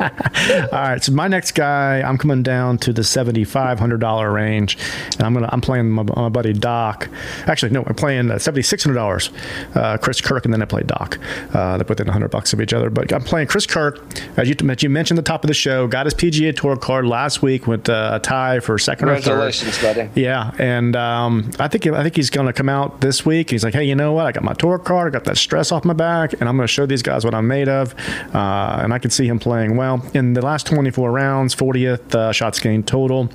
All 0.00 0.68
right, 0.72 1.02
so 1.02 1.12
my 1.12 1.28
next 1.28 1.52
guy, 1.52 2.00
I'm 2.02 2.18
coming 2.18 2.42
down 2.42 2.78
to 2.78 2.92
the 2.92 3.04
seventy-five 3.04 3.78
hundred 3.78 4.00
dollar 4.00 4.32
range, 4.32 4.78
and 5.12 5.22
I'm 5.22 5.34
gonna 5.34 5.48
I'm 5.52 5.60
playing 5.60 5.90
my, 5.90 6.02
my 6.02 6.28
buddy 6.28 6.52
Doc. 6.52 7.08
Actually, 7.46 7.72
no, 7.72 7.84
I'm 7.86 7.94
playing 7.94 8.30
uh, 8.30 8.38
seventy-six 8.38 8.84
hundred 8.84 8.94
dollars. 8.94 9.30
Uh, 9.74 9.96
Chris 9.98 10.20
Kirk, 10.20 10.44
and 10.44 10.52
then 10.52 10.62
I 10.62 10.66
play 10.66 10.82
Doc. 10.82 11.18
Uh, 11.52 11.76
they're 11.76 11.86
within 11.88 12.06
hundred 12.06 12.30
bucks 12.30 12.52
of 12.52 12.60
each 12.60 12.72
other, 12.72 12.90
but 12.90 13.12
I'm 13.12 13.22
playing 13.22 13.48
Chris 13.48 13.66
Kirk. 13.66 14.00
As 14.36 14.48
you, 14.48 14.56
as 14.68 14.82
you 14.82 14.90
mentioned 14.90 15.18
at 15.18 15.24
the 15.24 15.28
top 15.28 15.44
of 15.44 15.48
the 15.48 15.54
show, 15.54 15.86
got 15.86 16.06
his 16.06 16.14
PGA 16.14 16.54
Tour 16.56 16.76
card 16.76 17.06
last 17.06 17.42
week 17.42 17.66
with 17.66 17.88
uh, 17.88 18.12
a 18.14 18.20
tie 18.20 18.60
for 18.60 18.78
second 18.78 19.08
or 19.08 19.16
third. 19.16 19.24
Congratulations, 19.24 19.82
buddy. 19.82 20.20
Yeah, 20.20 20.52
and 20.58 20.96
um, 20.96 21.50
I 21.58 21.68
think 21.68 21.86
I 21.86 22.02
think 22.02 22.16
he's 22.16 22.30
going 22.30 22.46
to 22.46 22.52
come 22.52 22.68
out 22.68 23.00
this 23.00 23.24
week. 23.26 23.50
He's 23.50 23.64
like, 23.64 23.74
hey, 23.74 23.84
you 23.84 23.94
know 23.94 24.12
what? 24.12 24.26
I 24.26 24.32
got 24.32 24.44
my 24.44 24.54
tour 24.54 24.78
card. 24.78 25.08
I 25.08 25.10
got 25.10 25.24
that 25.24 25.36
stress 25.36 25.72
off 25.72 25.84
my 25.84 25.94
back, 25.94 26.32
and 26.34 26.45
I'm 26.48 26.56
going 26.56 26.66
to 26.66 26.72
show 26.72 26.86
these 26.86 27.02
guys 27.02 27.24
what 27.24 27.34
I'm 27.34 27.46
made 27.46 27.68
of. 27.68 27.94
Uh, 28.34 28.80
and 28.82 28.92
I 28.92 28.98
can 28.98 29.10
see 29.10 29.26
him 29.26 29.38
playing 29.38 29.76
well 29.76 30.04
in 30.14 30.32
the 30.34 30.42
last 30.42 30.66
24 30.66 31.10
rounds, 31.10 31.54
40th 31.54 32.14
uh, 32.14 32.32
shots 32.32 32.58
gained 32.58 32.86
total. 32.86 33.30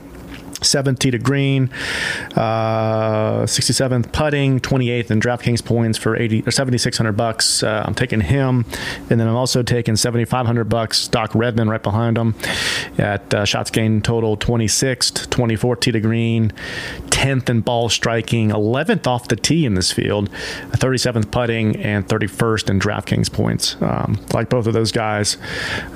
70 0.62 1.12
to 1.12 1.17
green, 1.17 1.69
uh, 2.36 3.43
67th 3.43 4.12
putting, 4.12 4.60
28th 4.60 5.12
in 5.12 5.19
DraftKings 5.19 5.63
points 5.63 5.97
for 5.97 6.15
80 6.15 6.43
or 6.47 6.52
7600 6.52 7.12
bucks. 7.13 7.63
Uh, 7.63 7.84
I'm 7.86 7.93
taking 7.95 8.21
him, 8.21 8.65
and 9.10 9.19
then 9.19 9.28
I'm 9.28 9.36
also 9.36 9.63
taking 9.63 9.95
7500 9.95 10.65
bucks. 10.65 11.08
Doc 11.08 11.34
Redman 11.36 11.69
right 11.69 11.82
behind 11.82 12.17
him 12.17 12.36
at 12.97 13.34
uh, 13.34 13.45
shots 13.45 13.71
gained 13.71 14.06
total 14.06 14.38
26th, 14.38 15.28
24th 15.28 15.82
tee 15.82 15.91
to 15.91 16.00
green, 16.00 16.52
10th 17.10 17.50
in 17.50 17.62
ball 17.62 17.89
striking, 17.89 18.50
11th 18.50 19.08
off 19.08 19.28
the 19.28 19.36
tee 19.36 19.65
in 19.65 19.76
this 19.76 19.91
field, 19.91 20.30
37th 20.71 21.32
putting, 21.32 21.76
and 21.78 22.08
31st 22.08 22.69
in 22.69 22.80
DraftKings 22.80 23.32
points. 23.32 23.76
Um, 23.82 24.19
like 24.34 24.50
both 24.50 24.67
of 24.67 24.74
those 24.74 24.91
guys 24.91 25.38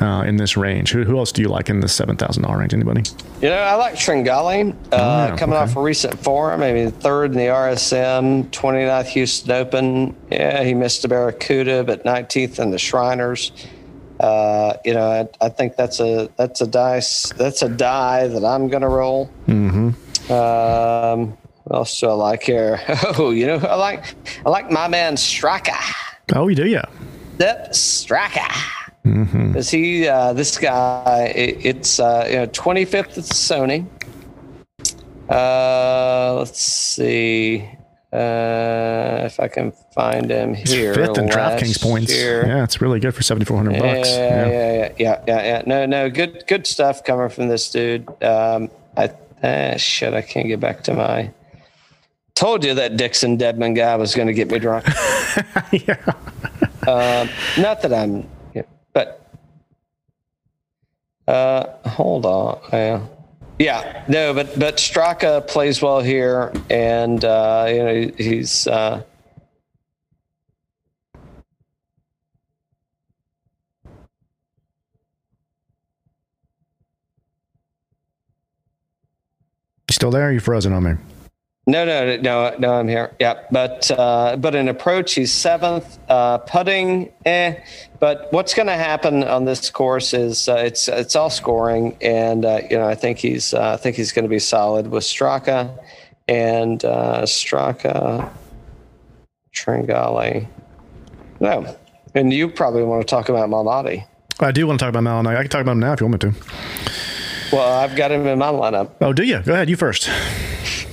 uh, 0.02 0.24
in 0.26 0.38
this 0.38 0.58
range. 0.58 0.92
Who, 0.92 1.04
who 1.04 1.18
else 1.18 1.32
do 1.32 1.42
you 1.42 1.48
like 1.48 1.70
in 1.70 1.80
the 1.80 1.88
$7,000 1.88 2.58
range? 2.58 2.74
Anybody? 2.74 3.04
Know, 3.42 3.54
I 3.54 3.76
like 3.76 3.96
Tringale. 3.96 4.55
Uh, 4.92 5.30
Oh, 5.34 5.38
coming 5.38 5.56
okay. 5.56 5.64
off 5.64 5.76
a 5.76 5.82
recent 5.82 6.18
form, 6.20 6.62
I 6.62 6.72
mean, 6.74 6.92
third 6.92 7.32
in 7.32 7.38
the 7.38 7.48
RSM, 7.48 8.50
29th 8.52 9.06
Houston 9.08 9.52
Open. 9.52 10.16
Yeah, 10.32 10.64
he 10.64 10.74
missed 10.74 11.02
the 11.02 11.08
Barracuda, 11.08 11.84
but 11.84 12.04
19th 12.06 12.60
in 12.60 12.72
the 12.72 12.78
Shriners. 12.78 13.52
Uh, 14.20 14.74
you 14.86 14.94
know, 14.94 15.10
I, 15.42 15.46
I 15.46 15.50
think 15.50 15.76
that's 15.76 16.00
a 16.00 16.30
that's 16.38 16.62
a 16.62 16.68
dice 16.68 17.34
that's 17.34 17.62
a 17.62 17.68
die 17.70 18.28
that 18.28 18.46
I'm 18.46 18.70
going 18.70 18.82
to 18.82 18.88
roll. 18.88 19.30
Mm-hmm. 19.48 20.32
Um, 20.32 21.38
what 21.66 21.78
else 21.80 22.00
do 22.00 22.08
I 22.10 22.14
like 22.14 22.44
here? 22.44 22.80
Oh, 23.18 23.32
you 23.32 23.46
know, 23.48 23.58
I 23.58 23.76
like 23.76 24.16
I 24.46 24.50
like 24.50 24.72
my 24.72 24.88
man 24.88 25.16
Straka. 25.16 25.76
Oh, 26.34 26.48
you 26.48 26.56
do, 26.56 26.66
yeah. 26.66 26.86
Yep, 27.40 27.72
Straka. 27.74 28.48
Is 29.56 29.70
he 29.70 30.08
uh, 30.08 30.34
this 30.34 30.58
guy? 30.58 31.32
It, 31.36 31.64
it's 31.66 32.00
uh, 32.00 32.26
you 32.28 32.38
know 32.38 32.48
25th 32.48 33.18
at 33.18 33.26
Sony. 33.26 33.86
Uh, 35.30 36.36
let's 36.38 36.62
see 36.62 37.68
uh, 38.14 39.24
if 39.26 39.40
I 39.40 39.48
can 39.48 39.72
find 39.94 40.30
him 40.30 40.54
here. 40.54 40.94
Fifth 40.94 41.18
in 41.18 41.28
DraftKings 41.28 41.82
points. 41.82 42.14
year. 42.14 42.46
Yeah, 42.48 42.64
it's 42.64 42.80
really 42.80 43.00
good 43.00 43.14
for 43.14 43.24
7400 43.24 43.80
bucks. 43.80 44.10
Yeah, 44.10 44.18
Yeah. 44.18 44.48
yeah, 44.48 44.74
yeah, 44.74 44.92
yeah, 44.98 45.24
yeah, 45.28 45.44
yeah. 45.44 45.64
No, 45.66 45.86
no, 45.86 46.10
good, 46.10 46.44
good 46.48 46.66
stuff 46.66 47.04
coming 47.04 47.30
from 47.30 47.48
this 47.48 47.70
dude. 47.70 48.08
Um, 48.24 48.70
I 48.96 49.12
ah, 49.44 49.78
shit, 49.78 50.14
I 50.14 50.22
can't 50.22 50.48
get 50.48 50.60
back 50.60 50.84
to 50.84 50.94
my. 50.94 51.32
Told 52.36 52.64
you 52.64 52.74
that 52.76 52.98
Dixon 52.98 53.38
Dedman 53.38 53.76
guy 53.76 53.96
was 53.96 54.14
going 54.14 54.28
to 54.28 54.34
get 54.34 54.52
me 54.52 54.60
drunk. 54.60 54.86
yeah. 55.72 56.14
Um, 56.88 57.30
not 57.58 57.82
that 57.82 57.94
I'm, 57.94 58.30
but 58.94 59.26
uh, 61.28 61.66
hold 61.90 62.26
on. 62.26 62.60
Yeah. 62.72 63.06
Yeah, 63.60 64.04
no, 64.08 64.34
but 64.34 64.58
but 64.60 64.78
Straka 64.78 65.48
plays 65.48 65.82
well 65.82 66.02
here, 66.02 66.52
and 66.70 67.24
uh, 67.24 67.66
you 67.70 67.78
know 67.78 68.12
he's. 68.18 68.68
Uh, 68.68 69.04
still 79.96 80.12
there? 80.12 80.32
You 80.32 80.40
frozen 80.40 80.74
on 80.74 80.84
me. 80.84 81.15
No, 81.68 81.84
no, 81.84 82.18
no, 82.18 82.56
no. 82.60 82.74
I'm 82.74 82.88
here. 82.88 83.16
Yeah, 83.20 83.42
but 83.50 83.90
uh, 83.90 84.36
but 84.38 84.54
in 84.54 84.68
approach, 84.68 85.16
he's 85.16 85.34
seventh. 85.34 85.98
Uh, 86.08 86.38
putting, 86.38 87.12
eh. 87.26 87.56
But 88.00 88.32
what's 88.32 88.54
going 88.54 88.68
to 88.68 88.76
happen 88.76 89.24
on 89.24 89.46
this 89.46 89.72
course 89.72 90.14
is 90.14 90.48
uh, 90.48 90.58
it's 90.58 90.88
it's 90.88 91.16
all 91.16 91.32
scoring, 91.32 91.98
and 92.02 92.46
uh, 92.46 92.62
you 92.70 92.78
know 92.78 92.88
I 92.88 92.94
think 92.94 93.18
he's 93.18 93.54
uh, 93.54 93.74
I 93.74 93.78
think 93.78 93.96
he's 93.96 94.12
going 94.12 94.26
to 94.26 94.30
be 94.30 94.38
solid 94.38 94.88
with 94.92 95.04
Straka 95.04 95.76
and 96.28 96.86
uh, 96.86 97.24
Straka, 97.24 98.30
Tringale. 99.52 100.48
No, 101.40 101.76
and 102.14 102.32
you 102.32 102.48
probably 102.48 102.84
want 102.84 103.02
to 103.02 103.08
talk 103.08 103.30
about 103.30 103.50
Malnati. 103.50 104.06
I 104.40 104.52
do 104.52 104.68
want 104.68 104.80
to 104.80 104.86
talk 104.86 104.94
about 104.94 105.04
Malnati. 105.04 105.36
I 105.36 105.42
can 105.42 105.50
talk 105.50 105.62
about 105.62 105.72
him 105.72 105.80
now 105.80 105.94
if 105.94 106.02
you 106.02 106.08
want 106.08 106.24
me 106.24 106.32
to. 106.32 106.38
Well, 107.52 107.74
I've 107.80 107.96
got 107.96 108.12
him 108.12 108.28
in 108.28 108.38
my 108.38 108.50
lineup. 108.50 108.92
Oh, 109.02 109.14
do 109.14 109.24
you? 109.24 109.40
Go 109.40 109.54
ahead. 109.54 109.68
You 109.68 109.78
first. 109.78 110.10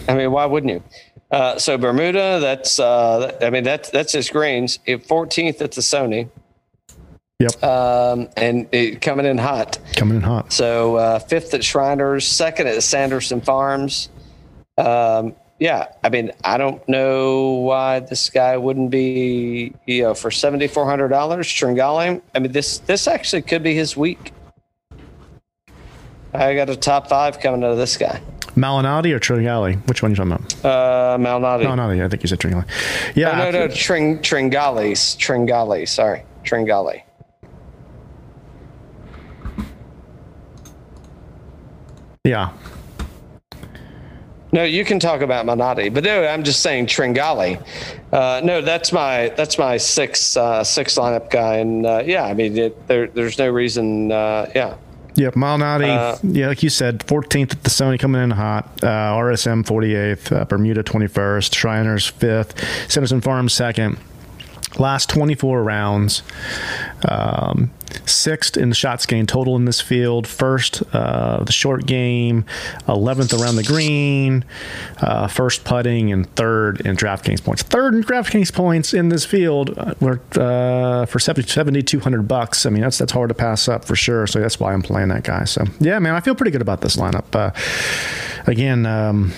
I 0.08 0.14
mean, 0.14 0.32
why 0.32 0.46
wouldn't 0.46 0.72
you? 0.72 0.82
Uh, 1.30 1.58
so 1.58 1.78
Bermuda, 1.78 2.38
that's 2.40 2.78
uh, 2.78 3.38
I 3.40 3.50
mean 3.50 3.64
that's 3.64 3.90
that's 3.90 4.12
his 4.12 4.28
greens. 4.28 4.78
Fourteenth 5.06 5.62
at 5.62 5.72
the 5.72 5.80
Sony, 5.80 6.28
Yep. 7.38 7.62
um, 7.64 8.28
and 8.36 8.68
it, 8.72 9.00
coming 9.00 9.24
in 9.26 9.38
hot. 9.38 9.78
Coming 9.96 10.16
in 10.18 10.22
hot. 10.22 10.52
So 10.52 10.96
uh, 10.96 11.18
fifth 11.18 11.54
at 11.54 11.64
Shriners, 11.64 12.26
second 12.26 12.66
at 12.66 12.82
Sanderson 12.82 13.40
Farms. 13.40 14.10
Um, 14.76 15.34
yeah, 15.58 15.86
I 16.02 16.08
mean, 16.08 16.32
I 16.44 16.58
don't 16.58 16.86
know 16.88 17.50
why 17.50 18.00
this 18.00 18.28
guy 18.30 18.56
wouldn't 18.56 18.90
be, 18.90 19.72
you 19.86 20.02
know, 20.02 20.14
for 20.14 20.30
seventy 20.30 20.66
four 20.66 20.84
hundred 20.84 21.08
dollars, 21.08 21.46
Tringale. 21.46 22.20
I 22.34 22.38
mean, 22.38 22.52
this 22.52 22.78
this 22.78 23.06
actually 23.06 23.42
could 23.42 23.62
be 23.62 23.74
his 23.74 23.96
week. 23.96 24.32
I 26.34 26.54
got 26.54 26.68
a 26.68 26.76
top 26.76 27.08
five 27.08 27.40
coming 27.40 27.62
out 27.64 27.70
of 27.70 27.78
this 27.78 27.96
guy. 27.96 28.20
Malinati 28.56 29.12
or 29.12 29.18
Tringale? 29.18 29.76
Which 29.88 30.02
one 30.02 30.10
are 30.10 30.12
you 30.12 30.16
talking 30.16 30.32
about? 30.32 30.64
Uh, 30.64 31.18
Malnati. 31.18 31.64
Malinati. 31.64 32.04
I 32.04 32.08
think 32.08 32.22
you 32.22 32.28
said 32.28 32.38
Tringale. 32.38 32.66
Yeah. 33.14 33.30
Oh, 33.30 33.50
no, 33.50 33.66
no, 33.66 33.68
Tring, 33.68 34.18
Tringales. 34.18 35.16
Tringale. 35.16 35.88
Sorry. 35.88 36.22
Tringale. 36.44 37.02
Yeah. 42.24 42.52
No, 44.52 44.64
you 44.64 44.84
can 44.84 45.00
talk 45.00 45.22
about 45.22 45.46
Manati, 45.46 45.92
but 45.92 46.04
no, 46.04 46.26
I'm 46.26 46.42
just 46.42 46.60
saying 46.60 46.86
Tringale. 46.86 47.66
Uh, 48.12 48.42
no, 48.44 48.60
that's 48.60 48.92
my 48.92 49.30
that's 49.30 49.56
my 49.56 49.78
six 49.78 50.36
uh, 50.36 50.62
six 50.62 50.96
lineup 50.96 51.30
guy, 51.30 51.56
and 51.56 51.86
uh, 51.86 52.02
yeah, 52.04 52.24
I 52.24 52.34
mean, 52.34 52.58
it, 52.58 52.86
there, 52.86 53.06
there's 53.06 53.38
no 53.38 53.48
reason. 53.48 54.12
Uh, 54.12 54.50
yeah, 54.54 54.76
Yep, 55.14 55.34
Malnati. 55.34 55.88
Uh, 55.88 56.16
yeah, 56.22 56.48
like 56.48 56.62
you 56.62 56.70
said, 56.70 57.00
14th 57.00 57.52
at 57.52 57.62
the 57.64 57.70
Sony 57.70 57.98
coming 57.98 58.22
in 58.22 58.30
hot. 58.30 58.64
Uh, 58.82 58.86
RSM 59.16 59.64
48th, 59.64 60.32
uh, 60.34 60.44
Bermuda 60.46 60.82
21st, 60.82 61.54
Shriners 61.54 62.10
5th, 62.10 62.90
Sanderson 62.90 63.20
Farms 63.20 63.54
2nd. 63.54 63.98
Last 64.78 65.10
24 65.10 65.62
rounds, 65.62 66.22
um, 67.08 67.70
sixth 68.06 68.56
in 68.56 68.68
the 68.68 68.74
shots 68.74 69.06
gained 69.06 69.28
total 69.28 69.56
in 69.56 69.64
this 69.64 69.80
field. 69.80 70.26
First, 70.26 70.82
uh, 70.94 71.44
the 71.44 71.52
short 71.52 71.86
game, 71.86 72.44
11th 72.88 73.38
around 73.38 73.56
the 73.56 73.62
green, 73.62 74.44
uh, 75.00 75.28
first 75.28 75.64
putting, 75.64 76.12
and 76.12 76.34
third 76.36 76.80
in 76.82 76.96
DraftKings 76.96 77.42
points. 77.42 77.62
Third 77.62 77.94
in 77.94 78.02
DraftKings 78.02 78.52
points 78.52 78.94
in 78.94 79.08
this 79.08 79.24
field 79.24 79.76
uh, 79.76 79.94
were, 80.00 80.20
uh, 80.36 81.06
for 81.06 81.18
7,200 81.18 82.26
bucks. 82.26 82.66
I 82.66 82.70
mean, 82.70 82.82
that's 82.82 82.98
that's 82.98 83.12
hard 83.12 83.28
to 83.28 83.34
pass 83.34 83.68
up 83.68 83.84
for 83.84 83.96
sure. 83.96 84.26
So 84.26 84.40
that's 84.40 84.58
why 84.58 84.72
I'm 84.72 84.82
playing 84.82 85.08
that 85.08 85.24
guy. 85.24 85.44
So 85.44 85.64
yeah, 85.80 85.98
man, 85.98 86.14
I 86.14 86.20
feel 86.20 86.34
pretty 86.34 86.50
good 86.50 86.62
about 86.62 86.80
this 86.80 86.96
lineup. 86.96 87.34
Uh, 87.34 87.50
again, 88.46 88.86
um, 88.86 89.32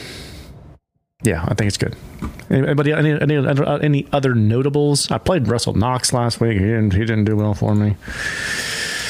yeah, 1.24 1.44
I 1.48 1.54
think 1.54 1.68
it's 1.68 1.76
good. 1.78 1.96
Anybody, 2.50 2.92
any, 2.92 3.20
any, 3.20 3.36
any 3.36 4.08
other 4.12 4.34
notables? 4.34 5.10
I 5.10 5.18
played 5.18 5.48
Russell 5.48 5.74
Knox 5.74 6.12
last 6.12 6.40
week. 6.40 6.52
He 6.52 6.58
didn't, 6.64 6.92
he 6.92 7.00
didn't 7.00 7.24
do 7.24 7.36
well 7.36 7.54
for 7.54 7.74
me. 7.74 7.96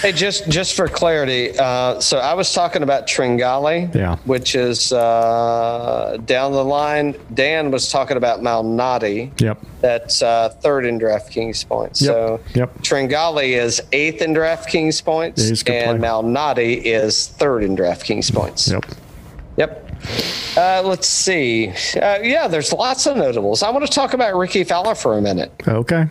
Hey, 0.02 0.12
just 0.12 0.50
just 0.50 0.76
for 0.76 0.86
clarity, 0.86 1.58
uh, 1.58 1.98
so 1.98 2.18
I 2.18 2.34
was 2.34 2.52
talking 2.52 2.82
about 2.82 3.06
Tringale, 3.06 3.94
Yeah. 3.94 4.16
which 4.26 4.54
is 4.54 4.92
uh, 4.92 6.18
down 6.26 6.52
the 6.52 6.62
line. 6.64 7.14
Dan 7.32 7.70
was 7.70 7.90
talking 7.90 8.18
about 8.18 8.40
Malnati. 8.42 9.30
Yep. 9.40 9.62
That's 9.80 10.20
uh, 10.20 10.50
third 10.60 10.84
in 10.84 10.98
DraftKings 11.00 11.66
points. 11.66 12.02
Yep, 12.02 12.10
So 12.12 12.40
yep. 12.54 12.78
Tringale 12.82 13.44
is 13.56 13.80
eighth 13.92 14.20
in 14.20 14.34
DraftKings 14.34 15.02
points, 15.02 15.42
Yeah, 15.42 15.48
he's 15.48 15.62
a 15.62 15.64
good 15.64 15.74
and. 15.74 16.02
Malnati 16.02 16.82
is 16.84 17.28
third 17.28 17.64
in 17.64 17.74
DraftKings 17.74 18.30
points. 18.34 18.70
Yep. 18.70 18.84
Yep. 19.56 19.83
Uh, 20.56 20.82
let's 20.84 21.08
see. 21.08 21.68
Uh, 22.00 22.18
yeah, 22.22 22.46
there's 22.48 22.72
lots 22.72 23.06
of 23.06 23.16
notables. 23.16 23.62
I 23.62 23.70
want 23.70 23.84
to 23.84 23.90
talk 23.90 24.14
about 24.14 24.36
Rickie 24.36 24.64
Fowler 24.64 24.94
for 24.94 25.18
a 25.18 25.22
minute. 25.22 25.52
Okay. 25.66 26.06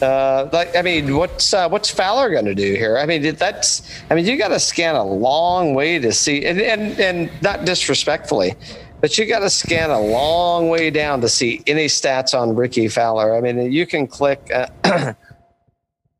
Uh, 0.00 0.48
like, 0.52 0.74
I 0.76 0.82
mean, 0.82 1.16
what's 1.16 1.54
uh, 1.54 1.68
what's 1.68 1.90
Fowler 1.90 2.30
going 2.30 2.44
to 2.46 2.54
do 2.54 2.74
here? 2.74 2.98
I 2.98 3.06
mean, 3.06 3.34
that's. 3.36 3.90
I 4.10 4.14
mean, 4.14 4.26
you 4.26 4.36
got 4.36 4.48
to 4.48 4.58
scan 4.58 4.96
a 4.96 5.04
long 5.04 5.74
way 5.74 5.98
to 5.98 6.12
see, 6.12 6.44
and 6.44 6.60
and, 6.60 6.98
and 6.98 7.30
not 7.42 7.64
disrespectfully, 7.64 8.54
but 9.00 9.16
you 9.16 9.26
got 9.26 9.40
to 9.40 9.50
scan 9.50 9.90
a 9.90 10.00
long 10.00 10.68
way 10.68 10.90
down 10.90 11.20
to 11.20 11.28
see 11.28 11.62
any 11.66 11.86
stats 11.86 12.38
on 12.38 12.54
Rickie 12.54 12.88
Fowler. 12.88 13.36
I 13.36 13.40
mean, 13.40 13.72
you 13.72 13.86
can 13.86 14.06
click. 14.06 14.50
Uh, 14.52 15.14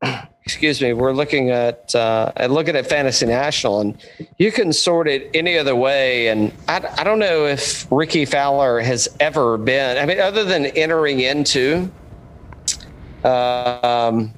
excuse 0.45 0.81
me. 0.81 0.93
We're 0.93 1.11
looking 1.11 1.49
at 1.49 1.93
uh, 1.95 2.31
at 2.37 2.51
looking 2.51 2.75
at 2.75 2.87
Fantasy 2.87 3.25
National, 3.25 3.81
and 3.81 3.97
you 4.37 4.51
can 4.51 4.71
sort 4.71 5.07
it 5.07 5.29
any 5.33 5.57
other 5.57 5.75
way. 5.75 6.27
And 6.27 6.53
I, 6.67 6.87
I 6.97 7.03
don't 7.03 7.19
know 7.19 7.45
if 7.45 7.87
Rickie 7.91 8.25
Fowler 8.25 8.79
has 8.79 9.09
ever 9.19 9.57
been. 9.57 9.97
I 9.97 10.05
mean, 10.05 10.19
other 10.19 10.43
than 10.43 10.67
entering 10.67 11.19
into 11.19 11.89
um, 13.23 14.33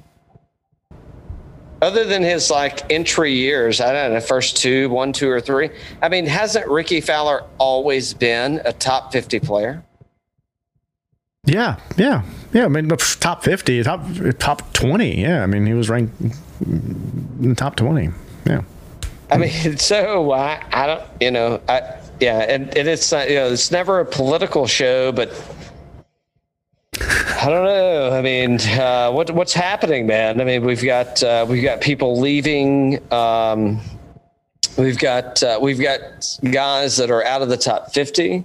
other 1.82 2.04
than 2.04 2.22
his 2.22 2.50
like 2.50 2.90
entry 2.90 3.32
years, 3.32 3.80
I 3.80 3.92
don't 3.92 4.14
know, 4.14 4.20
first 4.20 4.56
two, 4.56 4.88
one, 4.88 5.12
two, 5.12 5.28
or 5.28 5.40
three. 5.40 5.70
I 6.02 6.08
mean, 6.08 6.26
hasn't 6.26 6.66
Rickie 6.68 7.00
Fowler 7.00 7.44
always 7.58 8.14
been 8.14 8.60
a 8.64 8.72
top 8.72 9.12
50 9.12 9.40
player? 9.40 9.84
Yeah. 11.44 11.78
Yeah. 11.96 12.22
Yeah. 12.52 12.64
I 12.64 12.68
mean, 12.68 12.88
top 12.88 13.44
50, 13.44 13.82
top, 13.82 14.04
top 14.38 14.72
20. 14.72 15.20
Yeah. 15.20 15.42
I 15.42 15.46
mean, 15.46 15.66
he 15.66 15.74
was 15.74 15.88
ranked 15.88 16.18
in 16.20 17.48
the 17.48 17.54
top 17.54 17.76
20. 17.76 18.10
Yeah. 18.46 18.62
I 19.30 19.36
mean, 19.36 19.76
so 19.78 20.32
I, 20.32 20.64
I 20.72 20.86
don't, 20.86 21.02
you 21.20 21.30
know, 21.30 21.60
I, 21.68 21.82
yeah, 22.20 22.40
and, 22.40 22.76
and 22.76 22.88
it's 22.88 23.12
not, 23.12 23.28
you 23.28 23.36
know, 23.36 23.52
it's 23.52 23.70
never 23.70 24.00
a 24.00 24.04
political 24.04 24.66
show, 24.66 25.12
but 25.12 25.30
I 27.40 27.48
don't 27.48 27.64
know. 27.64 28.10
I 28.10 28.20
mean, 28.20 28.60
uh, 28.60 29.12
what 29.12 29.30
what's 29.30 29.52
happening, 29.52 30.08
man? 30.08 30.40
I 30.40 30.44
mean, 30.44 30.64
we've 30.64 30.82
got 30.82 31.22
uh, 31.22 31.46
we've 31.48 31.62
got 31.62 31.80
people 31.80 32.18
leaving. 32.18 33.00
Um, 33.12 33.80
we've 34.76 34.98
got 34.98 35.40
uh, 35.44 35.58
we've 35.62 35.80
got 35.80 36.36
guys 36.50 36.96
that 36.96 37.12
are 37.12 37.24
out 37.24 37.42
of 37.42 37.48
the 37.48 37.56
top 37.56 37.92
fifty. 37.92 38.44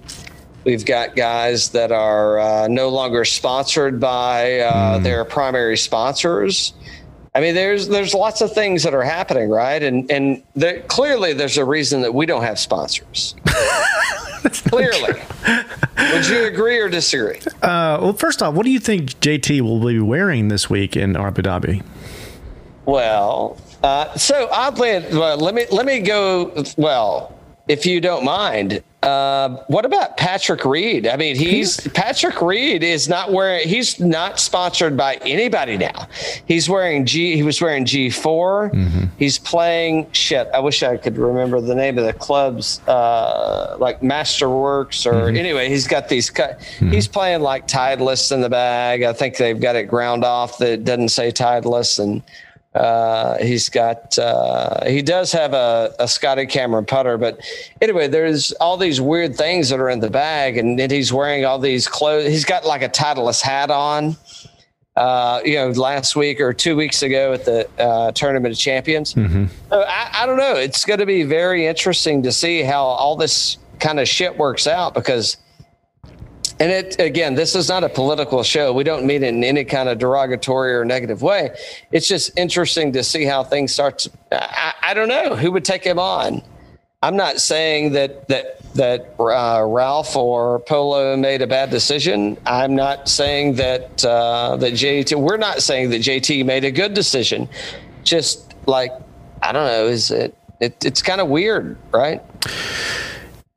We've 0.64 0.84
got 0.84 1.14
guys 1.14 1.70
that 1.70 1.92
are 1.92 2.38
uh, 2.38 2.68
no 2.68 2.88
longer 2.88 3.24
sponsored 3.24 4.00
by 4.00 4.60
uh, 4.60 4.98
their 4.98 5.24
primary 5.24 5.76
sponsors. 5.76 6.72
I 7.34 7.40
mean, 7.40 7.54
there's 7.54 7.88
there's 7.88 8.14
lots 8.14 8.40
of 8.40 8.52
things 8.52 8.84
that 8.84 8.94
are 8.94 9.02
happening, 9.02 9.50
right? 9.50 9.82
And 9.82 10.10
and 10.10 10.42
there, 10.54 10.80
clearly, 10.82 11.32
there's 11.32 11.58
a 11.58 11.64
reason 11.64 12.00
that 12.02 12.14
we 12.14 12.26
don't 12.26 12.42
have 12.42 12.58
sponsors. 12.58 13.34
clearly, 14.68 15.20
would 16.12 16.28
you 16.28 16.46
agree 16.46 16.78
or 16.78 16.88
disagree? 16.88 17.40
Uh, 17.60 17.98
well, 18.00 18.12
first 18.12 18.42
off, 18.42 18.54
what 18.54 18.64
do 18.64 18.70
you 18.70 18.78
think 18.78 19.18
JT 19.20 19.60
will 19.62 19.84
be 19.84 19.98
wearing 19.98 20.48
this 20.48 20.70
week 20.70 20.96
in 20.96 21.16
Abu 21.16 21.42
Dhabi? 21.42 21.82
Well, 22.86 23.58
uh, 23.82 24.16
so 24.16 24.48
oddly, 24.52 25.04
well, 25.12 25.36
let 25.36 25.54
me 25.54 25.66
let 25.70 25.84
me 25.86 26.00
go. 26.00 26.64
Well, 26.76 27.33
if 27.66 27.86
you 27.86 28.00
don't 28.00 28.24
mind, 28.24 28.82
uh, 29.02 29.62
what 29.68 29.84
about 29.84 30.16
Patrick 30.16 30.64
Reed? 30.64 31.06
I 31.06 31.16
mean, 31.16 31.36
he's 31.36 31.80
Patrick 31.88 32.40
Reed 32.40 32.82
is 32.82 33.08
not 33.08 33.32
wearing. 33.32 33.68
He's 33.68 34.00
not 34.00 34.40
sponsored 34.40 34.96
by 34.96 35.16
anybody 35.16 35.76
now. 35.76 36.08
He's 36.46 36.68
wearing 36.68 37.04
G. 37.04 37.36
He 37.36 37.42
was 37.42 37.60
wearing 37.60 37.84
G 37.84 38.08
4 38.10 38.72
He's 39.18 39.38
playing 39.38 40.10
shit. 40.12 40.48
I 40.54 40.58
wish 40.60 40.82
I 40.82 40.96
could 40.96 41.18
remember 41.18 41.60
the 41.60 41.74
name 41.74 41.98
of 41.98 42.04
the 42.04 42.12
clubs, 42.12 42.80
uh, 42.88 43.76
like 43.78 44.00
Masterworks 44.00 45.06
or 45.10 45.28
anyway. 45.28 45.68
He's 45.68 45.86
got 45.86 46.08
these. 46.08 46.30
Cut, 46.30 46.62
He's 46.78 47.08
playing 47.08 47.40
like 47.42 47.66
Titleist 47.66 48.32
in 48.32 48.40
the 48.40 48.50
bag. 48.50 49.02
I 49.02 49.12
think 49.12 49.36
they've 49.36 49.60
got 49.60 49.76
it 49.76 49.84
ground 49.84 50.24
off 50.24 50.58
that 50.58 50.84
doesn't 50.84 51.10
say 51.10 51.30
Titleist 51.30 51.98
and. 51.98 52.22
Uh, 52.74 53.38
he's 53.38 53.68
got 53.68 54.18
uh, 54.18 54.84
he 54.86 55.00
does 55.00 55.30
have 55.30 55.54
a, 55.54 55.94
a 56.00 56.08
Scotty 56.08 56.46
Cameron 56.46 56.84
putter, 56.84 57.16
but 57.16 57.38
anyway, 57.80 58.08
there's 58.08 58.50
all 58.52 58.76
these 58.76 59.00
weird 59.00 59.36
things 59.36 59.68
that 59.68 59.78
are 59.78 59.88
in 59.88 60.00
the 60.00 60.10
bag, 60.10 60.58
and 60.58 60.76
then 60.78 60.90
he's 60.90 61.12
wearing 61.12 61.44
all 61.44 61.58
these 61.58 61.86
clothes. 61.86 62.26
He's 62.28 62.44
got 62.44 62.64
like 62.64 62.82
a 62.82 62.88
Titleist 62.88 63.42
hat 63.42 63.70
on. 63.70 64.16
Uh, 64.96 65.40
you 65.44 65.54
know, 65.56 65.70
last 65.70 66.14
week 66.14 66.40
or 66.40 66.52
two 66.52 66.76
weeks 66.76 67.02
ago 67.02 67.32
at 67.32 67.44
the 67.44 67.68
uh, 67.80 68.12
Tournament 68.12 68.52
of 68.54 68.58
Champions. 68.58 69.12
So 69.68 69.82
I, 69.82 70.10
I 70.22 70.26
don't 70.26 70.36
know. 70.36 70.54
It's 70.54 70.84
going 70.84 71.00
to 71.00 71.06
be 71.06 71.24
very 71.24 71.66
interesting 71.66 72.22
to 72.22 72.30
see 72.30 72.62
how 72.62 72.84
all 72.84 73.16
this 73.16 73.58
kind 73.80 73.98
of 73.98 74.08
shit 74.08 74.38
works 74.38 74.68
out 74.68 74.94
because 74.94 75.36
and 76.60 76.70
it 76.70 77.00
again, 77.00 77.34
this 77.34 77.54
is 77.54 77.68
not 77.68 77.82
a 77.82 77.88
political 77.88 78.42
show. 78.42 78.72
We 78.72 78.84
don't 78.84 79.04
mean 79.04 79.24
it 79.24 79.28
in 79.28 79.42
any 79.42 79.64
kind 79.64 79.88
of 79.88 79.98
derogatory 79.98 80.74
or 80.74 80.84
negative 80.84 81.20
way. 81.22 81.56
It's 81.90 82.06
just 82.06 82.38
interesting 82.38 82.92
to 82.92 83.02
see 83.02 83.24
how 83.24 83.42
things 83.42 83.72
start. 83.72 83.98
To, 84.00 84.10
I, 84.32 84.74
I 84.82 84.94
don't 84.94 85.08
know 85.08 85.34
who 85.34 85.50
would 85.52 85.64
take 85.64 85.82
him 85.82 85.98
on. 85.98 86.42
I'm 87.02 87.16
not 87.16 87.40
saying 87.40 87.92
that 87.92 88.28
that 88.28 88.60
that 88.74 89.14
uh, 89.18 89.64
Ralph 89.66 90.16
or 90.16 90.60
Polo 90.60 91.16
made 91.16 91.42
a 91.42 91.46
bad 91.46 91.70
decision. 91.70 92.38
I'm 92.46 92.74
not 92.74 93.08
saying 93.08 93.56
that 93.56 94.04
uh, 94.04 94.56
that 94.56 94.72
JT. 94.74 95.16
We're 95.16 95.36
not 95.36 95.60
saying 95.60 95.90
that 95.90 96.02
JT 96.02 96.46
made 96.46 96.64
a 96.64 96.70
good 96.70 96.94
decision. 96.94 97.48
Just 98.04 98.54
like 98.66 98.92
I 99.42 99.52
don't 99.52 99.66
know, 99.66 99.86
is 99.86 100.10
it? 100.10 100.36
it 100.60 100.84
it's 100.84 101.02
kind 101.02 101.20
of 101.20 101.28
weird, 101.28 101.76
right? 101.92 102.22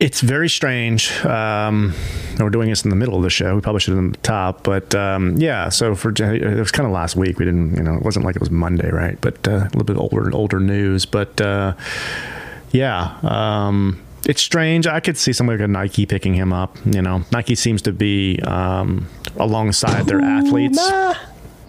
It's 0.00 0.20
very 0.20 0.48
strange. 0.48 1.10
Um, 1.24 1.92
we're 2.38 2.50
doing 2.50 2.68
this 2.68 2.84
in 2.84 2.90
the 2.90 2.94
middle 2.94 3.16
of 3.16 3.24
the 3.24 3.30
show. 3.30 3.56
We 3.56 3.60
published 3.60 3.88
it 3.88 3.94
in 3.94 4.12
the 4.12 4.18
top, 4.18 4.62
but 4.62 4.94
um, 4.94 5.36
yeah. 5.38 5.70
So 5.70 5.96
for 5.96 6.10
it 6.10 6.56
was 6.56 6.70
kind 6.70 6.86
of 6.86 6.92
last 6.92 7.16
week. 7.16 7.40
We 7.40 7.44
didn't, 7.44 7.74
you 7.74 7.82
know, 7.82 7.94
it 7.94 8.02
wasn't 8.04 8.24
like 8.24 8.36
it 8.36 8.40
was 8.40 8.50
Monday, 8.50 8.88
right? 8.90 9.20
But 9.20 9.48
uh, 9.48 9.50
a 9.50 9.64
little 9.74 9.82
bit 9.82 9.96
older, 9.96 10.30
older 10.32 10.60
news. 10.60 11.04
But 11.04 11.40
uh, 11.40 11.74
yeah, 12.70 13.18
um, 13.22 14.00
it's 14.24 14.40
strange. 14.40 14.86
I 14.86 15.00
could 15.00 15.18
see 15.18 15.32
somebody 15.32 15.58
like 15.58 15.68
a 15.68 15.72
Nike 15.72 16.06
picking 16.06 16.34
him 16.34 16.52
up. 16.52 16.76
You 16.84 17.02
know, 17.02 17.24
Nike 17.32 17.56
seems 17.56 17.82
to 17.82 17.92
be 17.92 18.38
um, 18.42 19.08
alongside 19.36 20.06
their 20.06 20.20
athletes. 20.20 20.78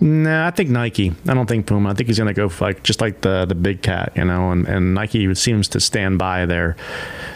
Nah, 0.02 0.48
I 0.48 0.52
think 0.52 0.70
Nike. 0.70 1.14
I 1.28 1.34
don't 1.34 1.48
think 1.48 1.66
Puma. 1.66 1.90
I 1.90 1.94
think 1.94 2.08
he's 2.08 2.18
going 2.18 2.34
to 2.34 2.34
go 2.34 2.52
like 2.64 2.84
just 2.84 3.02
like 3.02 3.22
the 3.22 3.46
the 3.46 3.56
big 3.56 3.82
cat, 3.82 4.14
you 4.16 4.24
know. 4.24 4.52
And, 4.52 4.68
and 4.68 4.94
Nike 4.94 5.34
seems 5.36 5.68
to 5.70 5.80
stand 5.80 6.18
by 6.18 6.46
their 6.46 6.78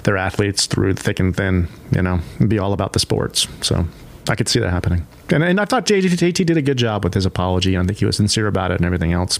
their 0.03 0.17
athletes 0.17 0.65
through 0.65 0.93
thick 0.93 1.19
and 1.19 1.35
thin, 1.35 1.67
you 1.91 2.01
know, 2.01 2.19
and 2.39 2.49
be 2.49 2.59
all 2.59 2.71
about 2.71 2.93
the 2.93 2.99
sports. 2.99 3.47
So 3.61 3.85
I 4.29 4.35
could 4.35 4.47
see 4.47 4.59
that 4.59 4.69
happening. 4.69 5.05
And, 5.29 5.43
and 5.43 5.59
I 5.59 5.65
thought 5.65 5.85
JT, 5.85 6.33
did 6.33 6.57
a 6.57 6.61
good 6.61 6.77
job 6.77 7.03
with 7.03 7.13
his 7.13 7.25
apology. 7.25 7.77
I 7.77 7.83
think 7.83 7.97
he 7.97 8.05
was 8.05 8.15
sincere 8.15 8.47
about 8.47 8.71
it 8.71 8.75
and 8.75 8.85
everything 8.85 9.11
else. 9.11 9.39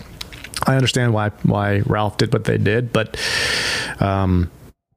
I 0.67 0.76
understand 0.76 1.13
why 1.13 1.30
why 1.43 1.80
Ralph 1.86 2.17
did 2.17 2.34
what 2.34 2.43
they 2.43 2.57
did, 2.57 2.91
but 2.91 3.17
um, 3.99 4.51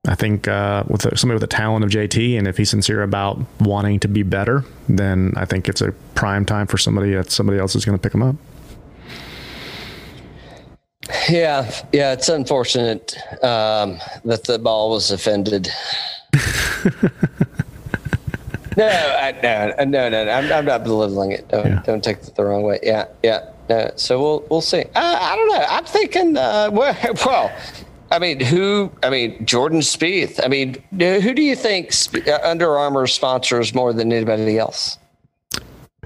I 0.06 0.14
think 0.14 0.46
uh, 0.46 0.84
with 0.86 1.02
somebody 1.18 1.34
with 1.34 1.40
the 1.40 1.46
talent 1.56 1.84
of 1.84 1.90
JT, 1.90 2.38
and 2.38 2.46
if 2.46 2.56
he's 2.56 2.70
sincere 2.70 3.02
about 3.02 3.40
wanting 3.60 3.98
to 4.00 4.08
be 4.08 4.22
better, 4.22 4.64
then 4.88 5.32
I 5.36 5.44
think 5.44 5.68
it's 5.68 5.80
a 5.80 5.92
prime 6.14 6.44
time 6.44 6.66
for 6.66 6.78
somebody 6.78 7.12
that 7.14 7.30
somebody 7.30 7.58
else 7.58 7.74
is 7.74 7.84
going 7.84 7.98
to 7.98 8.02
pick 8.02 8.14
him 8.14 8.22
up. 8.22 8.36
Yeah, 11.28 11.70
yeah, 11.92 12.12
it's 12.12 12.28
unfortunate 12.28 13.16
um, 13.42 13.98
that 14.24 14.44
the 14.44 14.58
ball 14.58 14.90
was 14.90 15.10
offended. 15.10 15.68
no, 18.76 18.86
I, 18.86 19.32
no, 19.42 19.72
no, 19.84 20.08
no, 20.08 20.24
no. 20.24 20.30
I'm, 20.30 20.52
I'm 20.52 20.64
not 20.64 20.84
belittling 20.84 21.32
it. 21.32 21.48
Don't, 21.48 21.66
Yeah. 21.66 21.82
don't 21.84 22.02
take 22.02 22.18
it 22.18 22.34
the 22.34 22.44
wrong 22.44 22.62
way. 22.62 22.78
Yeah, 22.82 23.06
yeah. 23.22 23.50
No, 23.68 23.90
so 23.96 24.20
we'll 24.20 24.46
we'll 24.50 24.60
see. 24.60 24.82
Uh, 24.82 25.18
I 25.20 25.34
don't 25.34 25.48
know. 25.48 25.64
I'm 25.68 25.84
thinking. 25.84 26.36
Uh, 26.36 26.70
well, 26.72 26.96
well, 27.24 27.52
I 28.16 28.18
mean, 28.18 28.40
who? 28.40 28.90
I 29.02 29.10
mean, 29.10 29.44
Jordan 29.44 29.80
Spieth. 29.80 30.40
I 30.42 30.48
mean, 30.48 30.82
who 30.98 31.34
do 31.34 31.42
you 31.42 31.54
think 31.54 31.92
Sp- 31.92 32.24
uh, 32.26 32.38
Under 32.42 32.78
Armour 32.78 33.06
sponsors 33.06 33.74
more 33.74 33.92
than 33.92 34.10
anybody 34.10 34.58
else? 34.58 34.96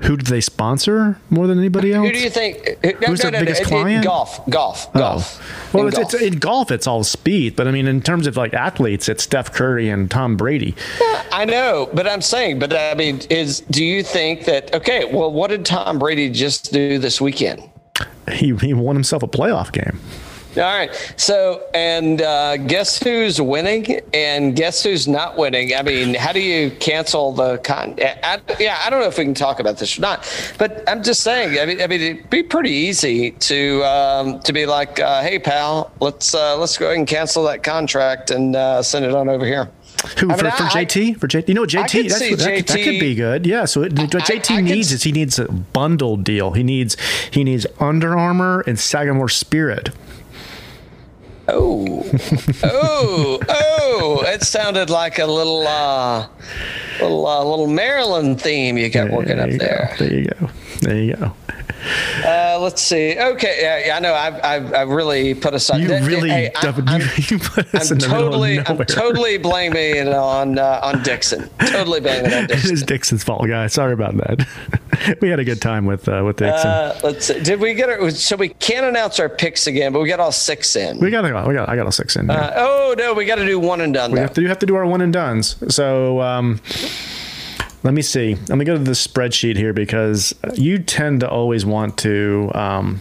Who 0.00 0.16
do 0.16 0.24
they 0.24 0.40
sponsor 0.40 1.20
more 1.28 1.46
than 1.46 1.58
anybody 1.58 1.92
else? 1.92 2.06
Who 2.08 2.12
do 2.14 2.18
you 2.18 2.30
think? 2.30 2.78
No, 2.82 2.90
Who's 3.08 3.22
no, 3.22 3.30
their 3.30 3.32
no, 3.32 3.38
biggest 3.46 3.70
no, 3.70 3.76
in- 3.76 3.76
in 3.76 3.82
client? 3.84 4.04
golf, 4.04 4.46
golf, 4.50 4.92
golf. 4.94 5.38
Oh. 5.40 5.68
Well, 5.72 5.82
In 5.82 5.88
it's, 5.88 5.98
golf. 5.98 6.14
it's 6.14 6.22
in 6.22 6.38
golf. 6.38 6.70
It's 6.72 6.86
all 6.88 7.04
speed, 7.04 7.54
but 7.54 7.68
I 7.68 7.70
mean, 7.70 7.86
in 7.86 8.00
terms 8.02 8.26
of 8.26 8.36
like 8.36 8.52
athletes, 8.54 9.08
it's 9.08 9.22
Steph 9.22 9.52
Curry 9.52 9.88
and 9.88 10.10
Tom 10.10 10.36
Brady. 10.36 10.74
I 11.30 11.44
know, 11.44 11.88
but 11.94 12.08
I'm 12.08 12.22
saying, 12.22 12.58
but 12.58 12.72
I 12.72 12.94
mean, 12.94 13.20
is 13.30 13.60
do 13.70 13.84
you 13.84 14.02
think 14.02 14.46
that 14.46 14.74
okay? 14.74 15.04
Well, 15.04 15.30
what 15.32 15.50
did 15.50 15.64
Tom 15.64 15.98
Brady 16.00 16.28
just 16.30 16.72
do 16.72 16.98
this 16.98 17.20
weekend? 17.20 17.62
He 18.32 18.56
he 18.56 18.72
won 18.74 18.96
himself 18.96 19.22
a 19.22 19.28
playoff 19.28 19.70
game. 19.70 20.00
All 20.56 20.62
right. 20.62 20.92
So, 21.16 21.62
and 21.74 22.20
uh, 22.22 22.56
guess 22.56 23.00
who's 23.00 23.40
winning 23.40 24.00
and 24.12 24.56
guess 24.56 24.82
who's 24.82 25.06
not 25.06 25.36
winning? 25.36 25.74
I 25.76 25.82
mean, 25.82 26.14
how 26.14 26.32
do 26.32 26.40
you 26.40 26.72
cancel 26.72 27.32
the 27.32 27.58
con? 27.58 27.94
I, 28.00 28.40
yeah, 28.58 28.78
I 28.84 28.90
don't 28.90 29.00
know 29.00 29.06
if 29.06 29.16
we 29.16 29.24
can 29.24 29.34
talk 29.34 29.60
about 29.60 29.78
this 29.78 29.96
or 29.96 30.00
not, 30.00 30.28
but 30.58 30.82
I'm 30.88 31.04
just 31.04 31.22
saying. 31.22 31.58
I 31.60 31.66
mean, 31.66 31.80
I 31.80 31.86
mean, 31.86 32.00
it'd 32.00 32.30
be 32.30 32.42
pretty 32.42 32.70
easy 32.72 33.30
to 33.30 33.84
um, 33.84 34.40
to 34.40 34.52
be 34.52 34.66
like, 34.66 34.98
uh, 34.98 35.22
"Hey, 35.22 35.38
pal, 35.38 35.92
let's 36.00 36.34
uh, 36.34 36.56
let's 36.58 36.76
go 36.76 36.86
ahead 36.86 36.98
and 36.98 37.06
cancel 37.06 37.44
that 37.44 37.62
contract 37.62 38.32
and 38.32 38.56
uh, 38.56 38.82
send 38.82 39.04
it 39.04 39.14
on 39.14 39.28
over 39.28 39.46
here." 39.46 39.70
Who 40.18 40.30
I 40.32 40.36
for, 40.36 40.44
mean, 40.44 40.52
for 40.52 40.62
I- 40.64 40.84
JT? 40.84 41.20
For 41.20 41.28
JT, 41.28 41.46
you 41.48 41.54
know 41.54 41.64
JT? 41.66 41.90
could 41.90 42.10
That's, 42.10 42.20
what- 42.30 42.38
that, 42.40 42.56
could- 42.56 42.66
that 42.68 42.82
could 42.84 43.00
be 43.00 43.14
good. 43.14 43.46
Yeah. 43.46 43.66
So 43.66 43.82
it, 43.82 43.96
what 43.96 44.08
JT 44.10 44.50
I 44.50 44.56
could 44.56 44.64
needs 44.64 44.88
s- 44.88 44.94
is 44.94 45.02
he 45.04 45.12
needs 45.12 45.38
a 45.38 45.44
bundled 45.44 46.24
deal. 46.24 46.52
He 46.52 46.62
needs 46.64 46.96
he 47.30 47.44
needs 47.44 47.66
Under 47.78 48.18
Armour 48.18 48.64
and 48.66 48.78
Sagamore 48.80 49.28
Spirit. 49.28 49.90
Oh, 51.52 52.08
oh, 52.64 53.40
oh! 53.48 54.22
It 54.26 54.42
sounded 54.42 54.90
like 54.90 55.18
a 55.18 55.26
little, 55.26 55.66
uh, 55.66 56.28
little, 57.00 57.26
uh, 57.26 57.44
little 57.44 57.66
Maryland 57.66 58.40
theme 58.40 58.78
you 58.78 58.88
got 58.88 59.10
working 59.10 59.38
up 59.38 59.50
there. 59.50 59.94
Go. 59.98 60.04
There 60.04 60.14
you 60.14 60.24
go. 60.26 60.50
There 60.80 60.96
you 60.96 61.14
go. 61.14 61.32
Uh, 62.24 62.58
let's 62.60 62.80
see. 62.82 63.16
Okay, 63.18 63.58
yeah, 63.60 63.86
yeah, 63.86 63.96
I 63.96 64.00
know. 64.00 64.14
I've, 64.14 64.34
I've, 64.44 64.74
I've 64.74 64.88
really 64.88 65.34
put 65.34 65.54
aside. 65.54 65.80
You 65.82 65.88
Hey, 65.88 66.06
really 66.06 66.28
hey, 66.30 66.50
I- 66.54 66.66
you, 66.66 66.82
I'm, 66.86 67.00
you 67.16 67.38
put 67.38 67.74
us 67.74 67.90
I'm 67.90 67.98
totally, 67.98 68.58
I'm 68.60 68.78
totally 68.86 69.36
blaming 69.38 69.96
it 69.96 70.08
on 70.08 70.58
uh, 70.58 70.80
on 70.82 71.02
Dixon. 71.02 71.48
Totally 71.58 72.00
blaming 72.00 72.30
it 72.30 72.34
on 72.34 72.46
Dixon. 72.48 72.72
is 72.72 72.82
Dixon's 72.82 73.24
fault, 73.24 73.46
guys. 73.46 73.72
Sorry 73.74 73.92
about 73.92 74.16
that. 74.16 75.18
we 75.20 75.28
had 75.28 75.38
a 75.38 75.44
good 75.44 75.60
time 75.60 75.84
with 75.86 76.08
uh, 76.08 76.22
with 76.24 76.36
Dixon. 76.36 76.70
Uh, 76.70 76.98
let's 77.02 77.26
see. 77.26 77.40
Did 77.42 77.60
we 77.60 77.74
get 77.74 77.88
it? 77.88 78.12
So 78.16 78.36
we 78.36 78.48
can't 78.50 78.86
announce 78.86 79.20
our 79.20 79.28
picks 79.28 79.66
again, 79.66 79.92
but 79.92 80.00
we 80.00 80.08
got 80.08 80.20
all 80.20 80.32
six 80.32 80.76
in. 80.76 80.98
we 80.98 81.10
got 81.10 81.24
we 81.24 81.54
got 81.54 81.68
I 81.68 81.76
got 81.76 81.86
a 81.86 81.92
six 81.92 82.16
in. 82.16 82.26
There. 82.26 82.38
Uh, 82.38 82.52
oh 82.56 82.94
no, 82.96 83.14
we 83.14 83.24
got 83.26 83.36
to 83.36 83.46
do 83.46 83.58
one 83.58 83.80
and 83.80 83.92
done. 83.94 84.12
we 84.12 84.16
Though. 84.16 84.22
have 84.22 84.34
to, 84.34 84.42
you 84.42 84.48
have 84.48 84.58
to 84.60 84.66
do 84.66 84.76
our 84.76 84.86
one 84.86 85.00
and 85.00 85.12
duns. 85.12 85.56
So 85.74 86.20
um, 86.20 86.60
let 87.82 87.94
me 87.94 88.02
see. 88.02 88.34
Let 88.48 88.58
me 88.58 88.64
go 88.64 88.74
to 88.74 88.82
the 88.82 88.90
spreadsheet 88.92 89.56
here 89.56 89.72
because 89.72 90.34
you 90.54 90.78
tend 90.78 91.20
to 91.20 91.28
always 91.28 91.64
want 91.64 91.96
to. 91.98 92.50
Um, 92.54 93.00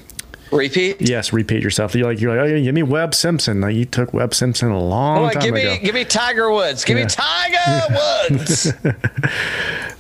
Repeat. 0.52 1.00
yes, 1.00 1.32
repeat 1.32 1.62
yourself. 1.62 1.94
You're 1.94 2.08
like, 2.12 2.20
you're 2.20 2.36
like, 2.36 2.50
oh, 2.52 2.64
give 2.64 2.74
me 2.74 2.82
Webb 2.82 3.14
Simpson. 3.14 3.62
Like, 3.62 3.76
you 3.76 3.86
took 3.86 4.16
Webb 4.16 4.34
Simpson 4.34 4.72
a 4.72 4.80
long 4.84 5.26
on, 5.26 5.32
time 5.34 5.42
give 5.44 5.54
ago. 5.54 5.74
me, 5.74 5.78
give 5.80 5.94
me 5.94 6.04
Tiger 6.06 6.50
Woods. 6.52 6.84
Give 6.84 6.98
Yeah. 6.98 7.04
me 7.04 7.10
Tiger 7.12 7.94
Woods. 8.34 8.74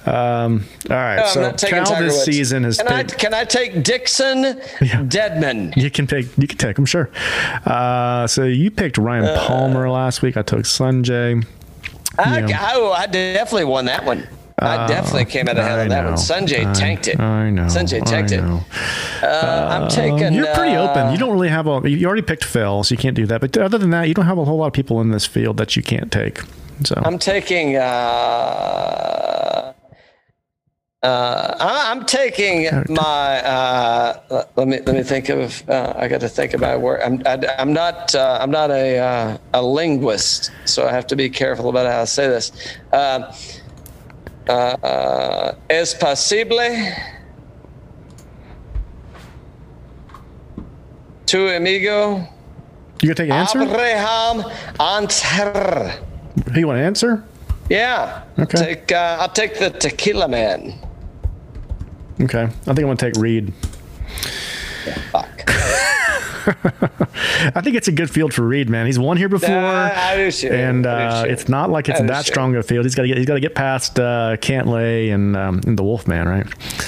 All 0.07 0.59
right, 0.89 1.17
No, 1.17 1.25
so 1.27 1.67
Cal 1.67 1.85
Tiger 1.85 2.05
this 2.05 2.13
Woods. 2.15 2.23
season 2.25 2.63
has 2.63 2.77
Can 2.77 2.87
I, 2.87 3.03
can 3.03 3.33
I 3.35 3.43
take 3.43 3.83
Dixon 3.83 4.43
Dedman? 4.79 5.77
You 5.77 5.91
can 5.91 6.07
take 6.07 6.25
you 6.37 6.47
can 6.47 6.57
take 6.57 6.77
them, 6.77 6.85
sure. 6.85 7.11
Uh, 7.65 8.25
so 8.25 8.43
you 8.45 8.71
picked 8.71 8.97
Ryan 8.97 9.25
Uh, 9.25 9.37
Palmer 9.47 9.87
last 9.89 10.23
week. 10.23 10.35
I 10.35 10.41
took 10.41 10.61
Sungjae. 10.61 11.45
I, 12.17 12.39
Yeah. 12.47 12.71
oh, 12.73 12.91
I 12.91 13.05
definitely 13.05 13.65
won 13.65 13.85
that 13.85 14.03
one. 14.03 14.27
I 14.61 14.87
definitely 14.87 15.25
came 15.25 15.47
out 15.47 15.57
ahead 15.57 15.79
I 15.79 15.81
on 15.83 15.89
that 15.89 16.03
know. 16.03 16.09
one. 16.11 16.19
Sungjae 16.19 16.65
I- 16.65 16.73
tanked 16.73 17.07
it. 17.07 17.19
I 17.19 17.49
know. 17.49 17.63
Sungjae 17.65 18.03
tanked 18.05 18.31
I 18.31 18.35
it. 18.35 18.43
Uh, 19.23 19.67
I'm 19.69 19.89
taking. 19.89 20.33
You're 20.33 20.53
pretty 20.53 20.75
uh, 20.75 20.89
open. 20.89 21.11
You 21.11 21.17
don't 21.17 21.31
really 21.31 21.49
have 21.49 21.67
a. 21.67 21.81
You 21.89 22.05
already 22.07 22.21
picked 22.21 22.43
Phil, 22.45 22.83
so 22.83 22.93
you 22.93 22.97
can't 22.97 23.15
do 23.15 23.25
that. 23.27 23.41
But 23.41 23.57
other 23.57 23.77
than 23.77 23.89
that, 23.91 24.07
you 24.07 24.13
don't 24.13 24.25
have 24.25 24.37
a 24.37 24.45
whole 24.45 24.57
lot 24.57 24.67
of 24.67 24.73
people 24.73 25.01
in 25.01 25.11
this 25.11 25.25
field 25.25 25.57
that 25.57 25.75
you 25.75 25.83
can't 25.83 26.11
take. 26.11 26.41
So 26.83 26.95
I'm 27.05 27.19
taking. 27.19 27.75
Uh, 27.75 29.73
uh, 31.01 31.55
I- 31.59 31.91
I'm 31.91 32.05
taking 32.05 32.67
my. 32.89 33.41
Uh, 33.41 34.43
let 34.55 34.67
me 34.67 34.79
let 34.85 34.95
me 34.95 35.03
think 35.03 35.29
of. 35.29 35.67
Uh, 35.69 35.93
I 35.95 36.07
got 36.09 36.19
to 36.21 36.29
think 36.29 36.53
about 36.53 36.81
where 36.81 37.03
I'm. 37.03 37.21
I, 37.25 37.39
I'm 37.57 37.71
not. 37.73 38.13
Uh, 38.15 38.37
I'm 38.41 38.51
not 38.51 38.69
a 38.71 38.97
uh, 38.99 39.37
a 39.53 39.61
linguist, 39.61 40.51
so 40.65 40.87
I 40.87 40.91
have 40.91 41.07
to 41.07 41.15
be 41.15 41.29
careful 41.29 41.69
about 41.69 41.85
how 41.89 42.01
I 42.01 42.05
say 42.05 42.27
this. 42.27 42.51
Uh, 44.49 45.53
es 45.69 45.93
posible. 45.93 46.93
Tu 51.25 51.47
amigo 51.47 52.27
you 53.01 53.07
gonna 53.07 53.15
take 53.15 53.29
an 53.29 53.35
answer? 53.35 53.61
Abraham 53.61 54.43
Ancer. 54.79 55.93
Who 56.53 56.59
you 56.59 56.67
want 56.67 56.79
to 56.79 56.83
answer? 56.83 57.23
Yeah. 57.69 58.23
Okay. 58.37 58.57
Take, 58.57 58.91
uh, 58.91 59.17
I'll 59.19 59.29
take 59.29 59.57
the 59.57 59.69
Tequila 59.69 60.27
Man. 60.27 60.73
Okay, 62.19 62.43
I 62.43 62.47
think 62.47 62.79
I'm 62.79 62.85
gonna 62.85 62.97
take 62.97 63.15
Reed. 63.15 63.53
Fuck. 65.11 65.49
I 67.55 67.61
think 67.61 67.75
it's 67.75 67.87
a 67.87 67.91
good 67.91 68.09
field 68.09 68.33
for 68.33 68.41
Reed, 68.41 68.69
man. 68.69 68.85
He's 68.85 68.99
won 68.99 69.17
here 69.17 69.29
before, 69.29 69.49
I 69.55 70.31
and 70.43 70.85
I 70.85 71.21
uh, 71.21 71.23
it's 71.25 71.47
not 71.47 71.69
like 71.69 71.89
it's 71.89 72.01
that 72.01 72.25
strong 72.25 72.55
of 72.55 72.59
a 72.59 72.63
field. 72.63 72.85
He's 72.85 72.95
got 72.95 73.03
to 73.03 73.07
get 73.07 73.17
he's 73.17 73.25
got 73.25 73.35
to 73.35 73.39
get 73.39 73.55
past 73.55 73.99
uh, 73.99 74.37
Cantlay 74.37 75.13
and 75.13 75.35
um, 75.35 75.61
and 75.65 75.77
the 75.77 75.83
Wolfman, 75.83 76.27
right? 76.27 76.47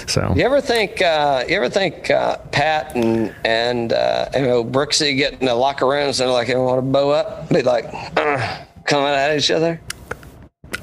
So 0.10 0.34
You 0.36 0.44
ever 0.44 0.62
think? 0.62 1.02
Uh, 1.02 1.44
you 1.48 1.56
ever 1.56 1.70
think 1.70 2.10
uh, 2.10 2.38
Pat 2.52 2.96
and 2.96 3.34
and 3.46 3.94
uh, 3.94 4.30
you 4.34 4.42
know 4.42 4.64
Brooksy 4.64 5.16
get 5.16 5.34
in 5.40 5.46
the 5.46 5.56
locker 5.56 5.88
rooms 5.88 6.20
and 6.20 6.28
they're 6.28 6.34
like 6.34 6.48
they 6.48 6.56
want 6.56 6.80
to 6.80 6.82
bow 6.82 7.12
up? 7.12 7.50
Be 7.50 7.62
like 7.62 7.86
coming 8.86 9.10
at 9.14 9.38
each 9.38 9.52
other. 9.52 9.80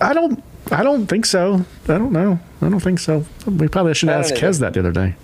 I 0.01 0.13
don't. 0.15 0.43
I 0.71 0.83
don't 0.83 1.07
think 1.07 1.25
so. 1.27 1.65
I 1.85 1.99
don't 1.99 2.13
know. 2.13 2.39
I 2.61 2.69
don't 2.69 2.81
think 2.81 2.99
so. 2.99 3.25
We 3.47 3.69
probably 3.69 3.95
should 3.95 4.09
ask 4.09 4.35
either. 4.35 4.47
Kez 4.49 4.61
that 4.61 4.75
the 4.75 4.81
other 4.81 4.93
day. 4.93 5.15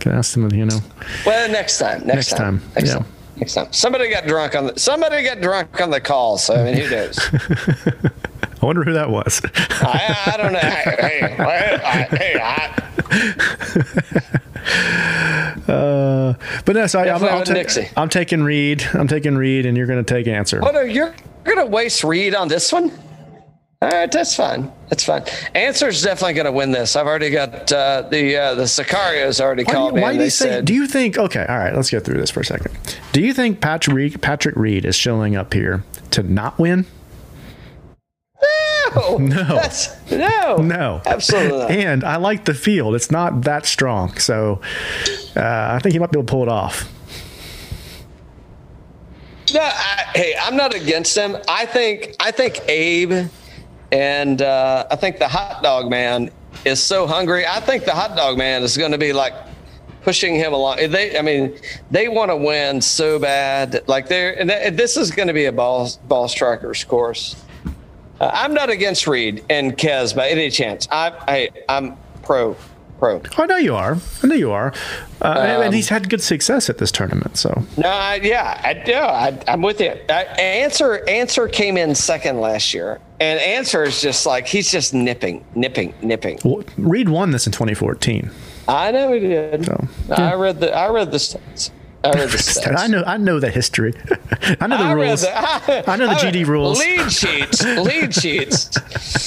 Could 0.00 0.12
ask 0.12 0.36
him, 0.36 0.50
you 0.52 0.66
know. 0.66 0.78
Well, 1.26 1.50
next 1.50 1.78
time. 1.78 2.00
Next, 2.06 2.14
Next 2.14 2.30
time. 2.30 2.60
time, 2.60 2.70
Next 2.76 2.88
yeah. 2.88 2.94
time. 2.98 3.06
Next 3.36 3.54
time. 3.54 3.72
Somebody 3.72 4.10
got 4.10 4.26
drunk 4.26 4.54
on 4.54 4.66
the. 4.66 4.78
Somebody 4.78 5.22
got 5.24 5.40
drunk 5.40 5.80
on 5.80 5.90
the 5.90 6.00
call. 6.00 6.38
So 6.38 6.54
I 6.54 6.64
mean, 6.64 6.76
who 6.76 6.90
knows? 6.90 7.18
I 8.62 8.66
wonder 8.66 8.84
who 8.84 8.92
that 8.92 9.10
was. 9.10 9.40
I, 9.54 10.32
I 10.34 10.36
don't 10.36 10.52
know. 10.52 10.58
Hey, 10.60 10.96
hey, 11.00 11.36
I, 11.42 12.02
hey, 12.14 12.38
I, 12.40 12.82
uh, 15.72 16.34
but 16.64 16.76
no, 16.76 16.86
so 16.86 17.00
I, 17.00 17.08
I'll 17.08 17.42
ta- 17.44 18.06
taking 18.06 18.42
Reed. 18.44 18.84
I'm 18.94 19.08
taking 19.08 19.36
Reed, 19.36 19.66
and 19.66 19.76
you're 19.76 19.88
going 19.88 20.04
to 20.04 20.14
take 20.14 20.28
Ancer. 20.28 20.60
Oh 20.62 20.70
no, 20.70 20.82
you're 20.82 21.14
gonna 21.44 21.66
waste 21.66 22.04
Reed 22.04 22.34
on 22.36 22.46
this 22.48 22.72
one. 22.72 22.92
All 23.82 23.88
right, 23.88 24.12
that's 24.12 24.36
fine. 24.36 24.70
That's 24.90 25.02
fine. 25.02 25.24
Ancer's 25.56 26.02
definitely 26.04 26.34
going 26.34 26.46
to 26.46 26.52
win 26.52 26.70
this. 26.70 26.94
I've 26.94 27.08
already 27.08 27.30
got 27.30 27.72
uh, 27.72 28.02
the 28.08 28.36
uh, 28.36 28.54
the 28.54 28.62
Sicarios 28.62 29.40
already 29.40 29.64
Why, 29.64 29.72
called 29.72 29.90
do 29.90 29.94
me. 29.96 30.00
you, 30.02 30.06
why 30.06 30.16
do 30.16 30.22
you 30.22 30.30
say? 30.30 30.44
said, 30.50 30.64
Do 30.66 30.72
you 30.72 30.86
think? 30.86 31.18
Okay, 31.18 31.44
all 31.48 31.58
right. 31.58 31.74
Let's 31.74 31.90
go 31.90 31.98
through 31.98 32.20
this 32.20 32.30
for 32.30 32.40
a 32.40 32.44
second. 32.44 32.70
Do 33.12 33.20
you 33.20 33.34
think 33.34 33.60
Patrick 33.60 33.96
Reed, 33.96 34.22
Patrick 34.22 34.54
Reed 34.54 34.84
is 34.84 34.94
showing 34.94 35.34
up 35.34 35.52
here 35.52 35.82
to 36.12 36.22
not 36.22 36.60
win? 36.60 36.86
No, 38.94 39.16
No. 39.18 39.44
that's, 39.56 40.10
no, 40.12 40.58
No, 40.58 41.02
absolutely 41.04 41.58
not. 41.58 41.70
And 41.72 42.04
I 42.04 42.16
like 42.18 42.44
the 42.44 42.54
field; 42.54 42.94
it's 42.94 43.10
not 43.10 43.42
that 43.42 43.66
strong, 43.66 44.16
so 44.18 44.60
uh, 45.34 45.40
I 45.40 45.80
think 45.82 45.94
he 45.94 45.98
might 45.98 46.12
be 46.12 46.18
able 46.20 46.26
to 46.26 46.30
pull 46.30 46.42
it 46.44 46.48
off. 46.48 46.88
No, 49.52 49.60
I, 49.60 50.04
hey, 50.14 50.34
I'm 50.40 50.56
not 50.56 50.72
against 50.72 51.16
him. 51.16 51.36
I 51.48 51.66
think 51.66 52.14
I 52.20 52.30
think 52.30 52.60
Abe 52.68 53.28
and 53.92 54.42
uh, 54.42 54.86
I 54.90 54.96
think 54.96 55.18
the 55.18 55.28
hot 55.28 55.62
dog 55.62 55.88
man 55.90 56.30
is 56.64 56.82
so 56.82 57.06
hungry. 57.06 57.46
I 57.46 57.60
think 57.60 57.84
the 57.84 57.92
hot 57.92 58.16
dog 58.16 58.38
man 58.38 58.62
is 58.62 58.76
going 58.76 58.92
to 58.92 58.98
be 58.98 59.12
like 59.12 59.34
pushing 60.02 60.34
him 60.34 60.52
along. 60.52 60.78
They, 60.90 61.16
I 61.16 61.22
mean, 61.22 61.56
they 61.90 62.08
want 62.08 62.30
to 62.30 62.36
win 62.36 62.80
so 62.80 63.18
bad. 63.18 63.84
Like 63.86 64.08
they're 64.08 64.38
and 64.38 64.50
th- 64.50 64.74
this 64.74 64.96
is 64.96 65.10
going 65.10 65.28
to 65.28 65.34
be 65.34 65.44
a 65.44 65.52
ball 65.52 65.90
ball 66.08 66.26
strikers 66.28 66.82
course. 66.84 67.36
Uh, 68.20 68.30
I'm 68.32 68.54
not 68.54 68.70
against 68.70 69.06
Reed 69.06 69.44
and 69.50 69.76
Kez 69.76 70.14
by 70.14 70.28
any 70.28 70.50
chance. 70.50 70.88
I, 70.90 71.12
I 71.28 71.48
I'm 71.68 71.96
pro 72.22 72.56
pro. 72.98 73.20
I 73.36 73.46
know 73.46 73.56
you 73.56 73.74
are. 73.74 73.98
I 74.22 74.26
know 74.28 74.34
you 74.36 74.52
are. 74.52 74.72
Uh, 75.20 75.28
Um, 75.28 75.62
and 75.62 75.74
he's 75.74 75.88
had 75.88 76.08
good 76.08 76.22
success 76.22 76.70
at 76.70 76.78
this 76.78 76.92
tournament. 76.92 77.36
So 77.36 77.62
No, 77.76 77.88
I, 77.88 78.20
yeah, 78.22 78.60
I 78.64 78.74
do. 78.74 78.94
I, 78.94 79.38
I'm 79.48 79.60
with 79.62 79.80
you. 79.80 79.92
I, 80.08 80.24
Ancer 80.38 81.04
Ancer 81.08 81.48
came 81.48 81.76
in 81.76 81.94
second 81.96 82.40
last 82.40 82.72
year, 82.72 83.00
and 83.22 83.40
Ancer 83.40 83.84
is 83.84 84.00
just 84.02 84.26
like 84.26 84.46
he's 84.46 84.70
just 84.70 84.92
nipping, 84.94 85.44
nipping, 85.54 85.94
nipping. 86.02 86.38
well, 86.44 86.64
Reed 86.76 87.08
won 87.08 87.30
this 87.30 87.46
in 87.46 87.52
2014. 87.52 88.30
I 88.68 88.90
know 88.90 89.12
he 89.12 89.20
did. 89.20 89.64
So, 89.66 89.88
I 90.10 90.34
read 90.34 90.60
the 90.60 90.74
I 90.74 90.88
read 90.90 91.10
the 91.10 91.18
stats. 91.18 91.70
I 92.04 92.10
read 92.10 92.30
the 92.30 92.36
stats. 92.38 92.78
I 92.78 92.86
know. 92.88 93.04
I 93.06 93.16
know 93.16 93.38
the 93.38 93.48
history. 93.50 93.92
I 94.60 94.66
know 94.66 94.76
the 94.76 94.84
I 94.84 94.92
rules. 94.92 95.20
the- 95.22 95.36
I 95.90 95.96
know 95.96 96.06
the 96.08 96.14
read- 96.24 96.34
GD 96.34 96.46
rules. 96.46 96.78
Lead 96.80 97.12
sheets. 97.12 97.64
Lead 97.64 98.12
sheets. 98.14 98.76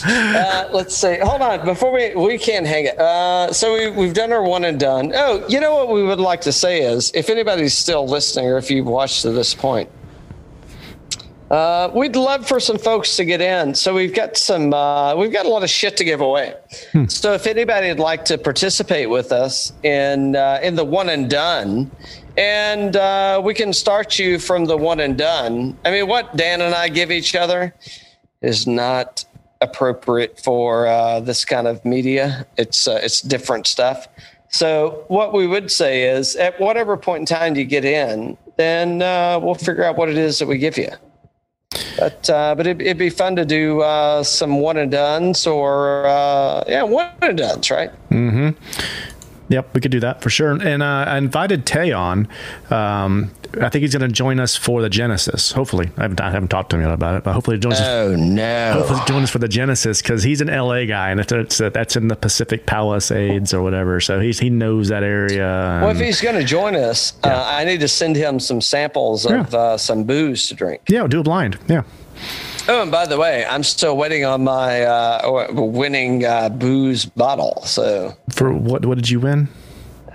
Uh, 0.05 0.69
let's 0.73 0.95
see. 0.95 1.17
Hold 1.21 1.41
on. 1.41 1.65
Before 1.65 1.91
we 1.93 2.13
we 2.15 2.37
can't 2.37 2.65
hang 2.67 2.85
it. 2.85 2.99
Uh, 2.99 3.51
so 3.53 3.73
we 3.73 3.89
we've 3.91 4.13
done 4.13 4.31
our 4.33 4.43
one 4.43 4.65
and 4.65 4.77
done. 4.79 5.11
Oh, 5.15 5.45
you 5.47 5.59
know 5.61 5.75
what 5.75 5.89
we 5.89 6.03
would 6.03 6.19
like 6.19 6.41
to 6.41 6.51
say 6.51 6.81
is, 6.81 7.11
if 7.13 7.29
anybody's 7.29 7.73
still 7.77 8.05
listening 8.07 8.47
or 8.47 8.57
if 8.57 8.69
you've 8.69 8.87
watched 8.87 9.21
to 9.23 9.31
this 9.31 9.53
point, 9.53 9.89
uh, 11.55 11.89
we'd 11.93 12.17
love 12.17 12.45
for 12.45 12.59
some 12.59 12.77
folks 12.77 13.15
to 13.15 13.23
get 13.23 13.39
in. 13.39 13.73
So 13.73 13.93
we've 13.93 14.13
got 14.13 14.35
some. 14.35 14.73
Uh, 14.73 15.15
we've 15.15 15.31
got 15.31 15.45
a 15.45 15.49
lot 15.49 15.63
of 15.63 15.69
shit 15.69 15.95
to 15.97 16.03
give 16.03 16.19
away. 16.19 16.53
So 17.07 17.33
if 17.33 17.47
anybody 17.47 17.87
would 17.87 17.99
like 17.99 18.25
to 18.25 18.37
participate 18.37 19.09
with 19.09 19.31
us 19.31 19.71
in 19.83 20.35
uh, 20.35 20.59
in 20.61 20.75
the 20.75 20.83
one 20.83 21.07
and 21.07 21.29
done, 21.29 21.89
and 22.37 22.97
uh, 22.97 23.41
we 23.41 23.53
can 23.53 23.71
start 23.71 24.19
you 24.19 24.37
from 24.37 24.65
the 24.65 24.75
one 24.75 24.99
and 24.99 25.17
done. 25.17 25.77
I 25.85 25.91
mean, 25.91 26.07
what 26.07 26.35
Dan 26.35 26.59
and 26.59 26.75
I 26.75 26.89
give 26.89 27.09
each 27.09 27.35
other 27.35 27.73
is 28.41 28.67
not 28.67 29.23
appropriate 29.61 30.37
for 30.37 30.87
uh, 30.87 31.21
this 31.21 31.45
kind 31.45 31.67
of 31.67 31.85
media. 31.85 32.45
It's 32.57 32.85
uh, 32.85 32.99
it's 33.01 33.21
different 33.21 33.65
stuff. 33.65 34.09
So 34.49 35.05
what 35.07 35.31
we 35.31 35.47
would 35.47 35.71
say 35.71 36.09
is, 36.09 36.35
at 36.35 36.59
whatever 36.59 36.97
point 36.97 37.21
in 37.21 37.25
time 37.25 37.55
you 37.55 37.63
get 37.63 37.85
in, 37.85 38.37
then 38.57 39.01
uh, 39.01 39.39
we'll 39.41 39.55
figure 39.55 39.85
out 39.85 39.95
what 39.95 40.09
it 40.09 40.17
is 40.17 40.39
that 40.39 40.47
we 40.47 40.57
give 40.57 40.77
you. 40.77 40.89
But 41.97 42.29
uh, 42.29 42.55
but 42.55 42.67
it'd, 42.67 42.81
it'd 42.81 42.97
be 42.97 43.09
fun 43.09 43.35
to 43.37 43.45
do 43.45 43.81
uh, 43.81 44.23
some 44.23 44.59
one 44.59 44.77
and 44.77 44.91
dones 44.91 45.47
or 45.47 46.05
uh, 46.05 46.63
yeah 46.67 46.83
one 46.83 47.09
and 47.21 47.37
dones, 47.37 47.71
right? 47.71 47.91
Yep, 49.49 49.75
we 49.75 49.81
could 49.81 49.91
do 49.91 49.99
that 49.99 50.21
for 50.21 50.29
sure. 50.29 50.51
And 50.53 50.81
uh, 50.81 51.05
I 51.07 51.17
invited 51.17 51.65
Tay 51.65 51.91
on. 51.91 52.27
Um, 52.71 53.31
I 53.61 53.69
think 53.69 53.83
he's 53.83 53.95
going 53.95 54.07
to 54.09 54.13
join 54.13 54.39
us 54.39 54.55
for 54.55 54.81
the 54.81 54.89
Genesis. 54.89 55.51
Hopefully, 55.51 55.91
I 55.97 56.01
haven't, 56.01 56.19
I 56.19 56.31
haven't 56.31 56.49
talked 56.49 56.71
to 56.71 56.75
him 56.77 56.81
yet 56.81 56.91
about 56.91 57.15
it, 57.15 57.23
but 57.23 57.33
hopefully, 57.33 57.57
he 57.57 57.61
joins 57.61 57.75
us. 57.79 57.87
Oh 57.87 58.15
no! 58.15 58.73
Hopefully, 58.73 58.99
join 59.07 59.23
us 59.23 59.29
for 59.29 59.37
the 59.39 59.47
Genesis 59.47 60.01
because 60.01 60.23
he's 60.23 60.41
an 60.41 60.47
LA 60.47 60.85
guy, 60.85 61.11
and 61.11 61.19
it's, 61.19 61.31
it's 61.31 61.57
that's 61.59 61.95
in 61.95 62.07
the 62.07 62.15
Pacific 62.15 62.65
Palisades 62.65 63.53
or 63.53 63.61
whatever. 63.61 64.01
So 64.01 64.19
he's 64.19 64.39
he 64.39 64.49
knows 64.49 64.89
that 64.89 65.03
area. 65.03 65.79
Well, 65.81 65.91
if 65.91 65.99
he's 65.99 66.19
going 66.21 66.35
to 66.35 66.43
join 66.43 66.75
us, 66.75 67.13
uh, 67.23 67.43
I 67.47 67.63
need 67.65 67.79
to 67.81 67.87
send 67.87 68.15
him 68.15 68.39
some 68.39 68.59
samples 68.61 69.25
of 69.25 69.31
Yeah. 69.31 69.57
uh, 69.57 69.77
some 69.77 70.03
booze 70.05 70.47
to 70.49 70.55
drink. 70.55 70.81
yeah, 70.89 71.05
do 71.07 71.19
a 71.19 71.23
blind. 71.23 71.57
Yeah. 71.69 71.83
Oh, 72.67 72.81
and 72.81 72.91
by 72.91 73.05
the 73.05 73.17
way, 73.17 73.45
I'm 73.45 73.63
still 73.63 73.95
waiting 73.95 74.25
on 74.25 74.43
my 74.43 74.83
uh, 74.83 75.47
winning 75.51 76.25
uh, 76.25 76.49
booze 76.49 77.05
bottle. 77.05 77.61
So 77.63 78.15
For 78.29 78.51
what? 78.53 78.85
What 78.85 78.95
did 78.97 79.09
you 79.09 79.19
win? 79.19 79.49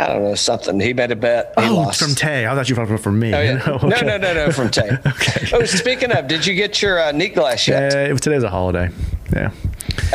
I 0.00 0.06
don't 0.06 0.24
know 0.24 0.34
something. 0.34 0.80
He 0.80 0.94
made 0.94 1.10
a 1.10 1.16
bet. 1.16 1.52
He 1.58 1.66
oh, 1.68 1.74
lost. 1.74 2.00
from 2.00 2.14
Tay. 2.14 2.46
I 2.46 2.54
thought 2.54 2.68
you 2.70 2.74
were 2.74 2.82
talking 2.82 2.96
from 2.96 3.18
me. 3.20 3.34
Oh, 3.34 3.40
yeah. 3.40 3.60
Oh, 3.66 3.86
No, 3.86 3.94
okay. 3.96 4.06
no, 4.06 4.16
no, 4.16 4.32
no, 4.32 4.50
from 4.50 4.70
Tay. 4.70 4.88
Okay. 5.06 5.48
Oh, 5.52 5.64
speaking 5.66 6.10
of, 6.10 6.26
did 6.26 6.46
you 6.46 6.54
get 6.54 6.80
your 6.80 6.98
uh, 6.98 7.12
neat 7.12 7.34
glass 7.34 7.68
yet? 7.68 7.94
Uh, 7.94 8.16
today's 8.16 8.42
a 8.42 8.48
holiday. 8.48 8.88
Yeah. 9.32 9.50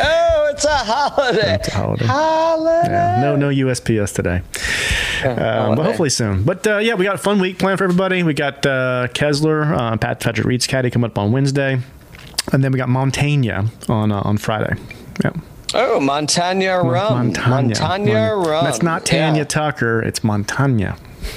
Oh, 0.00 0.48
it's 0.52 0.64
a 0.64 0.68
holiday. 0.76 1.54
It's 1.54 1.68
a 1.68 1.70
holiday. 1.70 2.04
Holiday. 2.06 2.88
Yeah, 2.88 3.20
no, 3.20 3.36
no 3.36 3.48
USPS 3.48 4.12
today. 4.14 4.42
Um, 5.24 5.76
but 5.76 5.84
hopefully 5.84 6.10
soon. 6.10 6.42
But 6.42 6.66
uh, 6.66 6.78
yeah, 6.78 6.94
we 6.94 7.04
got 7.04 7.14
a 7.14 7.18
fun 7.18 7.38
week 7.38 7.58
planned 7.58 7.78
for 7.78 7.84
everybody. 7.84 8.22
We 8.24 8.34
got 8.34 8.66
uh, 8.66 9.06
Kessler, 9.14 9.62
uh, 9.72 9.96
Pat 9.98 10.18
Patrick 10.20 10.46
Reed's 10.46 10.66
caddy 10.66 10.90
coming 10.90 11.10
up 11.10 11.16
on 11.18 11.30
Wednesday, 11.32 11.78
and 12.52 12.62
then 12.64 12.72
we 12.72 12.78
got 12.78 12.88
Montaigne 12.88 13.50
on 13.88 14.12
uh, 14.12 14.20
on 14.24 14.38
Friday. 14.38 14.74
Yeah, 15.24 15.30
Oh, 15.74 16.00
Montanya 16.00 16.78
rum. 16.82 17.32
Montanya 17.34 18.14
Mon- 18.36 18.46
rum. 18.46 18.64
That's 18.64 18.82
not 18.82 19.04
Tanya 19.04 19.38
Yeah. 19.40 19.44
Tucker. 19.44 20.00
It's 20.02 20.22
Montaigne. 20.22 20.90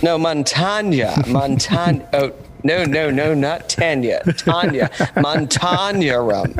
No, 0.04 0.18
Montanya. 0.18 1.16
Montanya. 1.28 2.08
oh, 2.14 2.32
no, 2.64 2.86
no, 2.86 3.10
no, 3.10 3.34
not 3.34 3.70
Tanya. 3.70 4.22
Tanya. 4.38 4.90
Montanya 5.16 6.20
rum. 6.22 6.54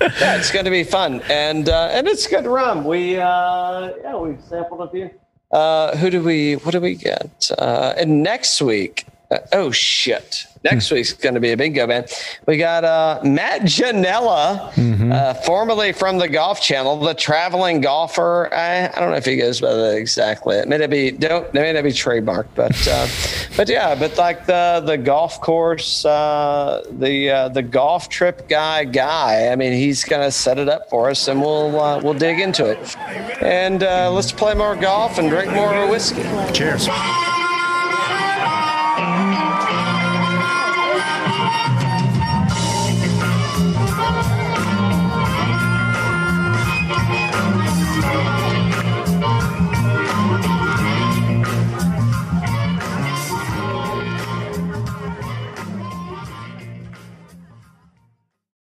Yeah, 0.00 0.36
it's 0.36 0.50
going 0.50 0.64
to 0.64 0.70
be 0.70 0.82
fun, 0.82 1.22
and 1.30 1.68
uh, 1.68 1.90
and 1.92 2.08
it's 2.08 2.26
good 2.26 2.46
rum. 2.46 2.84
We 2.84 3.18
uh, 3.18 3.92
yeah, 4.02 4.16
we've 4.16 4.42
sampled 4.48 4.80
a 4.80 4.90
few. 4.90 5.10
Uh, 5.50 5.96
who 5.98 6.10
do 6.10 6.22
we? 6.22 6.54
What 6.54 6.72
do 6.72 6.80
we 6.80 6.94
get? 6.96 7.50
Uh, 7.58 7.94
and 7.96 8.22
next 8.22 8.60
week. 8.62 9.06
Uh, 9.30 9.38
oh 9.52 9.70
shit! 9.70 10.46
Next 10.64 10.90
week's 10.90 11.12
going 11.12 11.34
to 11.34 11.40
be 11.40 11.50
a 11.50 11.56
bingo 11.56 11.86
man. 11.86 12.06
We 12.46 12.56
got 12.56 12.84
uh, 12.84 13.20
Matt 13.24 13.62
Ginella, 13.62 15.10
uh, 15.12 15.34
formerly 15.34 15.92
from 15.92 16.18
the 16.18 16.28
Golf 16.28 16.62
Channel, 16.62 17.00
the 17.00 17.14
traveling 17.14 17.80
golfer. 17.80 18.52
I, 18.54 18.88
I 18.88 19.00
don't 19.00 19.10
know 19.10 19.16
if 19.16 19.24
he 19.24 19.36
goes 19.36 19.60
by 19.60 19.72
that 19.74 19.96
exactly. 19.96 20.56
It 20.56 20.68
may 20.68 20.78
not 20.78 20.90
be 20.90 21.10
don't 21.10 21.46
it 21.46 21.54
may 21.54 21.72
not 21.72 21.82
be 21.82 21.90
trademarked, 21.90 22.54
but 22.54 22.76
uh, 22.88 23.08
but 23.56 23.68
yeah, 23.68 23.94
but 23.94 24.16
like 24.16 24.46
the 24.46 24.82
the 24.84 24.96
golf 24.96 25.40
course, 25.40 26.04
uh, 26.04 26.84
the 26.90 27.30
uh, 27.30 27.48
the 27.48 27.62
golf 27.62 28.08
trip 28.08 28.48
guy 28.48 28.84
guy. 28.84 29.48
I 29.48 29.56
mean, 29.56 29.72
he's 29.72 30.04
going 30.04 30.22
to 30.22 30.30
set 30.30 30.58
it 30.58 30.68
up 30.68 30.88
for 30.90 31.10
us, 31.10 31.26
and 31.26 31.40
we'll 31.40 31.80
uh, 31.80 32.00
we'll 32.00 32.14
dig 32.14 32.38
into 32.38 32.66
it. 32.66 32.96
And 33.42 33.82
uh, 33.82 34.12
let's 34.12 34.30
play 34.30 34.54
more 34.54 34.76
golf 34.76 35.18
and 35.18 35.28
drink 35.28 35.52
more 35.52 35.88
whiskey. 35.88 36.22
Cheers. 36.52 36.88